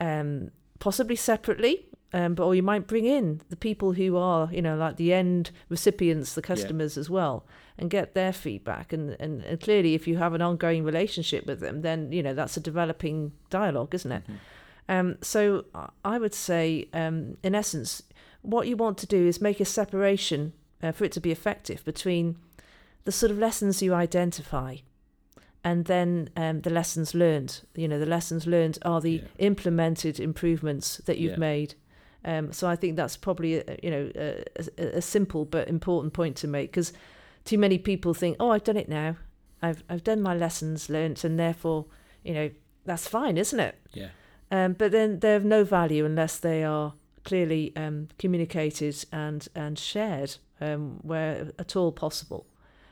um, 0.00 0.50
possibly 0.78 1.16
separately, 1.16 1.86
um, 2.12 2.34
but 2.34 2.44
or 2.44 2.54
you 2.54 2.62
might 2.62 2.86
bring 2.86 3.04
in 3.06 3.40
the 3.50 3.56
people 3.56 3.92
who 3.92 4.16
are, 4.16 4.48
you 4.52 4.62
know, 4.62 4.76
like 4.76 4.96
the 4.96 5.12
end 5.12 5.50
recipients, 5.68 6.34
the 6.34 6.42
customers 6.42 6.96
as 6.98 7.08
well, 7.08 7.44
and 7.78 7.88
get 7.90 8.14
their 8.14 8.32
feedback. 8.32 8.92
And, 8.92 9.16
and 9.20 9.42
and 9.44 9.60
clearly, 9.60 9.94
if 9.94 10.06
you 10.08 10.16
have 10.18 10.34
an 10.34 10.42
ongoing 10.42 10.82
relationship 10.84 11.46
with 11.46 11.60
them, 11.60 11.82
then 11.82 12.10
you 12.12 12.22
know 12.22 12.34
that's 12.34 12.56
a 12.56 12.60
developing 12.60 13.32
dialogue, 13.50 13.94
isn't 13.94 14.12
it? 14.12 14.22
Mhm. 14.28 14.36
Um, 14.88 15.16
so 15.22 15.64
I- 15.74 15.90
I 16.04 16.18
would 16.18 16.34
say, 16.34 16.88
um, 16.92 17.36
in 17.44 17.54
essence, 17.54 18.02
what 18.42 18.66
you 18.66 18.76
want 18.76 18.98
to 18.98 19.06
do 19.06 19.26
is 19.26 19.40
make 19.40 19.60
a 19.60 19.64
separation 19.64 20.52
uh, 20.82 20.90
for 20.92 21.04
it 21.04 21.12
to 21.12 21.20
be 21.20 21.30
effective 21.30 21.84
between 21.84 22.36
the 23.04 23.12
sort 23.12 23.30
of 23.30 23.38
lessons 23.38 23.82
you 23.82 23.94
identify 23.94 24.76
and 25.62 25.84
then 25.84 26.30
um, 26.36 26.62
the 26.62 26.70
lessons 26.70 27.14
learned. 27.14 27.60
You 27.76 27.86
know, 27.86 27.98
the 27.98 28.06
lessons 28.06 28.46
learned 28.46 28.78
are 28.82 29.00
the 29.00 29.16
Yeah. 29.16 29.22
implemented 29.38 30.18
improvements 30.18 30.98
that 31.04 31.18
you've 31.18 31.32
Yeah. 31.32 31.38
made. 31.38 31.74
Um, 32.24 32.52
so 32.52 32.68
I 32.68 32.76
think 32.76 32.96
that's 32.96 33.16
probably 33.16 33.56
a, 33.56 33.78
you 33.82 33.90
know 33.90 34.10
a, 34.14 34.44
a, 34.78 34.84
a 34.98 35.02
simple 35.02 35.44
but 35.44 35.68
important 35.68 36.12
point 36.12 36.36
to 36.36 36.48
make 36.48 36.70
because 36.70 36.92
too 37.44 37.58
many 37.58 37.78
people 37.78 38.14
think, 38.14 38.36
oh, 38.38 38.50
I've 38.50 38.64
done 38.64 38.76
it 38.76 38.88
now. 38.88 39.16
I've 39.62 39.82
I've 39.88 40.04
done 40.04 40.20
my 40.20 40.34
lessons 40.34 40.88
learnt, 40.88 41.24
and 41.24 41.38
therefore, 41.38 41.86
you 42.22 42.34
know, 42.34 42.50
that's 42.84 43.08
fine, 43.08 43.36
isn't 43.38 43.60
it? 43.60 43.76
Yeah. 43.92 44.08
Um, 44.50 44.72
but 44.72 44.92
then 44.92 45.20
they're 45.20 45.36
of 45.36 45.44
no 45.44 45.64
value 45.64 46.04
unless 46.04 46.38
they 46.38 46.64
are 46.64 46.94
clearly 47.24 47.72
um, 47.76 48.08
communicated 48.18 49.04
and 49.12 49.46
and 49.54 49.78
shared 49.78 50.36
um, 50.60 50.98
where 51.02 51.52
at 51.58 51.76
all 51.76 51.92
possible. 51.92 52.46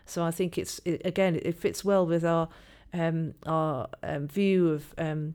So 0.07 0.25
I 0.25 0.31
think 0.31 0.57
it's 0.57 0.81
it, 0.85 1.03
again 1.05 1.39
it 1.43 1.59
fits 1.59 1.85
well 1.85 2.07
with 2.07 2.25
our 2.25 2.49
um, 2.93 3.35
our 3.47 3.89
um, 4.03 4.29
view 4.29 4.71
of 4.71 4.95
um, 4.99 5.35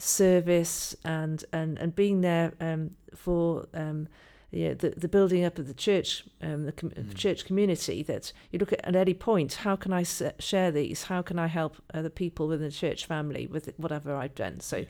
service 0.00 0.96
and 1.04 1.44
and 1.52 1.78
and 1.78 1.94
being 1.94 2.20
there 2.22 2.52
um, 2.60 2.90
for 3.14 3.66
um, 3.74 4.08
yeah, 4.50 4.74
the 4.74 4.90
the 4.96 5.08
building 5.08 5.44
up 5.44 5.58
of 5.58 5.66
the 5.68 5.74
church 5.74 6.24
um, 6.42 6.64
the 6.64 6.72
com- 6.72 6.90
Mm. 6.90 7.14
church 7.14 7.44
community. 7.44 8.02
That 8.02 8.32
you 8.50 8.58
look 8.58 8.72
at 8.72 8.84
at 8.84 8.96
any 8.96 9.14
point, 9.14 9.54
how 9.54 9.76
can 9.76 9.92
I 9.92 10.00
s- 10.00 10.22
share 10.38 10.70
these? 10.72 11.04
How 11.04 11.22
can 11.22 11.38
I 11.38 11.46
help 11.46 11.76
other 11.94 12.10
people 12.10 12.48
within 12.48 12.66
the 12.68 12.72
church 12.74 13.06
family 13.06 13.46
with 13.46 13.72
whatever 13.76 14.14
I've 14.16 14.34
done? 14.34 14.60
So, 14.60 14.84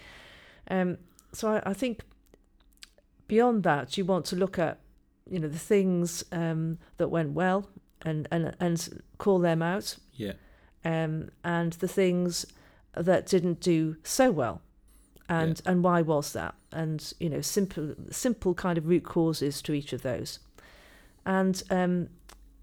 um, 0.70 0.96
so 1.32 1.48
I, 1.48 1.70
I 1.70 1.74
think 1.74 2.00
beyond 3.28 3.62
that, 3.64 3.96
you 3.98 4.04
want 4.04 4.24
to 4.26 4.36
look 4.36 4.58
at 4.58 4.78
you 5.30 5.38
know 5.38 5.48
the 5.48 5.58
things 5.58 6.24
um, 6.32 6.78
that 6.96 7.08
went 7.08 7.32
well 7.32 7.68
and 8.02 8.26
and 8.30 8.56
and 8.60 9.02
call 9.18 9.38
them 9.38 9.62
out, 9.62 9.96
Yeah. 10.14 10.32
um, 10.84 11.28
and 11.44 11.74
the 11.74 11.88
things 11.88 12.46
that 12.94 13.26
didn't 13.26 13.60
do 13.60 13.96
so 14.02 14.30
well, 14.32 14.62
and 15.30 15.62
and 15.64 15.82
why 15.84 16.02
was 16.02 16.32
that? 16.32 16.54
And 16.72 17.12
you 17.20 17.30
know, 17.30 17.40
simple 17.40 17.94
simple 18.10 18.54
kind 18.54 18.76
of 18.78 18.86
root 18.88 19.04
causes 19.04 19.62
to 19.62 19.72
each 19.72 19.92
of 19.92 20.02
those, 20.02 20.40
and 21.24 21.62
um, 21.70 22.08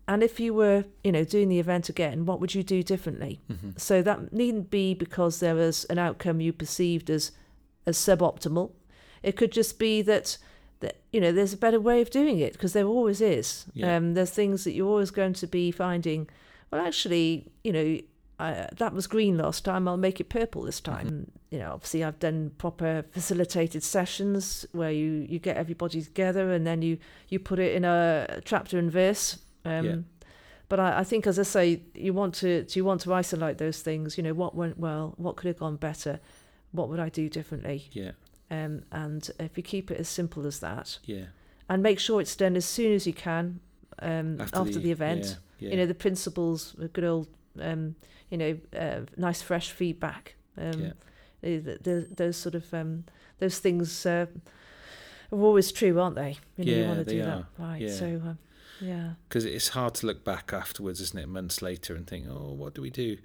and 0.07 0.23
if 0.23 0.39
you 0.39 0.53
were 0.53 0.85
you 1.03 1.11
know 1.11 1.23
doing 1.23 1.49
the 1.49 1.59
event 1.59 1.89
again, 1.89 2.25
what 2.25 2.39
would 2.39 2.53
you 2.53 2.63
do 2.63 2.83
differently? 2.83 3.39
hmm 3.47 3.71
So 3.77 4.01
that 4.01 4.31
needn't 4.33 4.69
be 4.69 4.93
because 4.93 5.39
there 5.39 5.55
was 5.55 5.85
an 5.85 5.97
outcome 5.97 6.41
you 6.41 6.53
perceived 6.53 7.09
as 7.09 7.31
as 7.85 7.97
suboptimal. 7.97 8.71
It 9.23 9.35
could 9.35 9.51
just 9.51 9.79
be 9.79 10.01
that 10.03 10.37
that 10.79 10.97
you 11.11 11.19
know 11.19 11.31
there's 11.31 11.53
a 11.53 11.57
better 11.57 11.79
way 11.79 12.01
of 12.01 12.09
doing 12.09 12.39
it 12.39 12.53
because 12.53 12.73
there 12.73 12.85
always 12.85 13.21
is. 13.21 13.65
Yeah. 13.73 13.95
Um, 13.95 14.13
there's 14.13 14.31
things 14.31 14.63
that 14.63 14.73
you're 14.73 14.87
always 14.87 15.11
going 15.11 15.33
to 15.33 15.47
be 15.47 15.71
finding. 15.71 16.29
Well, 16.71 16.85
actually, 16.85 17.51
you 17.63 17.73
know. 17.73 17.99
I, 18.39 18.69
that 18.77 18.93
was 18.93 19.07
green 19.07 19.37
last 19.37 19.65
time. 19.65 19.87
I'll 19.87 19.97
make 19.97 20.19
it 20.19 20.29
purple 20.29 20.61
this 20.63 20.79
time. 20.79 21.31
You 21.49 21.59
know, 21.59 21.71
obviously, 21.73 22.03
I've 22.03 22.19
done 22.19 22.51
proper 22.57 23.03
facilitated 23.09 23.83
sessions 23.83 24.65
where 24.73 24.91
you, 24.91 25.25
you 25.27 25.39
get 25.39 25.57
everybody 25.57 26.01
together 26.03 26.51
and 26.51 26.65
then 26.67 26.81
you, 26.83 26.99
you 27.29 27.39
put 27.39 27.57
it 27.57 27.73
in 27.73 27.83
a 27.83 28.39
chapter 28.45 28.77
and 28.77 28.91
verse. 28.91 29.39
Um, 29.65 29.85
Yeah. 29.85 29.95
But 30.69 30.79
I, 30.81 30.99
I 30.99 31.03
think, 31.05 31.25
as 31.25 31.39
I 31.39 31.43
say, 31.43 31.81
you 31.95 32.13
want 32.13 32.33
to 32.35 32.65
you 32.73 32.83
want 32.83 32.99
to 33.01 33.13
isolate 33.13 33.57
those 33.57 33.81
things. 33.81 34.17
You 34.17 34.23
know, 34.23 34.33
what 34.33 34.53
went 34.53 34.77
well, 34.77 35.13
what 35.17 35.37
could 35.37 35.47
have 35.47 35.57
gone 35.59 35.77
better, 35.77 36.19
what 36.73 36.89
would 36.89 36.99
I 36.99 37.07
do 37.09 37.29
differently, 37.29 37.87
Yeah. 37.91 38.11
um, 38.51 38.83
and 38.91 39.29
if 39.39 39.55
you 39.55 39.63
keep 39.63 39.89
it 39.91 39.97
as 39.97 40.09
simple 40.09 40.45
as 40.45 40.59
that, 40.59 40.99
Yeah. 41.05 41.27
and 41.69 41.81
make 41.81 41.99
sure 41.99 42.19
it's 42.19 42.35
done 42.35 42.57
as 42.57 42.65
soon 42.65 42.91
as 42.93 43.07
you 43.07 43.13
can 43.13 43.61
um, 43.99 44.41
after, 44.41 44.65
the, 44.79 44.91
event. 44.91 45.25
Yeah. 45.25 45.35
yeah. 45.59 45.69
You 45.71 45.77
know, 45.77 45.85
the 45.85 45.95
principles, 45.95 46.75
the 46.77 46.89
good 46.89 47.05
old 47.05 47.27
um, 47.61 47.95
you 48.29 48.37
know, 48.37 48.57
uh, 48.77 49.01
nice 49.15 49.41
fresh 49.41 49.71
feedback. 49.71 50.35
Um, 50.57 50.81
Yeah. 50.81 50.91
the, 51.41 51.77
the, 51.81 52.07
those 52.15 52.37
sort 52.37 52.55
of 52.55 52.73
um, 52.73 53.05
those 53.39 53.59
things 53.59 54.05
uh, 54.05 54.25
are 55.31 55.39
always 55.41 55.71
true, 55.71 55.99
aren't 55.99 56.15
they? 56.15 56.37
You 56.57 56.65
know, 56.65 56.71
you 56.71 56.81
Yeah, 56.81 56.87
want 56.87 56.99
to 56.99 57.05
they 57.05 57.17
do 57.17 57.21
are. 57.21 57.25
that 57.25 57.45
right. 57.57 57.81
Yeah. 57.81 57.93
So, 57.93 58.05
um, 58.05 58.37
yeah, 58.79 59.13
because 59.27 59.45
it's 59.45 59.69
hard 59.69 59.95
to 59.95 60.05
look 60.05 60.23
back 60.23 60.51
afterwards, 60.53 61.01
isn't 61.01 61.17
it? 61.19 61.27
Months 61.27 61.61
later 61.61 61.95
and 61.95 62.05
think, 62.05 62.27
oh, 62.29 62.53
what 62.53 62.73
do 62.75 62.81
we 62.81 62.89
do? 62.91 63.17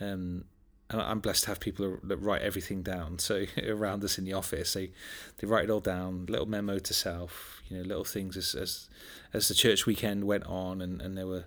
Um, 0.00 0.44
and 0.88 1.00
I'm 1.00 1.18
blessed 1.18 1.44
to 1.44 1.48
have 1.50 1.58
people 1.60 1.98
that 2.04 2.16
write 2.18 2.42
everything 2.42 2.82
down. 2.82 3.18
So 3.18 3.44
around 3.66 4.04
us 4.04 4.18
in 4.18 4.24
the 4.24 4.32
office, 4.34 4.72
they 4.74 4.92
they 5.38 5.46
write 5.46 5.64
it 5.64 5.70
all 5.70 5.80
down, 5.80 6.26
little 6.28 6.46
memo 6.46 6.78
to 6.78 6.94
self, 6.94 7.60
you 7.68 7.76
know, 7.78 7.82
little 7.84 8.04
things 8.04 8.36
as 8.36 8.54
as 8.54 8.88
as 9.32 9.48
the 9.48 9.54
church 9.54 9.86
weekend 9.86 10.24
went 10.24 10.44
on, 10.46 10.80
and 10.80 11.00
and 11.02 11.16
there 11.16 11.26
were 11.26 11.44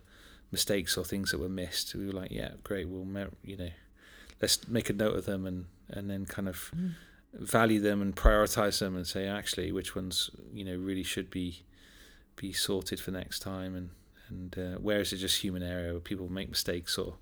mistakes 0.51 0.97
or 0.97 1.03
things 1.05 1.31
that 1.31 1.39
were 1.39 1.49
missed. 1.49 1.93
We 1.95 2.05
were 2.07 2.13
like, 2.13 2.31
yeah, 2.31 2.51
great, 2.63 2.87
we'll 2.87 3.05
you 3.43 3.57
know, 3.57 3.69
let's 4.41 4.67
make 4.67 4.89
a 4.89 4.93
note 4.93 5.15
of 5.15 5.25
them 5.25 5.45
and 5.45 5.65
and 5.89 6.09
then 6.09 6.25
kind 6.25 6.47
of 6.47 6.71
Mm. 6.75 6.93
value 7.33 7.79
them 7.79 8.01
and 8.01 8.15
prioritize 8.15 8.79
them 8.79 8.95
and 8.95 9.05
say 9.05 9.27
actually 9.27 9.71
which 9.71 9.95
ones 9.95 10.31
you 10.51 10.65
know 10.65 10.75
really 10.75 11.03
should 11.03 11.29
be 11.29 11.63
be 12.35 12.51
sorted 12.53 12.99
for 12.99 13.11
next 13.11 13.39
time 13.39 13.75
and 13.75 13.89
and 14.29 14.57
uh, 14.57 14.77
where 14.79 14.99
is 14.99 15.11
it 15.13 15.17
just 15.17 15.41
human 15.41 15.63
error? 15.63 15.91
Where 15.93 15.99
people 15.99 16.29
make 16.31 16.49
mistakes 16.49 16.97
or 16.97 17.15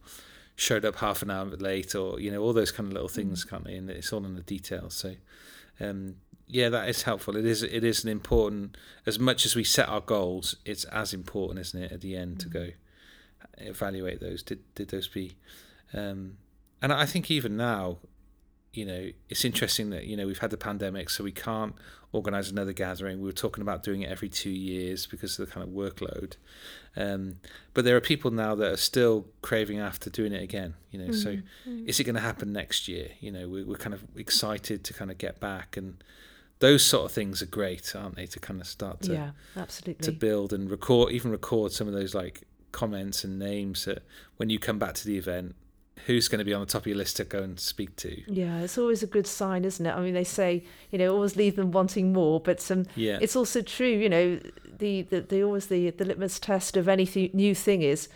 showed 0.55 0.83
up 0.85 0.95
half 0.97 1.21
an 1.21 1.29
hour 1.31 1.45
late 1.45 1.95
or 1.95 2.19
you 2.19 2.31
know 2.31 2.41
all 2.41 2.53
those 2.53 2.71
kind 2.71 2.87
of 2.87 2.93
little 2.93 3.09
things 3.09 3.43
can't 3.45 3.63
they? 3.65 3.75
And 3.75 3.89
it's 3.89 4.11
all 4.13 4.25
in 4.25 4.35
the 4.35 4.41
details 4.41 4.93
so 4.93 5.15
um 5.79 6.15
yeah 6.47 6.69
that 6.69 6.87
is 6.89 7.03
helpful. 7.03 7.35
It 7.35 7.45
is 7.45 7.61
it 7.63 7.83
is 7.83 8.03
an 8.03 8.09
important 8.09 8.77
as 9.05 9.19
much 9.19 9.45
as 9.45 9.55
we 9.55 9.63
set 9.63 9.87
our 9.89 10.01
goals 10.01 10.55
it's 10.65 10.85
as 10.85 11.13
important 11.13 11.59
isn't 11.59 11.81
it 11.83 11.91
at 11.91 12.01
the 12.01 12.15
end 12.15 12.39
to 12.41 12.49
go 12.49 12.67
evaluate 13.57 14.19
those 14.19 14.43
did 14.43 14.59
did 14.75 14.89
those 14.89 15.07
be 15.07 15.35
um 15.93 16.37
and 16.81 16.93
I 16.93 17.05
think 17.05 17.31
even 17.31 17.57
now 17.57 17.97
you 18.73 18.85
know, 18.85 19.09
it's 19.27 19.43
interesting 19.43 19.89
that, 19.89 20.05
you 20.05 20.15
know, 20.15 20.27
we've 20.27 20.37
had 20.37 20.51
the 20.51 20.57
pandemic, 20.57 21.09
so 21.09 21.23
we 21.23 21.31
can't 21.31 21.73
organise 22.11 22.51
another 22.51 22.73
gathering. 22.73 23.19
We 23.19 23.25
were 23.25 23.31
talking 23.31 23.63
about 23.63 23.81
doing 23.81 24.03
it 24.03 24.11
every 24.11 24.29
two 24.29 24.51
years 24.51 25.07
because 25.07 25.39
of 25.39 25.47
the 25.47 25.51
kind 25.51 25.67
of 25.67 25.73
workload. 25.73 26.33
Um, 26.95 27.37
but 27.73 27.85
there 27.85 27.95
are 27.95 28.01
people 28.01 28.29
now 28.29 28.53
that 28.53 28.71
are 28.73 28.77
still 28.77 29.25
craving 29.41 29.79
after 29.79 30.11
doing 30.11 30.31
it 30.31 30.43
again, 30.43 30.75
you 30.91 30.99
know, 30.99 31.11
so 31.11 31.37
Mm. 31.67 31.87
is 31.87 31.99
it 31.99 32.03
going 32.03 32.15
to 32.15 32.21
happen 32.21 32.53
next 32.53 32.87
year? 32.87 33.09
You 33.19 33.31
know, 33.31 33.49
we, 33.49 33.63
we're 33.63 33.77
kind 33.77 33.95
of 33.95 34.03
excited 34.15 34.83
to 34.83 34.93
kind 34.93 35.09
of 35.09 35.17
get 35.17 35.39
back 35.39 35.75
and 35.75 36.03
those 36.59 36.85
sort 36.85 37.05
of 37.05 37.11
things 37.11 37.41
are 37.41 37.47
great, 37.47 37.95
aren't 37.95 38.15
they, 38.15 38.27
to 38.27 38.39
kind 38.39 38.61
of 38.61 38.67
start 38.67 39.01
to, 39.03 39.13
yeah, 39.13 39.31
absolutely 39.55 40.05
to 40.05 40.11
build 40.11 40.53
and 40.53 40.69
record, 40.69 41.11
even 41.11 41.31
record 41.31 41.71
some 41.71 41.87
of 41.87 41.93
those 41.93 42.13
like 42.13 42.43
comments 42.81 43.23
and 43.23 43.39
names 43.39 43.85
that 43.85 44.03
when 44.37 44.49
you 44.49 44.59
come 44.59 44.77
back 44.79 44.93
to 44.95 45.05
the 45.05 45.17
event, 45.17 45.55
who's 46.05 46.27
going 46.27 46.39
to 46.39 46.45
be 46.45 46.53
on 46.53 46.61
the 46.61 46.65
top 46.73 46.83
of 46.83 46.87
your 46.87 46.95
list 47.03 47.17
to 47.17 47.23
go 47.25 47.41
and 47.41 47.59
speak 47.59 47.95
to? 47.97 48.11
Yeah, 48.31 48.59
it's 48.59 48.77
always 48.77 49.01
a 49.03 49.07
good 49.07 49.25
sign, 49.27 49.65
isn't 49.65 49.85
it? 49.85 49.93
I 49.93 49.99
mean, 50.01 50.13
they 50.13 50.23
say 50.23 50.63
you 50.91 50.97
know 50.99 51.13
always 51.13 51.35
leave 51.35 51.55
them 51.55 51.71
wanting 51.71 52.13
more, 52.13 52.39
but 52.39 52.59
um, 52.71 52.85
Yeah. 52.95 53.17
it's 53.21 53.35
also 53.35 53.61
true. 53.61 53.87
You 54.03 54.09
know, 54.09 54.39
the 54.79 55.01
the, 55.11 55.21
the 55.21 55.43
always 55.43 55.67
the 55.67 55.89
the 55.89 56.05
litmus 56.05 56.39
test 56.39 56.77
of 56.77 56.87
any 56.87 57.05
th- 57.05 57.33
new 57.33 57.53
thing 57.55 57.81
is 57.81 58.07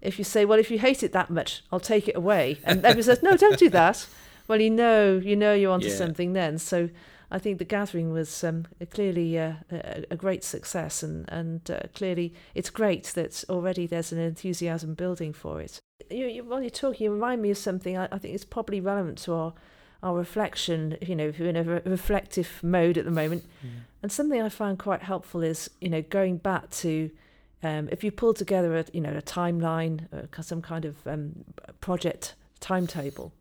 if 0.00 0.18
you 0.18 0.24
say, 0.24 0.44
well, 0.44 0.58
if 0.58 0.70
you 0.70 0.78
hate 0.78 1.02
it 1.02 1.12
that 1.12 1.30
much, 1.30 1.62
I'll 1.72 1.80
take 1.94 2.06
it 2.08 2.16
away, 2.16 2.58
and 2.64 2.84
everyone 2.84 3.02
says, 3.04 3.22
no, 3.22 3.36
don't 3.36 3.58
do 3.58 3.70
that. 3.70 4.06
Well, 4.48 4.62
you 4.62 4.70
know, 4.70 5.18
you 5.30 5.36
know, 5.36 5.52
you're 5.52 5.72
onto 5.78 5.88
Yeah. 5.88 5.94
something 6.02 6.32
then. 6.32 6.58
So. 6.58 6.88
I 7.30 7.38
think 7.38 7.58
the 7.58 7.64
gathering 7.64 8.10
was 8.10 8.42
um, 8.42 8.66
clearly 8.90 9.38
uh, 9.38 9.54
a, 9.70 10.04
a 10.10 10.16
great 10.16 10.44
success, 10.44 11.02
and 11.02 11.28
and 11.28 11.70
uh, 11.70 11.80
clearly 11.94 12.34
it's 12.54 12.70
great 12.70 13.04
that 13.14 13.44
already 13.48 13.86
there's 13.86 14.12
an 14.12 14.18
enthusiasm 14.18 14.94
building 14.94 15.32
for 15.32 15.60
it. 15.60 15.80
You, 16.10 16.26
you, 16.26 16.44
while 16.44 16.62
you're 16.62 16.70
talking, 16.70 17.04
you 17.04 17.12
remind 17.12 17.42
me 17.42 17.50
of 17.50 17.58
something 17.58 17.98
I, 17.98 18.08
I 18.10 18.18
think 18.18 18.34
is 18.34 18.44
probably 18.44 18.80
relevant 18.80 19.18
to 19.18 19.34
our 19.34 19.54
our 20.02 20.16
reflection. 20.16 20.96
You 21.02 21.16
know, 21.16 21.28
if 21.28 21.38
you're 21.38 21.48
in 21.48 21.56
a 21.56 21.64
re- 21.64 21.82
reflective 21.84 22.60
mode 22.62 22.96
at 22.96 23.04
the 23.04 23.10
moment, 23.10 23.44
and 24.02 24.10
something 24.10 24.40
I 24.40 24.48
found 24.48 24.78
quite 24.78 25.02
helpful 25.02 25.42
is 25.42 25.70
you 25.80 25.90
know 25.90 26.02
going 26.02 26.38
back 26.38 26.70
to 26.70 27.10
um, 27.62 27.88
if 27.90 28.04
you 28.04 28.10
pull 28.10 28.34
together 28.34 28.76
a 28.78 28.84
you 28.92 29.00
know 29.00 29.12
a 29.12 29.22
timeline, 29.22 30.06
uh, 30.12 30.42
some 30.42 30.62
kind 30.62 30.84
of 30.84 31.06
um, 31.06 31.44
project 31.80 32.34
timetable. 32.60 33.32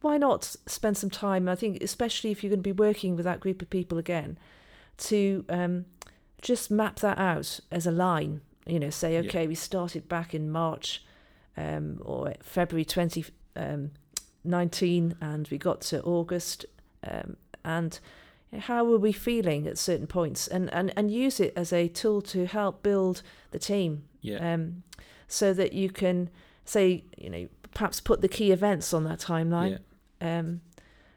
Why 0.00 0.16
not 0.16 0.44
spend 0.66 0.96
some 0.96 1.10
time? 1.10 1.48
I 1.48 1.54
think, 1.56 1.82
especially 1.82 2.30
if 2.30 2.42
you're 2.42 2.50
going 2.50 2.60
to 2.62 2.62
be 2.62 2.72
working 2.72 3.16
with 3.16 3.24
that 3.24 3.40
group 3.40 3.62
of 3.62 3.70
people 3.70 3.98
again, 3.98 4.38
to 4.98 5.44
um, 5.48 5.86
just 6.40 6.70
map 6.70 7.00
that 7.00 7.18
out 7.18 7.60
as 7.70 7.86
a 7.86 7.90
line. 7.90 8.40
You 8.66 8.78
know, 8.78 8.90
say, 8.90 9.14
Yeah. 9.14 9.20
okay, 9.20 9.46
we 9.46 9.54
started 9.54 10.08
back 10.08 10.34
in 10.34 10.50
March 10.50 11.02
um, 11.56 12.00
or 12.04 12.34
February 12.42 12.84
2019, 12.84 15.16
and 15.20 15.48
we 15.48 15.58
got 15.58 15.80
to 15.82 16.02
August, 16.02 16.64
um, 17.08 17.36
and 17.64 17.98
how 18.60 18.84
were 18.84 18.98
we 18.98 19.12
feeling 19.12 19.66
at 19.66 19.78
certain 19.78 20.06
points, 20.06 20.46
and, 20.48 20.72
and, 20.72 20.92
and 20.96 21.10
use 21.10 21.40
it 21.40 21.52
as 21.56 21.72
a 21.72 21.88
tool 21.88 22.20
to 22.22 22.46
help 22.46 22.82
build 22.82 23.22
the 23.50 23.58
team, 23.58 24.04
Yeah. 24.20 24.54
um, 24.54 24.82
so 25.26 25.52
that 25.54 25.72
you 25.72 25.90
can 25.90 26.30
say, 26.64 27.04
you 27.16 27.30
know, 27.30 27.48
perhaps 27.74 28.00
put 28.00 28.20
the 28.22 28.28
key 28.28 28.50
events 28.52 28.94
on 28.94 29.04
that 29.04 29.18
timeline, 29.18 29.78
um, 30.20 30.60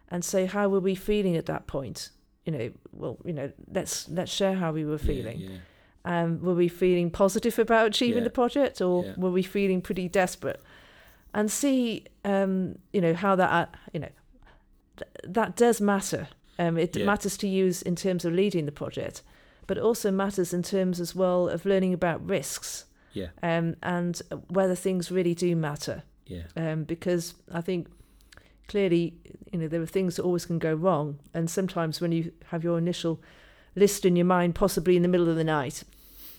and 0.09 0.23
say 0.25 0.45
how 0.45 0.67
were 0.69 0.79
we 0.79 0.95
feeling 0.95 1.35
at 1.37 1.45
that 1.47 1.67
point. 1.67 2.09
You 2.45 2.51
know, 2.53 2.71
well, 2.91 3.17
you 3.25 3.33
know, 3.33 3.51
let's 3.71 4.09
let's 4.09 4.31
share 4.31 4.55
how 4.55 4.71
we 4.71 4.83
were 4.85 4.97
feeling. 4.97 5.39
Yeah, 5.39 5.49
yeah. 5.49 5.57
Um, 6.23 6.41
were 6.41 6.55
we 6.55 6.67
feeling 6.67 7.11
positive 7.11 7.59
about 7.59 7.87
achieving 7.87 8.19
Yeah. 8.23 8.29
the 8.29 8.31
project, 8.31 8.81
or 8.81 9.13
were 9.17 9.29
we 9.31 9.43
feeling 9.43 9.81
pretty 9.81 10.09
desperate? 10.09 10.59
And 11.33 11.49
see, 11.51 12.05
um, 12.25 12.79
you 12.91 12.99
know, 13.01 13.13
how 13.13 13.35
that, 13.35 13.75
you 13.93 13.99
know, 13.99 14.09
th- 14.97 15.11
that 15.23 15.55
does 15.55 15.79
matter. 15.79 16.27
Um, 16.59 16.77
it 16.77 16.95
matters 17.05 17.37
to 17.37 17.47
use 17.47 17.81
in 17.83 17.95
terms 17.95 18.25
of 18.25 18.33
leading 18.33 18.65
the 18.65 18.71
project, 18.71 19.21
but 19.67 19.77
it 19.77 19.81
also 19.83 20.11
matters 20.11 20.53
in 20.53 20.63
terms 20.63 20.99
as 20.99 21.15
well 21.15 21.47
of 21.47 21.65
learning 21.65 21.93
about 21.93 22.27
risks 22.27 22.85
Yeah. 23.13 23.27
um, 23.41 23.75
and 23.81 24.19
whether 24.49 24.75
things 24.75 25.11
really 25.11 25.33
do 25.35 25.55
matter. 25.55 26.03
Yeah. 26.25 26.43
Um, 26.57 26.83
because 26.83 27.35
I 27.51 27.61
think 27.61 27.87
clearly, 28.72 29.13
you 29.51 29.59
know, 29.59 29.67
there 29.67 29.82
are 29.82 29.86
things 29.86 30.15
that 30.15 30.24
always 30.24 30.45
can 30.45 30.57
go 30.57 30.74
wrong, 30.74 31.19
and 31.34 31.49
sometimes 31.49 31.99
when 31.99 32.11
you 32.13 32.32
have 32.47 32.63
your 32.63 32.78
initial 32.78 33.19
list 33.76 34.05
in 34.05 34.15
your 34.15 34.26
mind, 34.26 34.55
possibly 34.55 34.95
in 34.95 35.01
the 35.01 35.09
middle 35.09 35.30
of 35.30 35.36
the 35.36 35.43
night, 35.43 35.84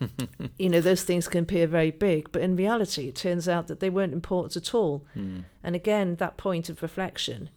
you 0.59 0.71
know, 0.71 0.81
those 0.81 1.03
things 1.05 1.29
can 1.29 1.43
appear 1.43 1.67
very 1.67 1.91
big, 1.91 2.33
but 2.33 2.41
in 2.43 2.57
reality, 2.57 3.07
it 3.09 3.15
turns 3.15 3.49
out 3.49 3.69
that 3.69 3.81
they 3.81 3.91
weren't 3.91 4.15
important 4.15 4.57
at 4.57 4.75
all. 4.75 5.05
Mm. 5.15 5.45
And 5.63 5.77
again, 5.77 6.17
that 6.17 6.37
point 6.39 6.69
of 6.71 6.83
reflection 6.83 7.51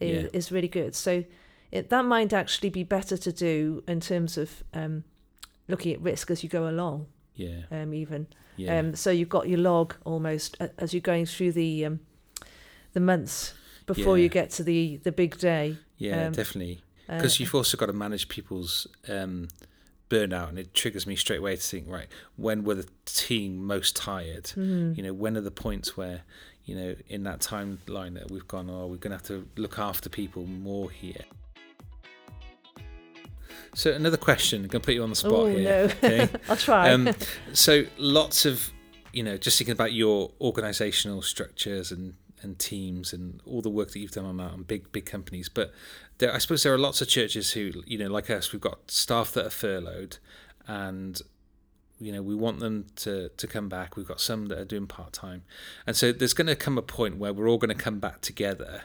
is, 0.00 0.24
Yeah. 0.24 0.30
is 0.32 0.50
really 0.50 0.68
good. 0.68 0.94
So 0.94 1.24
it, 1.70 1.90
that 1.90 2.04
might 2.06 2.32
actually 2.32 2.70
be 2.70 2.82
better 2.84 3.16
to 3.18 3.30
do 3.32 3.84
in 3.86 4.00
terms 4.00 4.38
of 4.38 4.64
um, 4.72 5.04
looking 5.68 5.92
at 5.92 6.00
risk 6.00 6.30
as 6.30 6.42
you 6.42 6.48
go 6.48 6.66
along, 6.68 7.06
Yeah. 7.34 7.60
um, 7.70 7.92
even. 7.92 8.26
Yeah. 8.56 8.78
Um, 8.78 8.96
so 8.96 9.10
you've 9.10 9.28
got 9.28 9.48
your 9.48 9.60
log 9.60 9.94
almost 10.04 10.56
as 10.78 10.92
you're 10.94 11.00
going 11.12 11.26
through 11.26 11.52
the 11.52 11.84
um, 11.84 12.00
the 12.94 13.00
months 13.00 13.54
before 13.88 14.16
Yeah. 14.16 14.22
you 14.22 14.28
get 14.28 14.50
to 14.50 14.62
the, 14.62 14.98
the 15.02 15.10
big 15.10 15.36
day. 15.38 15.76
yeah, 15.96 16.26
um, 16.26 16.32
definitely. 16.32 16.80
Uh, 17.08 17.16
Because 17.16 17.40
you've 17.40 17.54
also 17.54 17.76
got 17.76 17.86
to 17.86 17.92
manage 17.92 18.28
people's 18.28 18.86
um, 19.08 19.48
burnout, 20.10 20.50
and 20.50 20.58
it 20.58 20.72
triggers 20.74 21.06
me 21.06 21.16
straight 21.16 21.38
away 21.40 21.56
to 21.56 21.62
think, 21.62 21.86
right, 21.88 22.06
when 22.36 22.62
were 22.64 22.74
the 22.76 22.88
team 23.06 23.64
most 23.66 23.96
tired? 23.96 24.44
mhm. 24.54 24.96
You 24.96 25.02
know, 25.02 25.12
when 25.12 25.36
are 25.36 25.40
the 25.40 25.50
points 25.50 25.96
where, 25.96 26.22
you 26.64 26.74
know, 26.76 26.94
in 27.08 27.24
that 27.24 27.40
timeline 27.40 28.14
that 28.14 28.30
we've 28.30 28.46
gone, 28.46 28.70
oh, 28.70 28.86
we're 28.86 28.96
going 28.96 29.10
to 29.10 29.16
have 29.16 29.26
to 29.28 29.48
look 29.56 29.78
after 29.78 30.08
people 30.08 30.44
more 30.46 30.90
here. 30.90 31.24
So 33.74 33.92
another 33.92 34.16
question, 34.16 34.62
I'm 34.62 34.68
going 34.68 34.80
to 34.82 34.86
put 34.86 34.94
you 34.94 35.02
on 35.02 35.10
the 35.10 35.16
spot 35.16 35.32
oh 35.32 35.46
here. 35.46 35.62
no, 35.64 35.82
okay? 36.08 36.28
I'll 36.48 36.56
try. 36.56 36.90
um, 36.90 37.10
so 37.52 37.84
lots 37.96 38.44
of 38.44 38.70
you 39.12 39.22
know 39.22 39.36
just 39.36 39.56
thinking 39.58 39.72
about 39.72 39.92
your 39.92 40.30
organizational 40.40 41.22
structures 41.22 41.92
and 41.92 42.14
and 42.42 42.58
teams 42.58 43.12
and 43.12 43.40
all 43.44 43.62
the 43.62 43.70
work 43.70 43.90
that 43.92 43.98
you've 43.98 44.12
done 44.12 44.24
on 44.24 44.36
that 44.38 44.52
on 44.52 44.62
big 44.62 44.90
big 44.92 45.06
companies. 45.06 45.48
But 45.48 45.72
there, 46.18 46.34
i 46.34 46.38
suppose 46.38 46.62
there 46.62 46.74
are 46.74 46.78
lots 46.78 47.00
of 47.00 47.08
churches 47.08 47.52
who 47.52 47.72
you 47.86 47.98
know 47.98 48.08
like 48.08 48.30
us 48.30 48.52
we've 48.52 48.60
got 48.60 48.90
staff 48.90 49.32
that 49.32 49.46
are 49.46 49.50
furloughed 49.50 50.18
and 50.66 51.20
you 52.00 52.12
know 52.12 52.22
we 52.22 52.34
want 52.34 52.60
them 52.60 52.86
to 52.96 53.28
to 53.30 53.46
come 53.46 53.68
back. 53.68 53.96
We've 53.96 54.08
got 54.08 54.20
some 54.20 54.46
that 54.46 54.58
are 54.58 54.64
doing 54.64 54.86
part-time. 54.86 55.42
And 55.86 55.96
so 55.96 56.12
there's 56.12 56.34
going 56.34 56.46
to 56.46 56.56
come 56.56 56.78
a 56.78 56.82
point 56.82 57.16
where 57.16 57.32
we're 57.32 57.48
all 57.48 57.58
going 57.58 57.76
to 57.76 57.82
come 57.82 57.98
back 57.98 58.20
together 58.20 58.82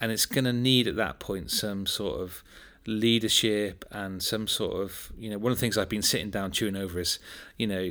and 0.00 0.12
it's 0.12 0.26
going 0.26 0.44
to 0.44 0.52
need 0.52 0.86
at 0.86 0.96
that 0.96 1.18
point 1.18 1.50
some 1.50 1.86
sort 1.86 2.20
of 2.20 2.42
leadership 2.86 3.84
and 3.90 4.22
some 4.22 4.46
sort 4.46 4.82
of 4.82 5.12
you 5.18 5.28
know 5.28 5.38
one 5.38 5.52
of 5.52 5.58
the 5.58 5.60
things 5.60 5.76
I've 5.76 5.88
been 5.88 6.02
sitting 6.02 6.30
down 6.30 6.52
chewing 6.52 6.76
over 6.76 6.98
is 6.98 7.18
you 7.56 7.66
know 7.66 7.90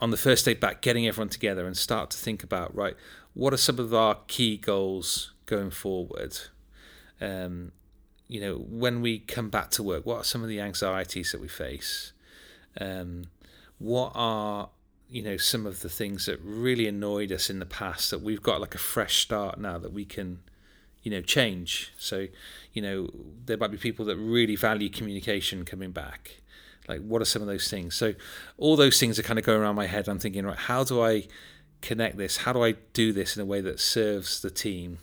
on 0.00 0.10
the 0.10 0.16
first 0.16 0.44
day 0.44 0.54
back 0.54 0.80
getting 0.80 1.06
everyone 1.06 1.28
together 1.28 1.66
and 1.66 1.76
start 1.76 2.10
to 2.10 2.16
think 2.16 2.42
about 2.42 2.74
right 2.74 2.96
what 3.36 3.52
are 3.52 3.58
some 3.58 3.78
of 3.78 3.92
our 3.92 4.16
key 4.28 4.56
goals 4.56 5.34
going 5.44 5.70
forward? 5.70 6.38
Um 7.20 7.72
you 8.28 8.40
know 8.40 8.56
when 8.56 9.02
we 9.02 9.20
come 9.20 9.50
back 9.50 9.70
to 9.70 9.82
work 9.82 10.04
what 10.04 10.16
are 10.16 10.24
some 10.24 10.42
of 10.42 10.48
the 10.48 10.60
anxieties 10.60 11.32
that 11.32 11.40
we 11.40 11.48
face? 11.48 12.12
Um 12.80 13.26
what 13.78 14.12
are 14.14 14.70
you 15.10 15.22
know 15.22 15.36
some 15.36 15.66
of 15.66 15.80
the 15.80 15.90
things 15.90 16.24
that 16.26 16.40
really 16.42 16.88
annoyed 16.88 17.30
us 17.30 17.50
in 17.50 17.58
the 17.58 17.66
past 17.66 18.10
that 18.10 18.22
we've 18.22 18.42
got 18.42 18.60
like 18.60 18.74
a 18.74 18.78
fresh 18.78 19.18
start 19.22 19.60
now 19.60 19.78
that 19.78 19.92
we 19.92 20.06
can 20.06 20.40
you 21.02 21.10
know 21.10 21.20
change? 21.20 21.92
So 21.98 22.28
you 22.72 22.80
know 22.80 23.10
there 23.44 23.58
might 23.58 23.70
be 23.70 23.76
people 23.76 24.06
that 24.06 24.16
really 24.16 24.56
value 24.56 24.88
communication 24.88 25.66
coming 25.66 25.90
back. 25.90 26.40
Like 26.88 27.02
what 27.02 27.20
are 27.20 27.26
some 27.26 27.42
of 27.42 27.48
those 27.48 27.68
things? 27.68 27.94
So 27.96 28.14
all 28.56 28.76
those 28.76 28.98
things 28.98 29.18
are 29.18 29.22
kind 29.22 29.38
of 29.38 29.44
going 29.44 29.60
around 29.60 29.74
my 29.74 29.88
head. 29.88 30.08
I'm 30.08 30.18
thinking 30.18 30.46
right 30.46 30.56
how 30.56 30.84
do 30.84 31.02
i 31.02 31.26
connect 31.82 32.16
this 32.16 32.38
how 32.38 32.52
do 32.52 32.62
i 32.62 32.72
do 32.92 33.12
this 33.12 33.36
in 33.36 33.42
a 33.42 33.46
way 33.46 33.60
that 33.60 33.78
serves 33.78 34.40
the 34.40 34.50
team 34.50 34.98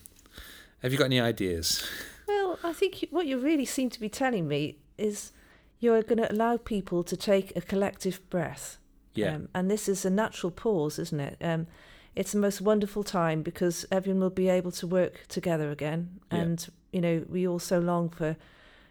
have 0.82 0.92
you 0.92 0.98
got 0.98 1.06
any 1.06 1.20
ideas 1.20 1.88
well 2.28 2.60
i 2.64 2.74
think 2.74 3.06
what 3.10 3.26
you 3.26 3.38
really 3.38 3.66
seem 3.66 3.90
to 3.90 4.00
be 4.00 4.10
telling 4.10 4.48
me 4.48 4.78
is 4.98 5.32
you're 5.80 6.02
going 6.02 6.18
to 6.18 6.32
allow 6.32 6.58
people 6.58 7.04
to 7.04 7.18
take 7.18 7.56
a 7.56 7.62
collective 7.62 8.28
breath 8.30 8.78
yeah. 9.16 9.36
Um, 9.36 9.50
and 9.54 9.70
this 9.70 9.88
is 9.88 10.06
a 10.06 10.10
natural 10.10 10.52
pause, 10.52 11.00
isn't 11.00 11.20
it? 11.20 11.38
Um, 11.42 11.68
it's 12.16 12.32
the 12.32 12.40
most 12.40 12.62
wonderful 12.62 13.04
time 13.04 13.42
because 13.42 13.86
everyone 13.92 14.22
will 14.22 14.30
be 14.30 14.50
able 14.50 14.72
to 14.72 14.88
work 14.88 15.26
together 15.28 15.72
again. 15.72 16.20
Yeah. 16.32 16.40
And, 16.40 16.68
you 16.92 17.02
know, 17.02 17.26
we 17.28 17.48
all 17.48 17.60
so 17.60 17.80
long 17.80 18.10
for, 18.10 18.36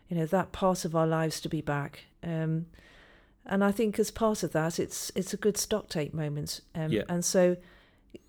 you 0.08 0.16
know, 0.16 0.26
that 0.26 0.52
part 0.52 0.84
of 0.84 0.96
our 0.96 1.06
lives 1.06 1.40
to 1.42 1.48
be 1.48 1.60
back. 1.60 2.04
Um, 2.22 2.66
and 3.46 3.64
I 3.64 3.72
think 3.72 3.98
as 3.98 4.10
part 4.10 4.42
of 4.42 4.52
that, 4.52 4.78
it's 4.78 5.10
it's 5.14 5.34
a 5.34 5.36
good 5.36 5.56
stock 5.56 5.88
take 5.88 6.14
moment. 6.14 6.60
Um, 6.74 6.90
Yeah. 6.92 7.02
And 7.08 7.24
so 7.24 7.56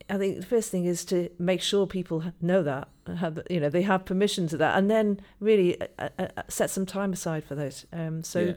I 0.09 0.17
think 0.17 0.37
the 0.39 0.45
first 0.45 0.69
thing 0.71 0.85
is 0.85 1.05
to 1.05 1.29
make 1.39 1.61
sure 1.61 1.87
people 1.87 2.23
know 2.41 2.63
that, 2.63 2.89
have, 3.17 3.41
you 3.49 3.59
know, 3.59 3.69
they 3.69 3.83
have 3.83 4.05
permission 4.05 4.47
to 4.47 4.57
that, 4.57 4.77
and 4.77 4.89
then 4.89 5.19
really 5.39 5.79
uh, 5.81 5.87
uh, 5.99 6.27
uh, 6.37 6.41
set 6.47 6.69
some 6.69 6.85
time 6.85 7.13
aside 7.13 7.43
for 7.43 7.55
that. 7.55 7.85
Um, 7.93 8.23
so, 8.23 8.55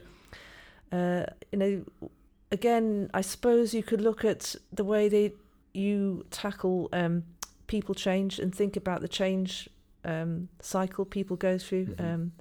uh, 0.91 1.25
you 1.51 1.59
know, 1.59 2.09
again, 2.51 3.09
I 3.13 3.21
suppose 3.21 3.73
you 3.73 3.83
could 3.83 4.01
look 4.01 4.25
at 4.25 4.55
the 4.73 4.83
way 4.83 5.09
they 5.09 5.33
you 5.73 6.25
tackle 6.31 6.89
um, 6.91 7.23
people 7.67 7.93
change 7.93 8.39
and 8.39 8.53
think 8.53 8.75
about 8.75 9.01
the 9.01 9.07
change 9.07 9.69
um, 10.03 10.49
cycle 10.59 11.05
people 11.05 11.35
go 11.37 11.57
through. 11.57 11.85
Mhm. 11.85 12.13
Um, 12.13 12.31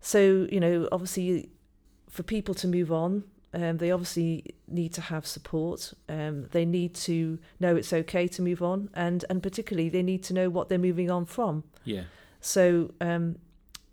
so 0.00 0.46
you 0.50 0.60
know, 0.60 0.88
obviously, 0.92 1.50
for 2.10 2.22
people 2.22 2.54
to 2.54 2.68
move 2.68 2.92
on, 2.92 3.24
um, 3.52 3.78
they 3.78 3.90
obviously 3.90 4.44
need 4.68 4.92
to 4.94 5.00
have 5.00 5.26
support. 5.26 5.92
Um, 6.08 6.46
they 6.52 6.64
need 6.64 6.94
to 6.96 7.38
know 7.58 7.74
it's 7.76 7.92
okay 7.92 8.28
to 8.28 8.42
move 8.42 8.62
on, 8.62 8.90
and 8.94 9.24
and 9.28 9.42
particularly 9.42 9.88
they 9.88 10.02
need 10.02 10.22
to 10.24 10.34
know 10.34 10.50
what 10.50 10.68
they're 10.68 10.78
moving 10.78 11.10
on 11.10 11.24
from. 11.24 11.64
yeah 11.84 12.04
So 12.40 12.92
um, 13.00 13.36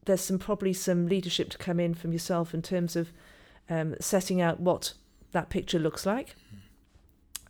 there's 0.06 0.22
some 0.22 0.40
probably 0.40 0.74
some 0.74 1.08
leadership 1.08 1.50
to 1.52 1.58
come 1.58 1.80
in 1.80 1.94
from 1.94 2.12
yourself 2.14 2.54
in 2.54 2.62
terms 2.62 2.96
of 2.96 3.12
um, 3.70 3.96
setting 4.00 4.42
out 4.42 4.60
what 4.60 4.94
that 5.32 5.50
picture 5.50 5.80
looks 5.80 6.06
like. 6.06 6.36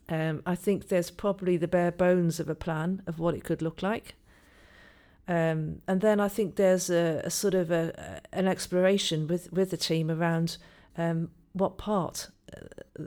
Um, 0.10 0.42
I 0.46 0.56
think 0.56 0.88
there's 0.88 1.12
probably 1.12 1.58
the 1.58 1.68
bare 1.68 1.92
bones 1.92 2.40
of 2.40 2.50
a 2.50 2.56
plan 2.56 3.02
of 3.06 3.20
what 3.20 3.36
it 3.36 3.44
could 3.44 3.62
look 3.62 3.84
like. 3.84 4.16
Um, 5.28 5.82
and 5.88 6.00
then 6.02 6.20
I 6.20 6.30
think 6.30 6.56
there's 6.56 6.90
a, 6.90 7.22
a 7.26 7.30
sort 7.30 7.54
of 7.54 7.70
a, 7.72 8.22
an 8.32 8.48
exploration 8.48 9.28
with, 9.28 9.52
with 9.52 9.72
the 9.72 9.78
team 9.78 10.10
around 10.10 10.58
um, 10.98 11.30
what 11.54 11.78
part 11.78 12.30
uh, 12.56 12.62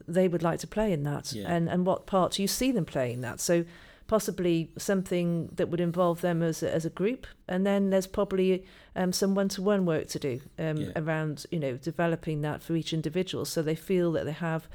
they 0.06 0.28
would 0.28 0.42
like 0.42 0.58
to 0.60 0.66
play 0.66 0.92
in 0.92 1.02
that 1.04 1.32
Yeah. 1.32 1.46
and, 1.48 1.68
and 1.68 1.86
what 1.86 2.06
part 2.06 2.38
you 2.38 2.46
see 2.46 2.72
them 2.72 2.84
playing 2.84 3.22
that. 3.22 3.40
So 3.40 3.64
possibly 4.06 4.70
something 4.76 5.46
that 5.54 5.68
would 5.68 5.80
involve 5.80 6.20
them 6.20 6.42
as 6.42 6.62
a, 6.62 6.74
as 6.74 6.84
a 6.84 6.90
group. 6.90 7.26
And 7.48 7.64
then 7.64 7.90
there's 7.90 8.08
probably 8.08 8.64
um, 8.96 9.12
some 9.12 9.34
one-to-one 9.34 9.86
work 9.86 10.08
to 10.08 10.18
do 10.18 10.40
um, 10.58 10.76
Yeah. 10.76 10.90
around, 10.96 11.46
you 11.50 11.60
know, 11.60 11.76
developing 11.76 12.42
that 12.42 12.62
for 12.62 12.74
each 12.74 12.92
individual 12.92 13.44
so 13.44 13.62
they 13.62 13.76
feel 13.76 14.12
that 14.12 14.24
they 14.26 14.32
have 14.32 14.68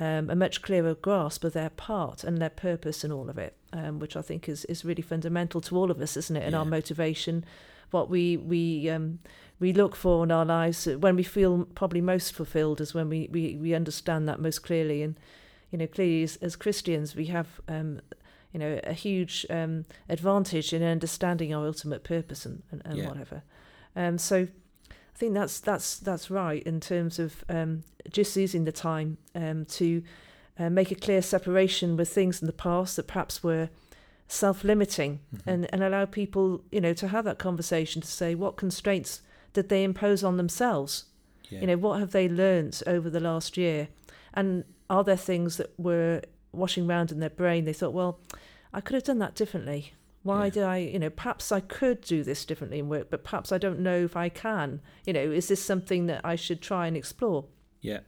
um, 0.00 0.30
a 0.30 0.34
much 0.34 0.62
clearer 0.62 0.94
grasp 0.94 1.44
of 1.44 1.52
their 1.52 1.70
part 1.70 2.24
and 2.24 2.38
their 2.38 2.50
purpose 2.50 3.04
and 3.04 3.12
all 3.12 3.28
of 3.30 3.38
it, 3.38 3.54
um, 3.72 3.98
which 4.00 4.16
I 4.16 4.22
think 4.22 4.48
is, 4.48 4.64
is 4.64 4.84
really 4.84 5.02
fundamental 5.02 5.60
to 5.60 5.76
all 5.76 5.90
of 5.90 6.00
us, 6.00 6.16
isn't 6.16 6.36
it? 6.36 6.42
And 6.44 6.54
our 6.56 6.64
motivation, 6.64 7.44
what 7.90 8.08
we 8.08 8.36
we 8.36 8.88
um, 8.90 9.18
we 9.58 9.72
look 9.72 9.94
for 9.94 10.24
in 10.24 10.30
our 10.32 10.44
lives 10.46 10.86
uh, 10.86 10.98
when 10.98 11.16
we 11.16 11.22
feel 11.22 11.66
probably 11.74 12.00
most 12.00 12.32
fulfilled 12.34 12.80
is 12.80 12.94
when 12.94 13.08
we, 13.10 13.28
we, 13.30 13.56
we 13.56 13.74
understand 13.74 14.26
that 14.28 14.40
most 14.40 14.60
clearly. 14.60 15.02
And 15.02 15.16
you 15.70 15.78
know, 15.78 15.86
clearly 15.86 16.22
as, 16.22 16.36
as 16.36 16.56
Christians, 16.56 17.14
we 17.14 17.26
have 17.26 17.60
um, 17.68 18.00
you 18.52 18.58
know 18.58 18.80
a 18.84 18.94
huge 18.94 19.44
um, 19.50 19.84
advantage 20.08 20.72
in 20.72 20.82
understanding 20.82 21.54
our 21.54 21.66
ultimate 21.66 22.04
purpose 22.04 22.46
and, 22.46 22.62
and, 22.72 22.82
and 22.84 22.96
Yeah. 22.98 23.08
whatever. 23.08 23.42
Um, 23.94 24.18
so 24.18 24.48
think 25.20 25.34
that's 25.34 25.60
that's 25.60 25.98
that's 25.98 26.30
right 26.30 26.62
in 26.64 26.80
terms 26.80 27.18
of 27.18 27.44
um, 27.48 27.82
just 28.10 28.36
using 28.36 28.64
the 28.64 28.72
time 28.72 29.18
um, 29.34 29.64
to 29.78 30.02
uh, 30.58 30.70
make 30.70 30.90
a 30.90 30.94
clear 31.06 31.22
separation 31.22 31.96
with 31.96 32.08
things 32.08 32.40
in 32.42 32.46
the 32.46 32.52
past 32.68 32.96
that 32.96 33.06
perhaps 33.06 33.42
were 33.42 33.68
self-limiting 34.28 35.18
Mhm. 35.34 35.40
and, 35.46 35.68
and 35.72 35.82
allow 35.82 36.04
people 36.06 36.62
you 36.70 36.80
know 36.80 36.92
to 36.94 37.08
have 37.08 37.24
that 37.24 37.38
conversation 37.38 38.00
to 38.02 38.08
say 38.08 38.34
what 38.34 38.56
constraints 38.56 39.22
did 39.52 39.68
they 39.68 39.82
impose 39.84 40.22
on 40.24 40.36
themselves? 40.36 41.04
Yeah. 41.50 41.60
you 41.62 41.66
know 41.66 41.76
what 41.76 41.98
have 41.98 42.12
they 42.12 42.28
learnt 42.28 42.82
over 42.86 43.10
the 43.10 43.18
last 43.20 43.56
year? 43.56 43.88
And 44.34 44.64
are 44.88 45.02
there 45.02 45.16
things 45.16 45.56
that 45.56 45.70
were 45.78 46.22
washing 46.52 46.88
around 46.88 47.10
in 47.10 47.18
their 47.20 47.30
brain? 47.42 47.64
They 47.64 47.72
thought 47.72 47.92
well 47.92 48.18
i 48.72 48.80
could 48.80 48.94
have 48.94 49.02
done 49.02 49.18
that 49.18 49.34
differently 49.34 49.92
why 50.22 50.44
Yeah. 50.44 50.50
did 50.50 50.62
i 50.64 50.76
you 50.78 50.98
know 50.98 51.10
perhaps 51.10 51.50
i 51.50 51.60
could 51.60 52.00
do 52.02 52.22
this 52.22 52.44
differently 52.44 52.78
in 52.78 52.88
work 52.88 53.08
but 53.10 53.24
perhaps 53.24 53.52
i 53.52 53.58
don't 53.58 53.80
know 53.80 54.04
if 54.04 54.16
i 54.16 54.28
can. 54.28 54.80
You 55.06 55.12
know 55.14 55.20
is 55.30 55.48
this 55.48 55.62
something 55.62 56.06
that 56.06 56.20
i 56.24 56.36
should 56.36 56.60
try 56.60 56.86
and 56.86 56.96
explore? 56.96 57.46
Yeah. 57.80 58.00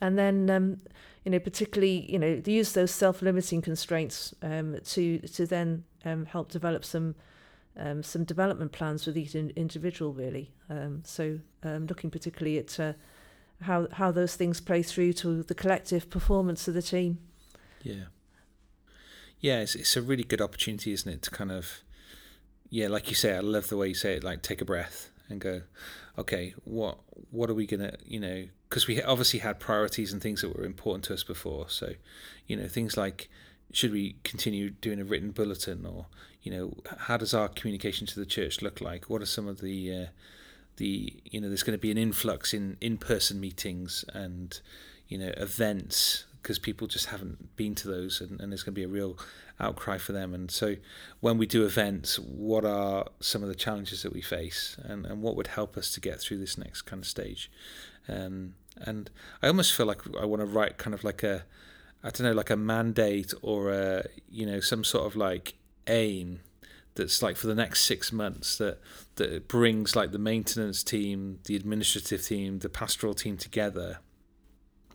And 0.00 0.18
then 0.18 0.50
um, 0.50 0.80
you 1.24 1.30
know 1.30 1.38
particularly 1.38 2.10
you 2.12 2.18
know 2.18 2.42
use 2.44 2.72
those 2.72 2.90
self-limiting 2.90 3.62
constraints 3.62 4.34
um, 4.42 4.76
to 4.84 5.18
to 5.20 5.46
then 5.46 5.84
um, 6.04 6.26
help 6.26 6.50
develop 6.50 6.84
some 6.84 7.14
um, 7.78 8.02
some 8.02 8.24
development 8.24 8.72
plans 8.72 9.06
with 9.06 9.16
each 9.16 9.34
in- 9.34 9.52
individual 9.56 10.12
really. 10.12 10.52
Um, 10.68 11.02
so 11.04 11.40
um, 11.62 11.86
looking 11.86 12.10
particularly 12.10 12.58
at 12.58 12.78
uh, 12.78 12.92
how 13.62 13.88
how 13.92 14.10
those 14.12 14.36
things 14.36 14.60
play 14.60 14.82
through 14.82 15.14
to 15.14 15.42
the 15.42 15.54
collective 15.54 16.10
performance 16.10 16.68
of 16.68 16.74
the 16.74 16.82
team. 16.82 17.18
Yeah. 17.82 18.04
Yeah, 19.46 19.60
it's, 19.60 19.76
it's 19.76 19.96
a 19.96 20.02
really 20.02 20.24
good 20.24 20.40
opportunity, 20.40 20.92
isn't 20.92 21.08
it? 21.08 21.22
To 21.22 21.30
kind 21.30 21.52
of, 21.52 21.84
yeah, 22.68 22.88
like 22.88 23.10
you 23.10 23.14
say, 23.14 23.36
I 23.36 23.38
love 23.38 23.68
the 23.68 23.76
way 23.76 23.86
you 23.86 23.94
say 23.94 24.14
it. 24.14 24.24
Like, 24.24 24.42
take 24.42 24.60
a 24.60 24.64
breath 24.64 25.10
and 25.28 25.40
go, 25.40 25.62
okay, 26.18 26.52
what 26.64 26.98
what 27.30 27.48
are 27.48 27.54
we 27.54 27.64
gonna, 27.64 27.94
you 28.04 28.18
know, 28.18 28.48
because 28.68 28.88
we 28.88 29.00
obviously 29.00 29.38
had 29.38 29.60
priorities 29.60 30.12
and 30.12 30.20
things 30.20 30.40
that 30.40 30.56
were 30.56 30.64
important 30.64 31.04
to 31.04 31.14
us 31.14 31.22
before. 31.22 31.68
So, 31.68 31.92
you 32.48 32.56
know, 32.56 32.66
things 32.66 32.96
like 32.96 33.28
should 33.70 33.92
we 33.92 34.16
continue 34.24 34.70
doing 34.70 35.00
a 35.00 35.04
written 35.04 35.30
bulletin, 35.30 35.86
or 35.86 36.06
you 36.42 36.50
know, 36.50 36.72
how 37.02 37.16
does 37.16 37.32
our 37.32 37.46
communication 37.46 38.04
to 38.08 38.18
the 38.18 38.26
church 38.26 38.62
look 38.62 38.80
like? 38.80 39.08
What 39.08 39.22
are 39.22 39.26
some 39.26 39.46
of 39.46 39.60
the 39.60 39.94
uh, 39.94 40.06
the 40.76 41.22
you 41.24 41.40
know, 41.40 41.46
there's 41.46 41.62
going 41.62 41.78
to 41.78 41.80
be 41.80 41.92
an 41.92 41.98
influx 41.98 42.52
in 42.52 42.78
in 42.80 42.98
person 42.98 43.38
meetings 43.38 44.04
and 44.12 44.58
you 45.06 45.18
know 45.18 45.30
events 45.36 46.24
because 46.46 46.60
people 46.60 46.86
just 46.86 47.06
haven't 47.06 47.56
been 47.56 47.74
to 47.74 47.88
those 47.88 48.20
and, 48.20 48.40
and 48.40 48.52
there's 48.52 48.62
going 48.62 48.72
to 48.72 48.78
be 48.78 48.84
a 48.84 48.88
real 48.88 49.18
outcry 49.58 49.98
for 49.98 50.12
them. 50.12 50.32
And 50.32 50.48
so 50.48 50.76
when 51.18 51.38
we 51.38 51.46
do 51.46 51.64
events 51.64 52.20
what 52.20 52.64
are 52.64 53.06
some 53.18 53.42
of 53.42 53.48
the 53.48 53.54
challenges 53.56 54.04
that 54.04 54.12
we 54.12 54.22
face 54.22 54.76
and, 54.84 55.04
and 55.06 55.22
what 55.22 55.34
would 55.34 55.48
help 55.48 55.76
us 55.76 55.90
to 55.94 56.00
get 56.00 56.20
through 56.20 56.38
this 56.38 56.56
next 56.56 56.82
kind 56.82 57.02
of 57.02 57.08
stage? 57.08 57.50
Um, 58.06 58.54
and 58.76 59.10
I 59.42 59.48
almost 59.48 59.74
feel 59.74 59.86
like 59.86 60.02
I 60.16 60.24
want 60.24 60.38
to 60.38 60.46
write 60.46 60.78
kind 60.78 60.94
of 60.94 61.02
like 61.02 61.24
a 61.24 61.42
I 62.04 62.10
don't 62.10 62.28
know 62.28 62.32
like 62.32 62.50
a 62.50 62.56
mandate 62.56 63.34
or 63.42 63.72
a 63.72 64.04
you 64.30 64.46
know 64.46 64.60
some 64.60 64.84
sort 64.84 65.04
of 65.04 65.16
like 65.16 65.54
aim 65.88 66.42
that's 66.94 67.22
like 67.22 67.36
for 67.36 67.48
the 67.48 67.56
next 67.56 67.82
six 67.82 68.12
months 68.12 68.56
that 68.58 68.78
that 69.16 69.48
brings 69.48 69.96
like 69.96 70.12
the 70.12 70.20
maintenance 70.20 70.84
team 70.84 71.40
the 71.46 71.56
administrative 71.56 72.24
team 72.24 72.60
the 72.60 72.68
pastoral 72.68 73.14
team 73.14 73.36
together 73.36 73.98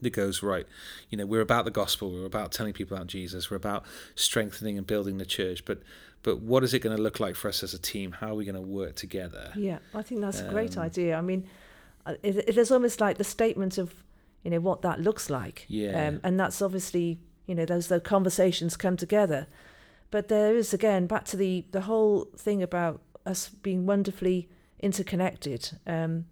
that 0.01 0.11
goes 0.11 0.41
right 0.43 0.65
you 1.09 1.17
know 1.17 1.25
we're 1.25 1.41
about 1.41 1.65
the 1.65 1.71
gospel 1.71 2.11
we're 2.11 2.25
about 2.25 2.51
telling 2.51 2.73
people 2.73 2.95
about 2.97 3.07
jesus 3.07 3.49
we're 3.51 3.57
about 3.57 3.83
strengthening 4.15 4.77
and 4.77 4.87
building 4.87 5.17
the 5.17 5.25
church 5.25 5.63
but 5.65 5.79
but 6.23 6.39
what 6.39 6.63
is 6.63 6.73
it 6.73 6.79
going 6.79 6.95
to 6.95 7.01
look 7.01 7.19
like 7.19 7.35
for 7.35 7.47
us 7.47 7.63
as 7.63 7.73
a 7.73 7.79
team? 7.79 8.11
How 8.11 8.27
are 8.27 8.35
we 8.35 8.45
going 8.45 8.53
to 8.53 8.61
work 8.61 8.95
together? 8.95 9.51
Yeah 9.55 9.79
i 9.95 10.03
think 10.03 10.21
that's 10.21 10.39
a 10.39 10.49
great 10.49 10.77
Um, 10.77 10.83
idea. 10.83 11.15
I 11.17 11.21
mean 11.21 11.47
uh, 12.05 12.13
it, 12.23 12.35
it 12.47 12.57
is 12.57 12.71
almost 12.71 12.99
like 13.01 13.17
the 13.17 13.23
statement 13.23 13.77
of 13.77 14.03
you 14.43 14.51
know 14.51 14.59
what 14.59 14.81
that 14.81 14.99
looks 14.99 15.29
like. 15.29 15.65
Yeah. 15.67 16.07
um, 16.07 16.19
and 16.23 16.39
that's 16.39 16.61
obviously 16.61 17.19
you 17.47 17.55
know 17.55 17.65
those 17.65 17.87
those 17.87 18.01
conversations 18.03 18.77
come 18.77 18.97
together. 18.97 19.47
But 20.11 20.27
there 20.27 20.55
is 20.55 20.73
again 20.73 21.07
back 21.07 21.25
to 21.25 21.37
the 21.37 21.65
the 21.71 21.81
whole 21.81 22.25
thing 22.37 22.61
about 22.63 23.01
us 23.25 23.49
being 23.49 23.85
wonderfully 23.85 24.47
interconnected. 24.79 25.71
Um, 25.87 26.25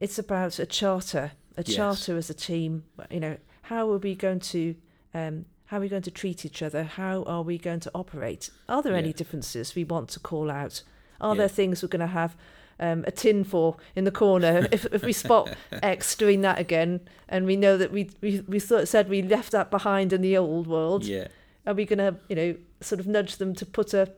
it's 0.00 0.18
about 0.18 0.58
a 0.58 0.66
charter 0.66 1.32
a 1.56 1.62
Yes. 1.64 1.76
charter 1.76 2.16
as 2.16 2.30
a 2.30 2.34
team 2.34 2.84
you 3.10 3.20
know 3.20 3.36
how 3.62 3.90
are 3.90 3.98
we 3.98 4.14
going 4.14 4.40
to 4.40 4.74
um, 5.14 5.44
how 5.66 5.76
are 5.78 5.80
we 5.80 5.88
going 5.88 6.02
to 6.02 6.10
treat 6.10 6.44
each 6.44 6.62
other 6.62 6.84
how 6.84 7.22
are 7.24 7.42
we 7.42 7.58
going 7.58 7.80
to 7.80 7.90
operate 7.94 8.50
are 8.68 8.82
there 8.82 8.94
any 8.96 9.12
differences 9.12 9.74
we 9.74 9.84
want 9.84 10.08
to 10.10 10.20
call 10.20 10.50
out 10.50 10.82
are 11.20 11.34
Yeah. 11.34 11.40
there 11.40 11.48
things 11.48 11.82
we're 11.82 11.88
going 11.88 12.00
to 12.00 12.06
have 12.06 12.36
um, 12.80 13.04
a 13.06 13.10
tin 13.12 13.44
for 13.44 13.76
in 13.94 14.04
the 14.04 14.10
corner 14.10 14.66
if, 14.72 14.86
if 14.86 15.04
we 15.04 15.12
spot 15.12 15.54
X 15.82 16.16
doing 16.16 16.40
that 16.40 16.58
again, 16.58 17.00
and 17.28 17.46
we 17.46 17.54
know 17.54 17.76
that 17.76 17.92
we 17.92 18.10
we 18.20 18.40
we 18.48 18.58
thought 18.58 18.88
said 18.88 19.08
we 19.08 19.22
left 19.22 19.52
that 19.52 19.70
behind 19.70 20.12
in 20.12 20.20
the 20.20 20.36
old 20.36 20.66
world. 20.66 21.04
Yeah. 21.04 21.28
Are 21.64 21.74
we 21.74 21.84
going 21.84 21.98
to 21.98 22.16
you 22.28 22.34
know 22.34 22.56
sort 22.80 22.98
of 22.98 23.06
nudge 23.06 23.36
them 23.36 23.54
to 23.56 23.66
put 23.66 23.94
a 23.94 24.12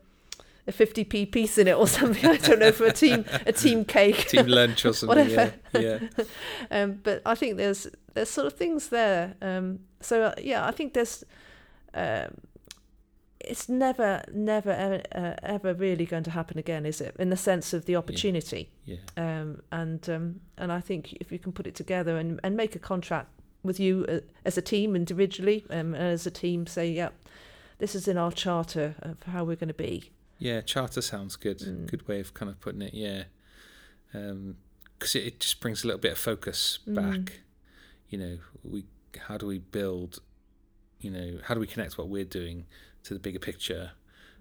a 0.67 0.73
50p 0.73 1.31
piece 1.31 1.59
in 1.59 1.69
it 1.69 1.77
or 1.77 1.87
something. 1.99 2.25
I 2.25 2.37
don't 2.37 2.59
know 2.59 2.73
for 2.73 2.87
a 2.87 2.93
team 2.93 3.25
a 3.47 3.53
team 3.53 3.85
cake, 3.85 4.17
team 4.29 4.47
lunch 4.47 4.85
or 4.85 4.93
something. 4.93 5.19
Whatever. 5.19 5.55
Yeah, 5.75 5.99
yeah. 6.17 6.25
um, 6.71 7.01
but 7.03 7.23
I 7.27 7.35
think 7.35 7.57
there's 7.57 7.87
there's 8.15 8.31
sort 8.31 8.47
of 8.47 8.55
things 8.55 8.89
there. 8.89 9.35
Um, 9.43 9.81
so 10.01 10.25
uh, 10.25 10.35
yeah, 10.41 10.67
I 10.67 10.71
think 10.71 10.95
there's. 10.95 11.25
Um, 11.93 12.35
it's 13.47 13.69
never, 13.69 14.23
never, 14.33 14.71
ever, 14.71 15.03
uh, 15.15 15.35
ever 15.43 15.75
really 15.75 16.07
going 16.07 16.23
to 16.25 16.31
happen 16.31 16.59
again, 16.59 16.87
is 16.87 17.03
it? 17.03 17.15
In 17.19 17.29
the 17.29 17.37
sense 17.37 17.75
of 17.75 17.85
the 17.85 17.95
opportunity. 17.95 18.71
Yeah. 18.87 18.97
yeah. 19.19 19.41
Um, 19.41 19.61
and 19.71 20.09
um, 20.09 20.41
and 20.57 20.73
I 20.73 20.81
think 20.81 21.13
if 21.21 21.31
you 21.31 21.39
can 21.39 21.53
put 21.53 21.67
it 21.67 21.75
together 21.75 22.17
and, 22.17 22.41
and 22.43 22.57
make 22.57 22.75
a 22.75 22.79
contract 22.79 23.29
with 23.63 23.79
you 23.79 24.07
uh, 24.09 24.21
as 24.45 24.57
a 24.57 24.63
team 24.63 24.97
individually, 24.97 25.65
um, 25.71 25.95
and 25.95 26.05
as 26.05 26.27
a 26.27 26.31
team, 26.31 26.67
say, 26.67 26.91
yeah, 26.91 27.11
this 27.79 27.95
is 27.95 28.09
in 28.09 28.17
our 28.17 28.33
charter 28.33 28.95
of 29.01 29.23
how 29.25 29.45
we're 29.45 29.57
going 29.57 29.69
to 29.69 29.75
be. 29.75 30.11
Yeah, 30.39 30.61
charter 30.61 31.01
sounds 31.01 31.37
good. 31.37 31.59
Mm. 31.59 31.87
Good 31.87 32.07
way 32.09 32.21
of 32.21 32.35
kind 32.35 32.51
of 32.51 32.61
putting 32.61 32.83
it. 32.83 32.95
Yeah, 32.95 33.25
because 34.13 34.31
um, 34.31 34.57
it, 35.03 35.27
it, 35.27 35.41
just 35.41 35.61
brings 35.61 35.85
a 35.85 35.87
little 35.87 36.01
bit 36.01 36.13
of 36.13 36.19
focus 36.19 36.81
mm. 36.87 36.95
back. 36.95 37.41
You 38.09 38.19
know, 38.19 38.39
we 38.63 38.85
how 39.27 39.39
do 39.39 39.47
we 39.47 39.59
build? 39.59 40.21
You 41.01 41.11
know, 41.11 41.39
how 41.45 41.55
do 41.55 41.61
we 41.61 41.67
connect 41.67 41.99
what 41.99 42.09
we're 42.09 42.25
doing 42.25 42.67
to 43.05 43.15
the 43.15 43.21
bigger 43.21 43.39
picture? 43.39 43.93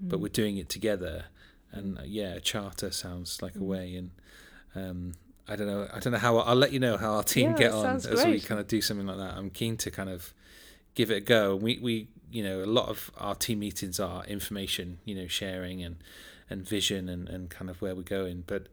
Mm. 0.04 0.10
But 0.10 0.20
we're 0.20 0.30
doing 0.30 0.58
it 0.58 0.70
together. 0.70 1.26
And 1.72 1.98
uh, 1.98 2.04
yeah, 2.06 2.36
a 2.36 2.40
charter 2.40 2.92
sounds 2.92 3.42
like 3.42 3.56
a 3.56 3.60
mm. 3.60 3.68
way. 3.68 3.96
And 3.96 4.12
um, 4.76 5.14
I 5.48 5.56
don't 5.56 5.68
know. 5.68 5.88
I 5.94 6.00
don't 6.00 6.14
know 6.14 6.20
how. 6.20 6.38
I'll 6.38 6.56
let 6.56 6.72
you 6.72 6.80
know 6.80 6.98
how 6.98 7.14
our 7.14 7.24
team 7.24 7.52
yeah, 7.52 7.58
get 7.58 7.72
on 7.72 7.96
as 7.96 8.06
great. 8.08 8.28
we 8.28 8.40
kind 8.40 8.60
of 8.60 8.68
do 8.68 8.82
something 8.82 9.08
like 9.08 9.18
that. 9.18 9.36
I'm 9.36 9.50
keen 9.50 9.78
to 9.78 9.92
kind 9.92 10.10
of 10.10 10.34
give 10.96 11.12
it 11.12 11.16
a 11.16 11.22
go. 11.22 11.56
We 11.56 11.80
we 11.80 12.08
you 12.34 12.44
know 12.44 12.64
a 12.64 12.66
lot 12.66 12.90
of 12.90 13.12
our 13.18 13.36
team 13.36 13.60
meetings 13.60 14.00
are 14.00 14.26
information, 14.26 14.98
you 15.06 15.14
know, 15.14 15.28
sharing 15.28 15.84
and 15.84 15.98
and 16.50 16.68
vision 16.68 17.08
and 17.08 17.30
and 17.30 17.50
kind 17.52 17.70
of 17.70 17.82
where 17.82 17.96
we're 17.96 18.02
going, 18.02 18.44
but 18.48 18.68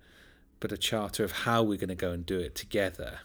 but 0.60 0.72
a 0.72 0.78
charter 0.78 1.24
of 1.24 1.32
how 1.32 1.62
we're 1.62 1.78
going 1.78 1.88
to 1.88 1.94
go 1.94 2.10
and 2.10 2.24
do 2.24 2.38
it 2.38 2.54
together 2.54 3.20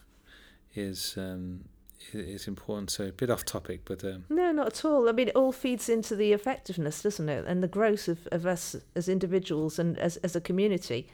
is 0.76 1.16
um, 1.18 1.66
is 2.12 2.50
important. 2.50 2.92
So 2.92 3.06
a 3.06 3.12
bit 3.14 3.30
off 3.30 3.46
topic, 3.46 3.82
but 3.86 4.04
um, 4.04 4.26
no, 4.30 4.52
not 4.52 4.68
at 4.68 4.84
all. 4.84 5.08
I 5.08 5.14
mean, 5.14 5.30
it 5.30 5.36
all 5.36 5.54
feeds 5.54 5.88
into 5.88 6.18
the 6.18 6.34
effectiveness, 6.34 7.02
doesn't 7.02 7.30
it, 7.30 7.46
and 7.48 7.64
the 7.64 7.70
growth 7.70 8.10
of, 8.10 8.28
of 8.34 8.46
us 8.46 8.76
as 8.94 9.08
individuals 9.08 9.80
and 9.80 9.98
as 9.98 10.18
as 10.18 10.36
a 10.36 10.42
community 10.42 11.08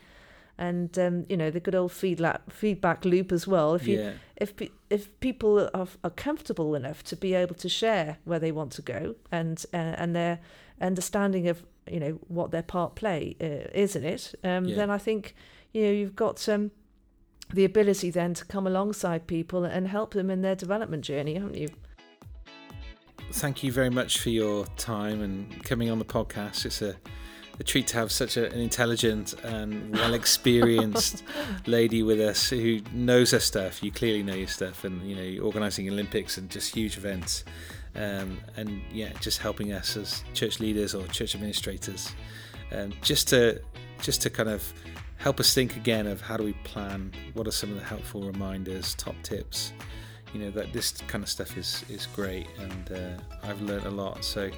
and 0.61 0.97
um, 0.99 1.25
you 1.27 1.35
know 1.35 1.49
the 1.49 1.59
good 1.59 1.73
old 1.73 1.91
feedback 1.91 2.51
feedback 2.51 3.03
loop 3.03 3.31
as 3.31 3.47
well. 3.47 3.73
If 3.73 3.87
you 3.87 3.99
yeah. 3.99 4.11
if 4.37 4.53
if 4.91 5.19
people 5.19 5.69
are, 5.73 5.87
are 6.03 6.09
comfortable 6.11 6.75
enough 6.75 7.03
to 7.05 7.15
be 7.15 7.33
able 7.33 7.55
to 7.55 7.67
share 7.67 8.19
where 8.25 8.37
they 8.37 8.51
want 8.51 8.71
to 8.73 8.83
go 8.83 9.15
and 9.31 9.65
uh, 9.73 9.95
and 9.97 10.15
their 10.15 10.39
understanding 10.79 11.47
of 11.49 11.65
you 11.89 11.99
know 11.99 12.19
what 12.27 12.51
their 12.51 12.61
part 12.61 12.93
play 12.93 13.35
uh, 13.41 13.69
is 13.73 13.95
in 13.95 14.03
it, 14.05 14.35
um, 14.43 14.65
yeah. 14.65 14.75
then 14.75 14.91
I 14.91 14.99
think 14.99 15.33
you 15.73 15.81
know 15.81 15.91
you've 15.91 16.15
got 16.15 16.47
um, 16.47 16.69
the 17.51 17.65
ability 17.65 18.11
then 18.11 18.35
to 18.35 18.45
come 18.45 18.67
alongside 18.67 19.25
people 19.25 19.65
and 19.65 19.87
help 19.87 20.13
them 20.13 20.29
in 20.29 20.43
their 20.43 20.55
development 20.55 21.03
journey, 21.03 21.33
haven't 21.33 21.57
you? 21.57 21.69
Thank 23.31 23.63
you 23.63 23.71
very 23.71 23.89
much 23.89 24.19
for 24.19 24.29
your 24.29 24.67
time 24.77 25.21
and 25.21 25.63
coming 25.63 25.89
on 25.89 25.97
the 25.97 26.05
podcast. 26.05 26.65
It's 26.65 26.83
a 26.83 26.97
a 27.61 27.63
treat 27.63 27.85
to 27.85 27.95
have 27.95 28.11
such 28.11 28.37
a, 28.37 28.51
an 28.51 28.59
intelligent 28.59 29.35
and 29.43 29.93
well 29.93 30.15
experienced 30.15 31.23
lady 31.67 32.01
with 32.01 32.19
us 32.19 32.49
who 32.49 32.79
knows 32.91 33.29
her 33.29 33.39
stuff. 33.39 33.83
You 33.83 33.91
clearly 33.91 34.23
know 34.23 34.33
your 34.33 34.47
stuff, 34.47 34.83
and 34.83 34.99
you 35.07 35.15
know, 35.15 35.21
you're 35.21 35.45
organising 35.45 35.87
Olympics 35.87 36.39
and 36.39 36.49
just 36.49 36.73
huge 36.73 36.97
events. 36.97 37.45
Um, 37.95 38.39
and 38.57 38.81
yeah, 38.91 39.13
just 39.19 39.37
helping 39.37 39.73
us 39.73 39.95
as 39.95 40.23
church 40.33 40.59
leaders 40.59 40.95
or 40.95 41.05
church 41.07 41.35
administrators, 41.35 42.11
um, 42.71 42.93
just 43.03 43.27
to 43.27 43.61
just 44.01 44.23
to 44.23 44.31
kind 44.31 44.49
of 44.49 44.73
help 45.17 45.39
us 45.39 45.53
think 45.53 45.75
again 45.75 46.07
of 46.07 46.19
how 46.19 46.37
do 46.37 46.43
we 46.43 46.53
plan, 46.63 47.11
what 47.35 47.47
are 47.47 47.51
some 47.51 47.69
of 47.69 47.77
the 47.77 47.83
helpful 47.83 48.23
reminders, 48.23 48.95
top 48.95 49.15
tips. 49.21 49.71
You 50.33 50.39
know 50.39 50.51
that 50.51 50.73
this 50.73 50.93
kind 51.07 51.23
of 51.23 51.29
stuff 51.29 51.55
is 51.57 51.85
is 51.89 52.07
great, 52.07 52.47
and 52.57 52.91
uh, 52.91 53.21
I've 53.43 53.61
learned 53.61 53.85
a 53.85 53.91
lot. 53.91 54.23
So 54.23 54.49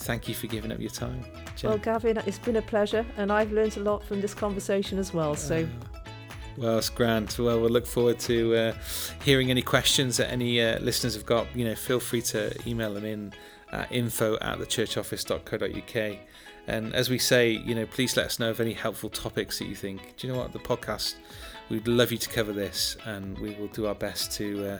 thank 0.00 0.28
you 0.28 0.34
for 0.34 0.46
giving 0.46 0.72
up 0.72 0.80
your 0.80 0.90
time. 0.90 1.24
Jen. 1.56 1.70
Well, 1.70 1.78
Gavin, 1.78 2.18
it's 2.26 2.38
been 2.38 2.56
a 2.56 2.62
pleasure, 2.62 3.04
and 3.16 3.30
I've 3.30 3.52
learned 3.52 3.76
a 3.76 3.80
lot 3.80 4.04
from 4.04 4.20
this 4.20 4.34
conversation 4.34 4.98
as 4.98 5.12
well. 5.12 5.34
So. 5.34 5.62
Uh, 5.62 6.00
well, 6.56 6.78
it's 6.78 6.90
grand. 6.90 7.34
Well, 7.38 7.60
we'll 7.60 7.70
look 7.70 7.86
forward 7.86 8.18
to 8.20 8.54
uh, 8.54 8.74
hearing 9.24 9.50
any 9.50 9.62
questions 9.62 10.16
that 10.16 10.30
any 10.30 10.60
uh, 10.60 10.78
listeners 10.80 11.14
have 11.14 11.24
got. 11.24 11.46
You 11.54 11.64
know, 11.64 11.74
feel 11.74 12.00
free 12.00 12.22
to 12.22 12.52
email 12.66 12.92
them 12.92 13.04
in 13.04 13.32
at 13.72 13.90
info 13.92 14.36
at 14.40 14.58
thechurchoffice.co.uk. 14.58 16.18
And 16.66 16.94
as 16.94 17.08
we 17.08 17.18
say, 17.18 17.50
you 17.50 17.74
know, 17.74 17.86
please 17.86 18.16
let 18.16 18.26
us 18.26 18.38
know 18.38 18.50
of 18.50 18.60
any 18.60 18.72
helpful 18.72 19.10
topics 19.10 19.58
that 19.58 19.66
you 19.66 19.74
think. 19.74 20.16
Do 20.16 20.26
you 20.26 20.32
know 20.32 20.38
what? 20.38 20.52
The 20.52 20.58
podcast, 20.58 21.14
we'd 21.68 21.88
love 21.88 22.12
you 22.12 22.18
to 22.18 22.28
cover 22.28 22.52
this, 22.52 22.96
and 23.06 23.38
we 23.38 23.54
will 23.54 23.68
do 23.68 23.86
our 23.86 23.94
best 23.94 24.32
to 24.32 24.74
uh, 24.74 24.78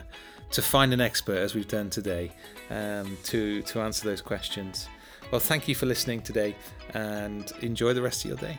to 0.51 0.61
find 0.61 0.93
an 0.93 1.01
expert, 1.01 1.37
as 1.37 1.55
we've 1.55 1.67
done 1.67 1.89
today, 1.89 2.31
um, 2.69 3.17
to 3.25 3.61
to 3.63 3.81
answer 3.81 4.07
those 4.07 4.21
questions. 4.21 4.87
Well, 5.31 5.39
thank 5.39 5.69
you 5.69 5.75
for 5.75 5.85
listening 5.85 6.21
today 6.21 6.55
and 6.93 7.49
enjoy 7.61 7.93
the 7.93 8.01
rest 8.01 8.25
of 8.25 8.29
your 8.31 8.37
day. 8.37 8.57